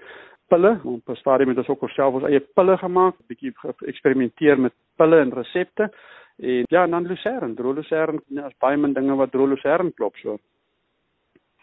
pille. 0.48 0.80
Op 0.84 1.08
'n 1.08 1.14
stadium 1.14 1.48
het 1.48 1.58
ons 1.58 1.68
ook 1.68 1.88
self 1.90 2.14
ons 2.14 2.28
eie 2.28 2.40
pille 2.40 2.76
gemaak, 2.78 3.14
bietjie 3.28 3.52
geëksperimenteer 3.54 4.60
met 4.60 4.72
pille 4.96 5.20
en 5.20 5.32
resepte. 5.32 5.92
En 6.38 6.64
ja, 6.68 6.82
en 6.82 6.90
dan 6.90 7.06
lucerne, 7.06 7.54
drolocerne, 7.54 8.20
as 8.42 8.52
baie 8.58 8.76
min 8.76 8.92
dinge 8.92 9.14
wat 9.16 9.30
drolocerne 9.30 9.92
klop 9.92 10.16
so. 10.16 10.38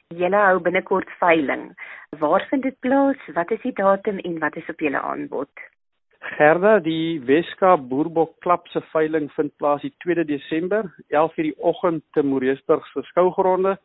Julle 0.08 0.36
hou 0.36 0.60
binnekort 0.60 1.10
veiling. 1.20 1.74
Waar 2.20 2.46
vind 2.50 2.64
dit 2.64 2.80
plaas? 2.80 3.18
Wat 3.34 3.52
is 3.52 3.62
die 3.62 3.74
datum 3.74 4.18
en 4.18 4.40
wat 4.40 4.56
is 4.56 4.70
op 4.70 4.80
julle 4.80 5.00
aanbod? 5.02 5.50
Gerda, 6.24 6.78
die 6.80 7.20
Weskaap 7.28 7.90
Boerbok 7.90 8.38
Klap 8.40 8.68
se 8.72 8.82
veiling 8.94 9.28
vind 9.36 9.52
plaas 9.58 9.82
die 9.82 9.94
2de 10.06 10.24
Desember, 10.26 10.88
11:00 11.10 11.44
die 11.50 11.56
oggend 11.58 12.04
te 12.12 12.24
Moreesburg 12.24 12.86
se 12.88 13.02
skougronde. 13.02 13.78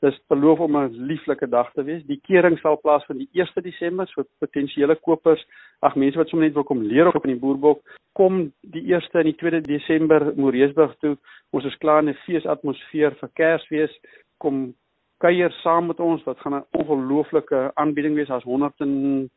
Dis 0.00 0.16
beloof 0.32 0.60
om 0.64 0.76
'n 0.76 1.06
lieflike 1.06 1.48
dag 1.48 1.72
te 1.72 1.82
wees. 1.84 2.04
Die 2.06 2.20
kering 2.28 2.58
sal 2.58 2.76
plaasvind 2.80 3.18
die 3.20 3.40
1 3.40 3.62
Desember 3.62 4.06
vir 4.06 4.24
so 4.24 4.46
potensiële 4.46 4.96
kopers, 4.96 5.44
ag 5.82 5.96
mense 5.96 6.18
wat 6.18 6.28
sommer 6.28 6.46
net 6.46 6.54
wil 6.54 6.64
kom 6.64 6.82
leer 6.82 7.06
op 7.06 7.24
in 7.24 7.32
die 7.34 7.40
boerbok, 7.40 7.82
kom 8.12 8.52
die 8.60 8.94
1 8.94 9.12
en 9.12 9.24
die 9.24 9.36
2 9.36 9.60
Desember 9.60 10.32
Moreesburg 10.36 10.96
toe. 11.00 11.16
Ons 11.52 11.64
is 11.64 11.76
klaar 11.78 12.02
in 12.02 12.08
'n 12.08 12.22
feesatmosfeer 12.26 13.14
vir 13.20 13.30
Kersfees. 13.34 13.92
Kom 14.38 14.74
kuier 15.18 15.52
saam 15.62 15.86
met 15.86 16.00
ons. 16.00 16.24
Dit 16.24 16.40
gaan 16.40 16.54
'n 16.54 16.64
ongelooflike 16.70 17.70
aanbieding 17.74 18.14
wees. 18.14 18.28
Daar's 18.28 18.44
120 18.44 19.28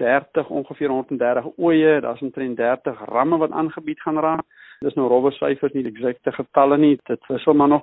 30 0.00 0.48
ongeveer 0.48 0.88
130 0.88 1.50
oeye, 1.58 2.00
daar's 2.00 2.22
omtrent 2.24 2.56
30 2.56 3.04
ramme 3.12 3.38
wat 3.38 3.52
aangebied 3.52 4.00
gaan 4.00 4.18
raak. 4.18 4.46
Dis 4.80 4.96
nou 4.96 5.08
rowwe 5.12 5.30
syfers 5.36 5.74
nie 5.76 5.84
eksakte 5.90 6.32
getalle 6.32 6.78
nie, 6.80 6.94
dit 7.08 7.26
wissel 7.28 7.54
maar 7.54 7.68
nog. 7.68 7.82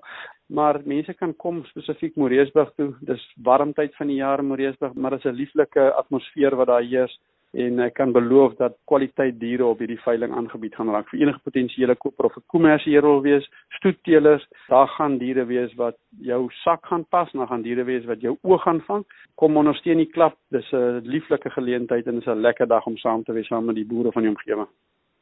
Maar 0.49 0.79
mense 0.85 1.13
kan 1.13 1.35
kom 1.35 1.59
spesifiek 1.69 2.15
Moreesburg 2.17 2.71
toe. 2.79 2.93
Dis 3.05 3.23
warm 3.45 3.73
tyd 3.77 3.93
van 3.99 4.09
die 4.09 4.17
jaar 4.17 4.41
in 4.41 4.49
Moreesburg, 4.49 4.95
maar 4.95 5.13
dit 5.13 5.25
is 5.25 5.31
'n 5.31 5.37
lieflike 5.41 5.91
atmosfeer 5.93 6.55
wat 6.55 6.67
daar 6.67 6.81
heers 6.81 7.19
en 7.53 7.79
ek 7.79 7.93
kan 7.93 8.11
beloof 8.11 8.55
dat 8.59 8.75
kwaliteit 8.89 9.39
diere 9.39 9.65
op 9.65 9.79
hierdie 9.79 10.01
veiling 10.03 10.33
aangebied 10.35 10.75
gaan 10.75 10.91
raak 10.91 11.07
vir 11.09 11.21
enige 11.21 11.39
potensiële 11.43 11.95
koper 11.95 12.25
of 12.25 12.37
'n 12.37 12.43
kommersiële 12.47 13.07
wil 13.07 13.21
wees, 13.21 13.49
stoetteelers, 13.79 14.47
daar 14.67 14.87
gaan 14.87 15.17
diere 15.17 15.45
wees 15.45 15.73
wat 15.75 15.95
jou 16.21 16.49
sak 16.63 16.85
gaan 16.85 17.05
pas, 17.05 17.31
daar 17.31 17.47
gaan 17.47 17.61
diere 17.61 17.83
wees 17.83 18.05
wat 18.05 18.21
jou 18.21 18.37
oog 18.41 18.61
gaan 18.61 18.81
vang. 18.81 19.05
Kom 19.35 19.57
ondersteun 19.57 19.97
die 19.97 20.11
klap. 20.11 20.35
Dis 20.49 20.71
'n 20.71 21.01
lieflike 21.03 21.49
geleentheid 21.49 22.07
en 22.07 22.15
dis 22.15 22.27
'n 22.27 22.41
lekker 22.41 22.67
dag 22.67 22.85
om 22.85 22.97
saam 22.97 23.23
te 23.23 23.33
wees 23.33 23.47
saam 23.47 23.65
met 23.65 23.75
die 23.75 23.85
boere 23.85 24.11
van 24.11 24.21
die 24.21 24.31
omgewing. 24.31 24.67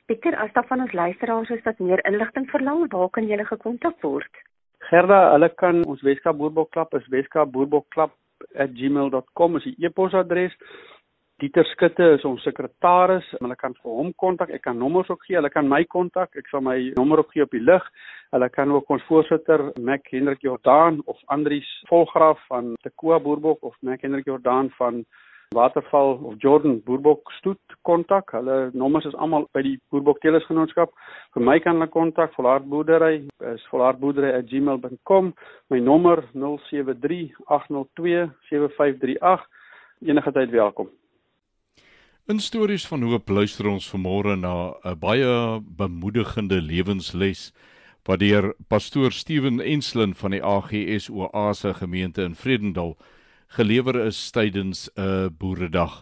Pieter, 0.06 0.36
as 0.36 0.54
daar 0.54 0.68
van 0.68 0.82
ons 0.82 0.94
luisteraars 0.94 1.50
is 1.50 1.64
wat 1.64 1.80
meer 1.80 2.06
inligting 2.06 2.50
verlang, 2.50 2.92
waar 2.92 3.10
kan 3.10 3.28
julle 3.28 3.46
gekontak 3.46 4.02
word? 4.02 4.30
Gerda, 4.80 5.32
hulle 5.32 5.50
kan 5.58 5.86
ons 5.90 6.02
Weskaap 6.06 6.38
Boerbokklap 6.38 6.94
is 6.94 7.08
weskaapboerbokklap@gmail.com 7.08 9.56
is 9.56 9.64
die 9.64 9.76
e-posadres. 9.80 10.54
Dieter 11.44 11.66
Skutte 11.68 12.06
is 12.16 12.24
ons 12.24 12.44
sekretaris. 12.48 13.26
Hulle 13.42 13.58
kan 13.60 13.74
vir 13.82 13.96
hom 13.98 14.14
kontak. 14.24 14.54
Ek 14.56 14.62
kan 14.64 14.78
nommers 14.80 15.10
ook 15.12 15.26
gee. 15.28 15.36
Hulle 15.36 15.50
kan 15.52 15.68
my 15.68 15.82
kontak. 15.92 16.32
Ek 16.40 16.48
sal 16.48 16.64
my 16.64 16.78
nommer 16.96 17.20
ook 17.20 17.34
gee 17.36 17.44
op 17.44 17.52
die 17.52 17.60
lig. 17.60 17.90
Hulle 18.32 18.48
kan 18.56 18.72
ook 18.72 18.94
ons 18.96 19.04
voorsitter 19.10 19.66
Mac 19.84 20.08
Hendrik 20.14 20.48
Jordaan 20.48 21.02
of 21.12 21.20
Andries 21.36 21.68
Volgraaf 21.92 22.40
van 22.48 22.72
Tekoa 22.88 23.20
Boerbok 23.20 23.68
of 23.68 23.76
Mac 23.84 24.08
Hendrik 24.08 24.32
Jordaan 24.32 24.72
van 24.80 25.04
Waterval 25.52 26.16
of 26.24 26.40
Jordan 26.40 26.80
Boerbok 26.88 27.36
stoet 27.42 27.78
kontak. 27.84 28.32
Hulle 28.32 28.72
nommers 28.72 29.12
is 29.12 29.20
almal 29.20 29.50
by 29.52 29.68
die 29.68 29.76
Boerbok 29.92 30.24
Telersgenootskap. 30.24 30.96
Vir 31.36 31.50
my 31.52 31.60
kan 31.60 31.82
hulle 31.82 31.92
kontak 31.92 32.32
Volhard 32.40 32.72
Boerdery 32.72 33.26
is 33.52 33.72
volhardboerdery@gmail.com. 33.76 35.34
My 35.68 35.84
nommer 35.84 36.30
073 36.32 37.34
802 37.52 38.30
7538. 38.48 39.50
Enige 40.00 40.32
tyd 40.32 40.56
welkom. 40.56 40.96
In 42.26 42.40
stories 42.40 42.88
van 42.90 43.04
hoop 43.06 43.30
luister 43.30 43.68
ons 43.70 43.86
vanmôre 43.86 44.34
na 44.34 44.74
'n 44.82 44.98
baie 44.98 45.62
bemoedigende 45.62 46.58
lewensles 46.62 47.52
wat 48.04 48.20
deur 48.20 48.56
pastoor 48.68 49.12
Steven 49.12 49.62
Enslin 49.62 50.16
van 50.16 50.32
die 50.32 50.42
AGS 50.42 51.10
Oase 51.10 51.74
gemeente 51.74 52.24
in 52.24 52.36
Vredendal 52.36 52.98
gelewer 53.48 53.96
is 54.08 54.32
tydens 54.32 54.90
'n 54.98 55.38
boeredag. 55.38 56.02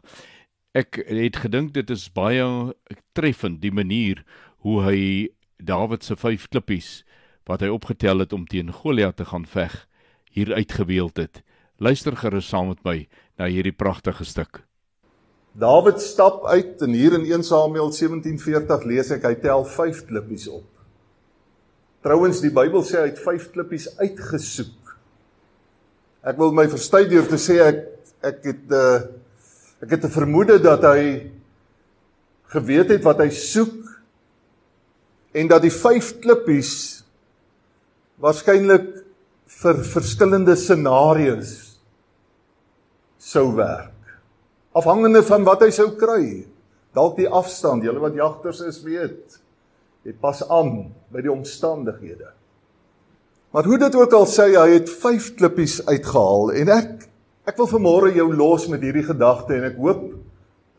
Ek 0.72 0.96
het 0.96 1.36
gedink 1.36 1.74
dit 1.74 1.90
is 1.90 2.08
baie 2.08 2.74
treffend 3.12 3.62
die 3.62 3.74
manier 3.74 4.24
hoe 4.58 4.82
hy 4.82 5.30
Dawid 5.58 6.04
se 6.04 6.16
vyf 6.16 6.48
klippies 6.48 7.04
wat 7.46 7.60
hy 7.60 7.68
opgetel 7.68 8.20
het 8.20 8.34
om 8.34 8.46
teen 8.46 8.72
Goliat 8.72 9.18
te 9.18 9.26
gaan 9.26 9.46
veg 9.46 9.88
hier 10.32 10.54
uitgebeeld 10.54 11.18
het. 11.18 11.44
Luister 11.78 12.16
gerus 12.16 12.48
saam 12.48 12.68
met 12.68 12.84
my 12.86 13.08
na 13.38 13.46
hierdie 13.46 13.76
pragtige 13.76 14.24
stuk. 14.24 14.64
Dawid 15.54 16.02
stap 16.02 16.46
uit 16.50 16.82
en 16.82 16.96
hier 16.98 17.14
in 17.14 17.26
1 17.30 17.44
Samuel 17.46 17.92
17:40 17.94 18.88
lees 18.90 19.12
ek 19.14 19.28
hy 19.28 19.36
tel 19.42 19.66
5 19.70 20.06
klippies 20.10 20.48
op. 20.50 20.66
Trouwens 22.02 22.42
die 22.42 22.52
Bybel 22.52 22.82
sê 22.82 23.04
hy 23.04 23.12
het 23.12 23.22
5 23.22 23.52
klippies 23.54 23.86
uitgesoek. 24.00 24.96
Ek 26.26 26.40
wil 26.42 26.56
my 26.58 26.66
verstuur 26.72 27.06
deur 27.12 27.30
te 27.30 27.38
sê 27.38 27.60
ek 27.62 27.86
ek 28.24 28.42
het 28.50 28.66
'n 28.66 28.74
uh, 28.74 29.00
ek 29.84 29.90
het 29.94 30.06
'n 30.06 30.18
vermoede 30.18 30.58
dat 30.58 30.82
hy 30.90 31.30
geweet 32.50 32.90
het 32.90 33.04
wat 33.04 33.20
hy 33.20 33.30
soek 33.30 34.02
en 35.34 35.48
dat 35.48 35.62
die 35.62 35.74
5 35.74 36.20
klippies 36.20 37.04
waarskynlik 38.18 39.06
vir 39.46 39.84
verskillende 39.86 40.56
scenario's 40.56 41.78
sou 43.20 43.54
werk 43.54 43.93
afhangende 44.74 45.24
van 45.24 45.46
wat 45.48 45.64
hy 45.66 45.72
sou 45.74 45.92
kry. 45.98 46.46
Dalk 46.94 47.18
die 47.18 47.30
afstand, 47.30 47.86
julle 47.86 48.02
wat 48.02 48.18
jagters 48.18 48.62
is 48.66 48.82
weet. 48.86 49.40
Dit 50.06 50.20
pas 50.22 50.44
aan 50.50 50.92
by 51.14 51.24
die 51.24 51.32
omstandighede. 51.32 52.34
Maar 53.54 53.70
hoe 53.70 53.78
dit 53.78 53.96
ook 53.96 54.14
al 54.18 54.28
sê, 54.30 54.50
hy 54.58 54.70
het 54.74 54.90
5 54.90 55.34
klippies 55.38 55.80
uitgehaal 55.86 56.54
en 56.64 56.74
ek 56.74 57.10
ek 57.44 57.58
wil 57.60 57.68
vanmôre 57.68 58.14
jou 58.16 58.30
los 58.32 58.70
met 58.72 58.82
hierdie 58.82 59.04
gedagte 59.04 59.58
en 59.58 59.66
ek 59.68 59.76
hoop 59.76 60.06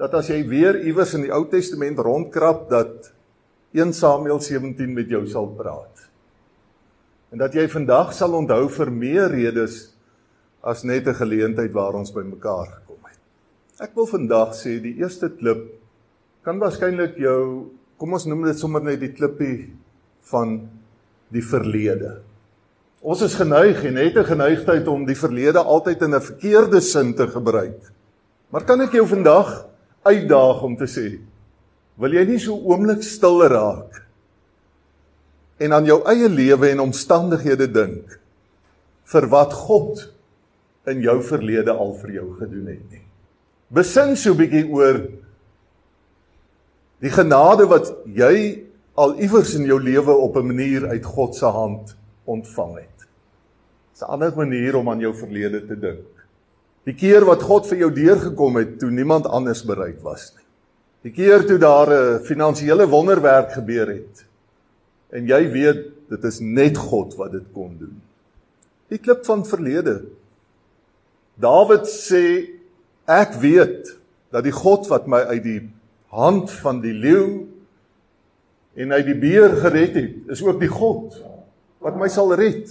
dat 0.01 0.15
as 0.17 0.31
jy 0.33 0.41
weer 0.49 0.79
iewers 0.81 1.13
in 1.15 1.27
die 1.27 1.33
Ou 1.35 1.45
Testament 1.51 2.01
rondkrap 2.03 2.65
dat 2.71 3.11
1 3.77 3.93
Samuel 3.95 4.41
17 4.43 4.95
met 4.97 5.11
jou 5.13 5.23
sal 5.29 5.51
praat. 5.59 6.07
En 7.35 7.43
dat 7.43 7.55
jy 7.55 7.67
vandag 7.71 8.15
sal 8.17 8.35
onthou 8.39 8.65
vir 8.71 8.91
meer 8.95 9.29
redes 9.31 9.95
as 10.63 10.85
net 10.85 11.07
'n 11.07 11.15
geleentheid 11.15 11.73
waar 11.73 11.95
ons 11.95 12.11
bymekaar 12.11 12.84
Ek 13.83 13.91
wil 13.99 14.07
vandag 14.07 14.53
sê 14.55 14.77
die 14.79 14.93
eerste 15.01 15.27
klip 15.35 15.65
kan 16.47 16.61
waarskynlik 16.63 17.17
jou 17.19 17.73
kom 17.99 18.13
ons 18.15 18.27
noem 18.29 18.45
dit 18.47 18.59
sommer 18.61 18.85
net 18.85 19.01
die 19.03 19.11
klippie 19.11 19.73
van 20.31 20.61
die 21.35 21.43
verlede. 21.43 22.21
Ons 23.03 23.25
is 23.27 23.35
geneig 23.35 23.83
en 23.83 23.99
het 23.99 24.15
'n 24.17 24.31
geneigtheid 24.31 24.87
om 24.87 25.05
die 25.05 25.19
verlede 25.19 25.59
altyd 25.59 26.03
in 26.03 26.15
'n 26.15 26.21
verkeerde 26.21 26.81
sin 26.81 27.15
te 27.15 27.27
gebruik. 27.27 27.91
Maar 28.51 28.65
kan 28.65 28.81
ek 28.81 28.93
jou 28.93 29.07
vandag 29.07 29.67
uitdaag 30.05 30.63
om 30.63 30.77
te 30.77 30.87
sê 30.87 31.19
wil 31.97 32.13
jy 32.13 32.25
nie 32.25 32.39
so 32.39 32.55
oomblik 32.55 33.03
stil 33.03 33.43
raak 33.43 34.07
en 35.59 35.73
aan 35.73 35.85
jou 35.85 36.03
eie 36.07 36.29
lewe 36.29 36.71
en 36.71 36.81
omstandighede 36.81 37.67
dink 37.73 38.21
vir 39.05 39.27
wat 39.27 39.53
God 39.53 40.13
in 40.87 41.01
jou 41.01 41.23
verlede 41.23 41.73
al 41.73 41.95
vir 41.95 42.11
jou 42.11 42.35
gedoen 42.39 42.67
het 42.67 42.91
nie 42.91 43.04
besin 43.69 44.17
so 44.17 44.33
'n 44.33 44.39
bietjie 44.39 44.67
oor 44.71 45.01
die 47.01 47.11
genade 47.11 47.67
wat 47.69 47.93
jy 48.07 48.65
al 48.95 49.17
iewers 49.19 49.55
in 49.55 49.67
jou 49.67 49.81
lewe 49.81 50.13
op 50.13 50.37
'n 50.37 50.47
manier 50.47 50.89
uit 50.89 51.05
God 51.05 51.35
se 51.35 51.47
hand 51.47 51.97
ontvang 52.25 52.75
het. 52.77 53.09
Dis 53.93 54.03
'n 54.03 54.11
ander 54.11 54.33
manier 54.37 54.77
om 54.77 54.89
aan 54.89 55.01
jou 55.01 55.15
verlede 55.15 55.67
te 55.67 55.79
dink. 55.79 56.07
Die 56.85 56.95
keer 56.95 57.25
wat 57.25 57.43
God 57.43 57.67
vir 57.67 57.79
jou 57.79 57.93
deurgekom 57.93 58.57
het 58.57 58.79
toe 58.79 58.91
niemand 58.91 59.27
anders 59.27 59.65
bereid 59.65 60.03
was 60.03 60.33
nie. 60.37 60.45
Die 61.03 61.13
keer 61.13 61.47
toe 61.47 61.59
daar 61.59 61.89
'n 61.89 62.25
finansiële 62.25 62.89
wonderwerk 62.89 63.53
gebeur 63.53 63.87
het. 63.87 64.25
En 65.11 65.27
jy 65.27 65.51
weet 65.51 66.09
dit 66.09 66.25
is 66.25 66.41
net 66.41 66.77
God 66.77 67.15
wat 67.17 67.33
dit 67.33 67.45
kon 67.53 67.77
doen. 67.79 68.03
Die 68.89 68.99
klip 68.99 69.25
van 69.25 69.47
verlede. 69.47 70.05
Dawid 71.35 71.87
sê 71.87 72.54
Ek 73.11 73.37
weet 73.41 73.91
dat 74.33 74.47
die 74.47 74.55
God 74.55 74.89
wat 74.89 75.09
my 75.11 75.21
uit 75.35 75.45
die 75.45 75.61
hand 76.15 76.51
van 76.63 76.81
die 76.83 76.95
leeu 76.95 77.45
en 78.75 78.95
uit 78.95 79.07
die 79.07 79.19
beer 79.19 79.55
gered 79.61 79.97
het, 79.99 80.15
is 80.33 80.43
ook 80.43 80.61
die 80.63 80.73
God 80.73 81.19
wat 81.85 81.99
my 82.01 82.09
sal 82.09 82.33
red 82.35 82.71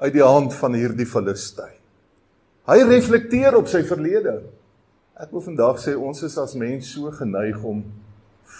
uit 0.00 0.14
die 0.16 0.24
hand 0.24 0.54
van 0.56 0.74
hierdie 0.74 1.06
Filistyn. 1.06 1.76
Hy 2.68 2.82
reflekteer 2.86 3.56
op 3.58 3.68
sy 3.70 3.82
verlede. 3.86 4.40
Ek 5.20 5.30
wil 5.34 5.44
vandag 5.44 5.80
sê 5.82 5.94
ons 5.96 6.22
is 6.26 6.36
as 6.40 6.56
mens 6.58 6.90
so 6.94 7.12
geneig 7.14 7.60
om 7.66 7.84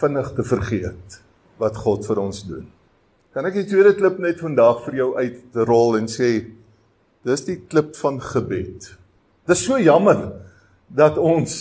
vinnig 0.01 0.31
te 0.37 0.45
vergeet 0.47 1.19
wat 1.61 1.79
God 1.81 2.07
vir 2.09 2.21
ons 2.23 2.43
doen. 2.47 2.67
Kan 3.35 3.47
ek 3.47 3.61
die 3.61 3.69
tweede 3.71 3.95
klip 3.99 4.19
net 4.23 4.41
vandag 4.43 4.83
vir 4.87 5.01
jou 5.03 5.11
uitrol 5.19 5.99
en 6.01 6.09
sê 6.11 6.31
dis 7.27 7.45
die 7.47 7.59
klip 7.71 7.93
van 8.01 8.19
gebed. 8.23 8.89
Dis 9.49 9.65
so 9.67 9.79
jammer 9.81 10.31
dat 10.91 11.19
ons 11.19 11.57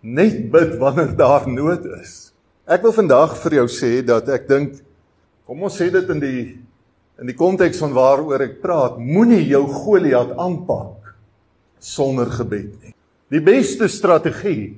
net 0.00 0.50
bid 0.52 0.76
wanneer 0.80 1.14
daar 1.16 1.48
nood 1.48 1.84
is. 2.00 2.32
Ek 2.64 2.84
wil 2.84 2.94
vandag 2.96 3.36
vir 3.42 3.60
jou 3.60 3.66
sê 3.68 3.98
dat 4.04 4.28
ek 4.32 4.48
dink 4.48 4.78
kom 5.44 5.66
ons 5.66 5.76
sê 5.76 5.90
dit 5.92 6.12
in 6.12 6.22
die 6.22 6.44
in 7.20 7.28
die 7.30 7.36
konteks 7.38 7.78
van 7.78 7.92
waaroor 7.94 8.42
ek 8.42 8.56
praat, 8.58 8.96
moenie 8.98 9.44
jou 9.46 9.62
Goliat 9.70 10.32
aanpak 10.40 11.12
sonder 11.78 12.26
gebed 12.26 12.72
nie. 12.82 12.94
Die 13.30 13.42
beste 13.44 13.86
strategie 13.86 14.74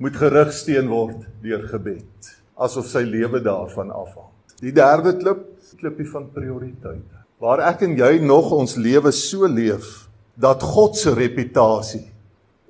moet 0.00 0.16
gerigsteen 0.16 0.88
word 0.88 1.26
deur 1.44 1.66
gebed, 1.68 2.30
asof 2.56 2.88
sy 2.88 3.02
lewe 3.04 3.42
daarvan 3.44 3.92
afhang. 3.92 4.30
Die 4.62 4.72
derde 4.72 5.12
klip, 5.18 5.44
klipie 5.78 6.08
van 6.08 6.30
prioriteite. 6.32 7.20
Waar 7.38 7.66
ek 7.68 7.84
en 7.86 7.98
jy 7.98 8.16
nog 8.24 8.48
ons 8.56 8.78
lewe 8.80 9.12
so 9.14 9.46
leef 9.46 10.08
dat 10.40 10.64
God 10.64 10.96
se 10.96 11.12
reputasie 11.14 12.06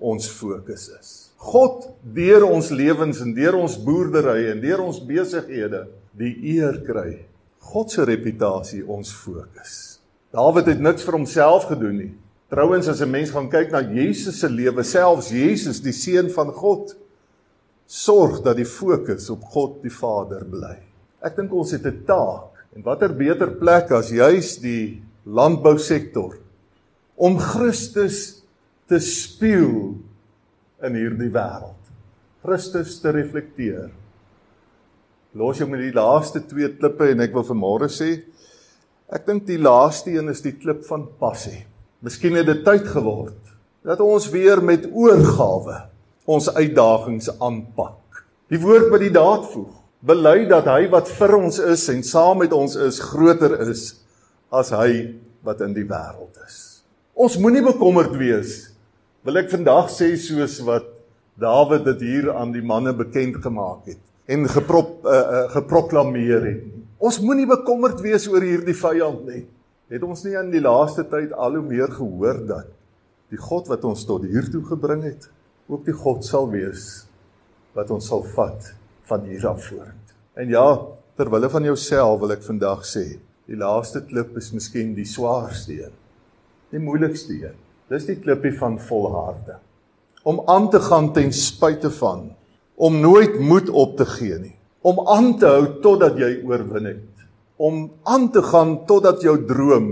ons 0.01 0.29
fokus 0.31 0.89
is. 0.99 1.11
God 1.39 1.89
deur 2.03 2.49
ons 2.49 2.71
lewens 2.75 3.21
en 3.23 3.35
deur 3.35 3.59
ons 3.61 3.79
boerdery 3.79 4.51
en 4.53 4.61
deur 4.63 4.83
ons 4.83 5.01
besighede 5.07 5.85
die 6.19 6.35
eer 6.57 6.81
kry. 6.87 7.25
God 7.69 7.93
se 7.93 8.05
reputasie 8.09 8.83
ons 8.83 9.13
fokus. 9.15 9.99
Dawid 10.35 10.73
het 10.73 10.81
niks 10.83 11.05
vir 11.07 11.19
homself 11.19 11.69
gedoen 11.71 11.97
nie. 11.99 12.13
Trouwens 12.49 12.89
as 12.89 13.03
'n 13.03 13.11
mens 13.11 13.31
gaan 13.31 13.49
kyk 13.49 13.71
na 13.71 13.81
Jesus 13.81 14.41
se 14.41 14.49
lewe, 14.49 14.83
selfs 14.83 15.31
Jesus, 15.31 15.81
die 15.81 15.93
seun 15.93 16.31
van 16.31 16.53
God, 16.53 16.97
sorg 17.87 18.43
dat 18.43 18.57
die 18.57 18.65
fokus 18.65 19.31
op 19.31 19.45
God 19.45 19.83
die 19.83 19.93
Vader 19.93 20.45
bly. 20.45 20.77
Ek 21.23 21.37
dink 21.37 21.53
ons 21.53 21.71
het 21.73 21.85
'n 21.85 22.05
taak 22.07 22.65
en 22.75 22.83
watter 22.83 23.13
beter 23.13 23.51
plek 23.59 23.91
as 23.91 24.11
juis 24.11 24.59
die 24.61 25.03
landbousektor 25.25 26.39
om 27.17 27.39
Christus 27.39 28.38
te 28.89 29.01
spieël 29.03 29.97
in 30.87 30.97
hierdie 30.97 31.31
wêreld. 31.35 31.75
Christus 32.45 32.99
te 33.03 33.13
reflekteer. 33.13 33.91
Los 35.37 35.61
jou 35.61 35.69
met 35.69 35.83
die 35.83 35.95
laaste 35.95 36.41
twee 36.49 36.71
klippe 36.79 37.11
en 37.13 37.23
ek 37.27 37.35
wil 37.37 37.47
vanmôre 37.47 37.91
sê 37.93 38.15
ek 39.13 39.25
dink 39.29 39.47
die 39.49 39.61
laaste 39.61 40.13
een 40.13 40.29
is 40.33 40.43
die 40.45 40.55
klip 40.57 40.85
van 40.89 41.07
passie. 41.21 41.65
Miskien 42.05 42.37
het 42.39 42.49
dit 42.49 42.65
tyd 42.65 42.87
geword 42.89 43.55
dat 43.87 44.01
ons 44.05 44.29
weer 44.33 44.61
met 44.65 44.87
oorgawe 44.93 45.83
ons 46.29 46.49
uitdagings 46.53 47.31
aanpak. 47.41 48.25
Die 48.53 48.61
woord 48.61 48.91
by 48.93 49.01
die 49.01 49.13
daad 49.13 49.47
voeg. 49.49 49.75
Bely 50.09 50.45
dat 50.49 50.69
hy 50.71 50.87
wat 50.93 51.09
vir 51.11 51.35
ons 51.41 51.59
is 51.59 51.89
en 51.91 52.05
saam 52.07 52.43
met 52.45 52.53
ons 52.55 52.77
is 52.79 53.01
groter 53.03 53.57
is 53.67 53.89
as 54.55 54.71
hy 54.77 55.19
wat 55.45 55.65
in 55.65 55.75
die 55.75 55.87
wêreld 55.89 56.37
is. 56.47 56.85
Ons 57.19 57.39
moenie 57.41 57.65
bekommerd 57.65 58.15
wees. 58.21 58.68
Wil 59.29 59.43
ek 59.43 59.51
vandag 59.53 59.91
sê 59.93 60.07
soos 60.17 60.55
wat 60.65 60.87
Dawid 61.37 61.83
dit 61.85 62.05
hier 62.07 62.31
aan 62.33 62.49
die 62.55 62.63
manne 62.65 62.95
bekend 62.97 63.35
gemaak 63.45 63.83
het 63.91 64.01
en 64.33 64.49
geprop 64.49 65.05
uh, 65.05 65.13
uh, 65.13 65.43
geproklaameer 65.53 66.47
het. 66.47 66.63
Ons 66.97 67.19
moenie 67.21 67.45
bekommerd 67.51 68.01
wees 68.01 68.25
oor 68.33 68.41
hierdie 68.41 68.77
vyand 68.79 69.27
nie. 69.29 69.43
Het 69.93 70.07
ons 70.09 70.25
nie 70.25 70.33
in 70.41 70.49
die 70.55 70.65
laaste 70.65 71.05
tyd 71.13 71.37
al 71.37 71.59
hoe 71.59 71.67
meer 71.75 71.93
gehoor 71.99 72.41
dat 72.49 72.73
die 73.29 73.43
God 73.51 73.69
wat 73.69 73.85
ons 73.85 74.09
tot 74.09 74.25
hier 74.25 74.49
toe 74.49 74.65
gebring 74.73 75.05
het, 75.05 75.29
ook 75.69 75.85
die 75.85 75.99
God 76.07 76.25
sal 76.25 76.49
wees 76.49 76.89
wat 77.77 77.93
ons 77.93 78.09
sal 78.09 78.25
vat 78.33 78.73
van 79.13 79.29
hier 79.29 79.45
af 79.53 79.61
vorentoe. 79.69 80.21
En 80.41 80.57
ja, 80.57 80.67
ter 81.21 81.29
wille 81.29 81.53
van 81.53 81.69
jouself 81.69 82.17
wil 82.25 82.33
ek 82.33 82.49
vandag 82.49 82.89
sê, 82.89 83.07
die 83.45 83.61
laaste 83.61 84.07
klip 84.09 84.41
is 84.41 84.55
miskien 84.57 84.97
die 84.97 85.09
swaarste 85.09 85.83
een. 85.83 86.05
Die 86.73 86.81
moeilikste 86.81 87.43
een. 87.45 87.65
Dis 87.89 88.05
die 88.05 88.19
klippie 88.21 88.53
van 88.59 88.77
volharding. 88.81 89.63
Om 90.29 90.43
aan 90.51 90.69
te 90.71 90.81
gaan 90.81 91.13
ten 91.17 91.33
spyte 91.33 91.91
van, 91.91 92.27
om 92.77 93.01
nooit 93.01 93.39
moed 93.41 93.71
op 93.71 93.97
te 93.97 94.07
gee 94.07 94.37
nie, 94.39 94.55
om 94.85 95.01
aan 95.09 95.33
te 95.41 95.49
hou 95.49 95.65
totdat 95.83 96.19
jy 96.21 96.35
oorwin 96.47 96.91
het, 96.93 97.25
om 97.57 97.89
aan 98.07 98.29
te 98.35 98.43
gaan 98.45 98.77
totdat 98.87 99.25
jou 99.25 99.35
droom 99.49 99.89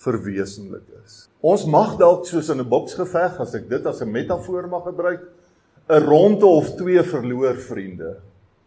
verwesenlik 0.00 0.84
is. 1.00 1.24
Ons 1.40 1.64
mag 1.64 1.96
dalk 1.98 2.28
soos 2.28 2.52
in 2.52 2.60
'n 2.60 2.68
boksgeveg, 2.68 3.40
as 3.40 3.54
ek 3.54 3.68
dit 3.68 3.86
as 3.86 4.02
'n 4.02 4.12
metafoor 4.12 4.68
mag 4.68 4.84
gebruik, 4.84 5.22
'n 5.88 6.04
ronde 6.04 6.46
of 6.46 6.76
twee 6.76 7.02
verloor 7.02 7.56
vriende. 7.56 8.16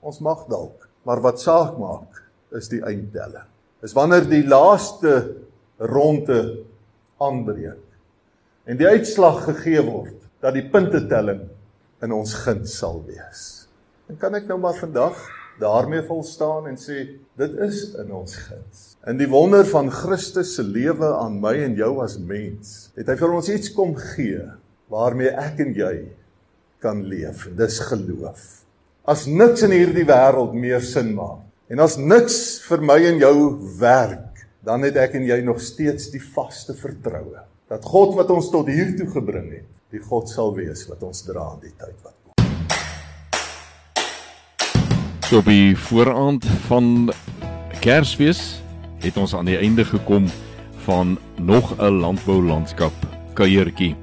Ons 0.01 0.19
mag 0.19 0.47
dalk, 0.49 0.89
maar 1.05 1.21
wat 1.21 1.39
saak 1.39 1.77
maak 1.77 2.23
is 2.51 2.67
die 2.67 2.81
eindtelling. 2.81 3.47
Is 3.81 3.93
wanneer 3.93 4.27
die 4.29 4.47
laaste 4.47 5.35
ronde 5.77 6.65
aanbreek 7.19 7.92
en 8.69 8.79
die 8.79 8.87
uitslag 8.87 9.43
gegee 9.49 9.83
word 9.83 10.19
dat 10.43 10.55
die 10.55 10.65
puntetelling 10.71 11.45
in 12.03 12.15
ons 12.15 12.33
guns 12.43 12.77
sal 12.79 13.01
wees. 13.07 13.43
En 14.11 14.19
kan 14.19 14.35
ek 14.35 14.47
nou 14.49 14.59
maar 14.61 14.75
vandag 14.77 15.19
daarmee 15.61 16.03
vol 16.07 16.23
staan 16.25 16.67
en 16.71 16.79
sê 16.79 17.05
dit 17.39 17.53
is 17.63 17.85
in 18.01 18.11
ons 18.15 18.35
guns. 18.47 18.81
In 19.07 19.19
die 19.19 19.29
wonder 19.29 19.65
van 19.67 19.91
Christus 19.93 20.55
se 20.57 20.65
lewe 20.65 21.13
aan 21.19 21.37
my 21.43 21.53
en 21.65 21.77
jou 21.79 21.93
as 22.03 22.17
mens, 22.19 22.89
het 22.97 23.11
hy 23.11 23.17
vir 23.19 23.35
ons 23.35 23.51
iets 23.51 23.71
kom 23.75 23.93
gee 23.99 24.43
waarmee 24.91 25.31
ek 25.31 25.63
en 25.63 25.73
jy 25.77 25.95
kan 26.83 27.03
leef. 27.07 27.47
Dis 27.55 27.79
geloof. 27.87 28.43
As 29.07 29.25
niks 29.27 29.63
in 29.67 29.75
hierdie 29.75 30.07
wêreld 30.07 30.55
meer 30.55 30.83
sin 30.83 31.13
maak 31.15 31.43
en 31.71 31.79
as 31.83 31.95
niks 31.97 32.37
vir 32.67 32.83
my 32.85 32.99
en 33.09 33.19
jou 33.23 33.37
werk, 33.79 34.43
dan 34.63 34.83
het 34.85 34.99
ek 34.99 35.17
en 35.19 35.25
jy 35.27 35.39
nog 35.43 35.59
steeds 35.63 36.11
die 36.13 36.21
vaste 36.21 36.75
vertroue 36.77 37.41
dat 37.73 37.85
God 37.89 38.11
wat 38.13 38.29
ons 38.29 38.51
tot 38.53 38.67
hier 38.69 38.91
toe 38.97 39.07
gebring 39.09 39.47
het, 39.49 39.69
die 39.93 40.01
God 40.03 40.29
sal 40.29 40.51
wees 40.53 40.83
wat 40.91 41.01
ons 41.05 41.23
dra 41.25 41.47
in 41.55 41.63
die 41.65 41.73
tyd 41.73 41.97
wat 42.05 42.13
So 45.25 45.39
op 45.41 45.47
die 45.49 45.73
vooraand 45.87 46.45
van 46.67 47.09
Kersfees 47.81 48.61
het 49.01 49.17
ons 49.17 49.33
aan 49.33 49.49
die 49.49 49.57
einde 49.57 49.85
gekom 49.89 50.27
van 50.85 51.17
nog 51.41 51.73
'n 51.79 51.97
landboulandskap 52.03 52.93
kuiertjie. 53.33 53.95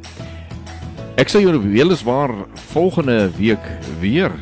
Ek 1.16 1.28
sal 1.28 1.40
julle 1.46 1.62
weliswaar 1.62 2.34
volgende 2.74 3.30
week 3.38 3.62
weer 4.00 4.32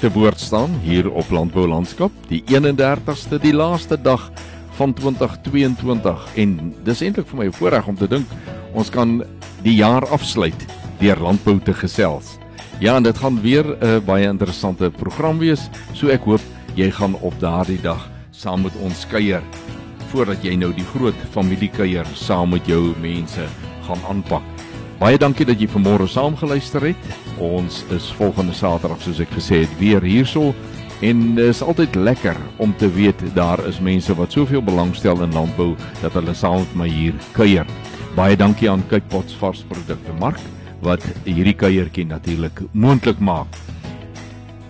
te 0.00 0.08
woord 0.12 0.40
staan 0.40 0.70
hier 0.82 1.10
op 1.10 1.30
Landboulandskap, 1.30 2.12
die 2.28 2.42
31ste, 2.48 3.38
die 3.38 3.52
laaste 3.52 4.00
dag 4.00 4.30
van 4.76 4.92
2022 4.92 6.26
en 6.42 6.74
dis 6.84 7.02
eintlik 7.02 7.28
vir 7.30 7.38
my 7.38 7.46
'n 7.46 7.52
voorreg 7.52 7.86
om 7.88 7.96
te 7.96 8.08
dink 8.08 8.26
ons 8.72 8.90
kan 8.90 9.22
die 9.62 9.76
jaar 9.76 10.04
afsluit 10.12 10.66
deur 11.00 11.16
landbou 11.20 11.58
te 11.60 11.74
gesels. 11.74 12.38
Ja, 12.78 12.96
en 12.96 13.02
dit 13.02 13.18
gaan 13.18 13.40
weer 13.40 13.64
'n 13.64 14.04
baie 14.04 14.28
interessante 14.28 14.90
program 14.90 15.38
wees. 15.38 15.70
So 15.92 16.08
ek 16.08 16.24
hoop 16.24 16.40
jy 16.74 16.90
gaan 16.90 17.14
op 17.20 17.40
daardie 17.40 17.80
dag 17.80 18.10
saam 18.30 18.62
met 18.62 18.72
ons 18.82 19.06
kuier 19.06 19.42
voordat 20.10 20.42
jy 20.42 20.54
nou 20.54 20.72
die 20.74 20.84
groot 20.84 21.14
familiekuier 21.30 22.06
saam 22.14 22.50
met 22.50 22.66
jou 22.66 22.94
mense 23.00 23.46
gaan 23.86 24.00
aanpak. 24.08 24.42
Baie 24.98 25.18
dankie 25.18 25.46
dat 25.46 25.60
jy 25.60 25.68
vanmôre 25.68 26.06
saamgeluister 26.08 26.80
het. 26.80 26.96
Ons 27.38 27.84
is 27.90 28.12
volgende 28.16 28.52
Saterdag 28.52 29.02
soos 29.02 29.20
ek 29.20 29.30
gesê 29.30 29.60
het 29.64 29.78
weer 29.78 30.00
hierso 30.00 30.54
en 31.00 31.34
dit 31.34 31.44
is 31.44 31.62
altyd 31.62 31.94
lekker 31.94 32.36
om 32.56 32.72
te 32.76 32.88
weet 32.92 33.20
daar 33.34 33.60
is 33.68 33.80
mense 33.80 34.14
wat 34.14 34.32
soveel 34.32 34.62
belangstel 34.62 35.22
in 35.22 35.32
landbou 35.32 35.74
dat 36.00 36.12
hulle 36.16 36.34
saam 36.34 36.62
met 36.64 36.74
my 36.74 36.88
hier 36.88 37.14
kuier. 37.36 37.66
Baie 38.16 38.36
dankie 38.36 38.70
aan 38.70 38.84
Kykpots 38.88 39.36
varsprodukte 39.36 40.14
Mark 40.20 40.40
wat 40.80 41.04
hierdie 41.24 41.56
kuiertjie 41.56 42.06
natuurlik 42.06 42.62
moontlik 42.72 43.18
maak. 43.20 43.48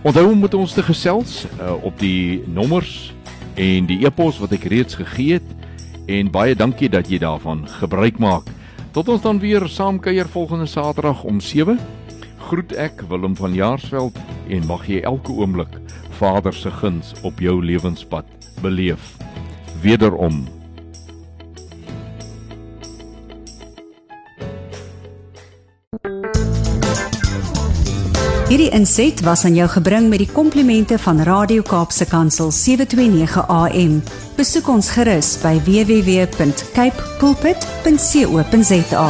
Onthou 0.03 0.31
om 0.31 0.39
met 0.39 0.53
ons 0.53 0.73
te 0.73 0.83
gesels 0.83 1.45
uh, 1.45 1.73
op 1.83 1.95
die 1.99 2.43
nommers 2.47 3.13
en 3.55 3.87
die 3.87 4.03
e-pos 4.05 4.39
wat 4.43 4.51
ek 4.55 4.67
reeds 4.71 4.99
gegee 4.99 5.39
het 5.39 6.11
en 6.11 6.31
baie 6.31 6.55
dankie 6.55 6.89
dat 6.91 7.07
jy 7.11 7.19
daarvan 7.23 7.65
gebruik 7.79 8.19
maak. 8.19 8.51
Tot 8.91 9.09
ons 9.09 9.21
dan 9.21 9.39
weer 9.39 9.67
saam 9.71 9.99
kuier 9.99 10.27
volgende 10.27 10.67
Saterdag 10.67 11.23
om 11.23 11.39
7. 11.39 11.79
Groet 12.47 12.75
ek 12.75 13.03
Willem 13.07 13.35
van 13.35 13.55
Jaarsveld 13.55 14.19
en 14.49 14.67
mag 14.67 14.87
jy 14.87 15.01
elke 15.07 15.31
oomblik 15.35 15.79
Vader 16.17 16.53
se 16.53 16.71
guns 16.71 17.13
op 17.21 17.39
jou 17.39 17.65
lewenspad 17.65 18.25
beleef. 18.61 19.17
Wederom 19.81 20.47
Hierdie 28.47 28.69
inset 28.71 29.19
was 29.27 29.43
aan 29.45 29.57
jou 29.57 29.67
gebring 29.69 30.07
met 30.07 30.21
die 30.23 30.29
komplimente 30.31 30.95
van 31.03 31.19
Radio 31.27 31.61
Kaapse 31.67 32.07
Kansel 32.07 32.51
729 32.55 33.43
AM. 33.47 33.99
Besoek 34.37 34.71
ons 34.71 34.89
gerus 34.95 35.35
by 35.43 35.57
www.cape 35.67 37.11
pulpit.co.za. 37.19 39.07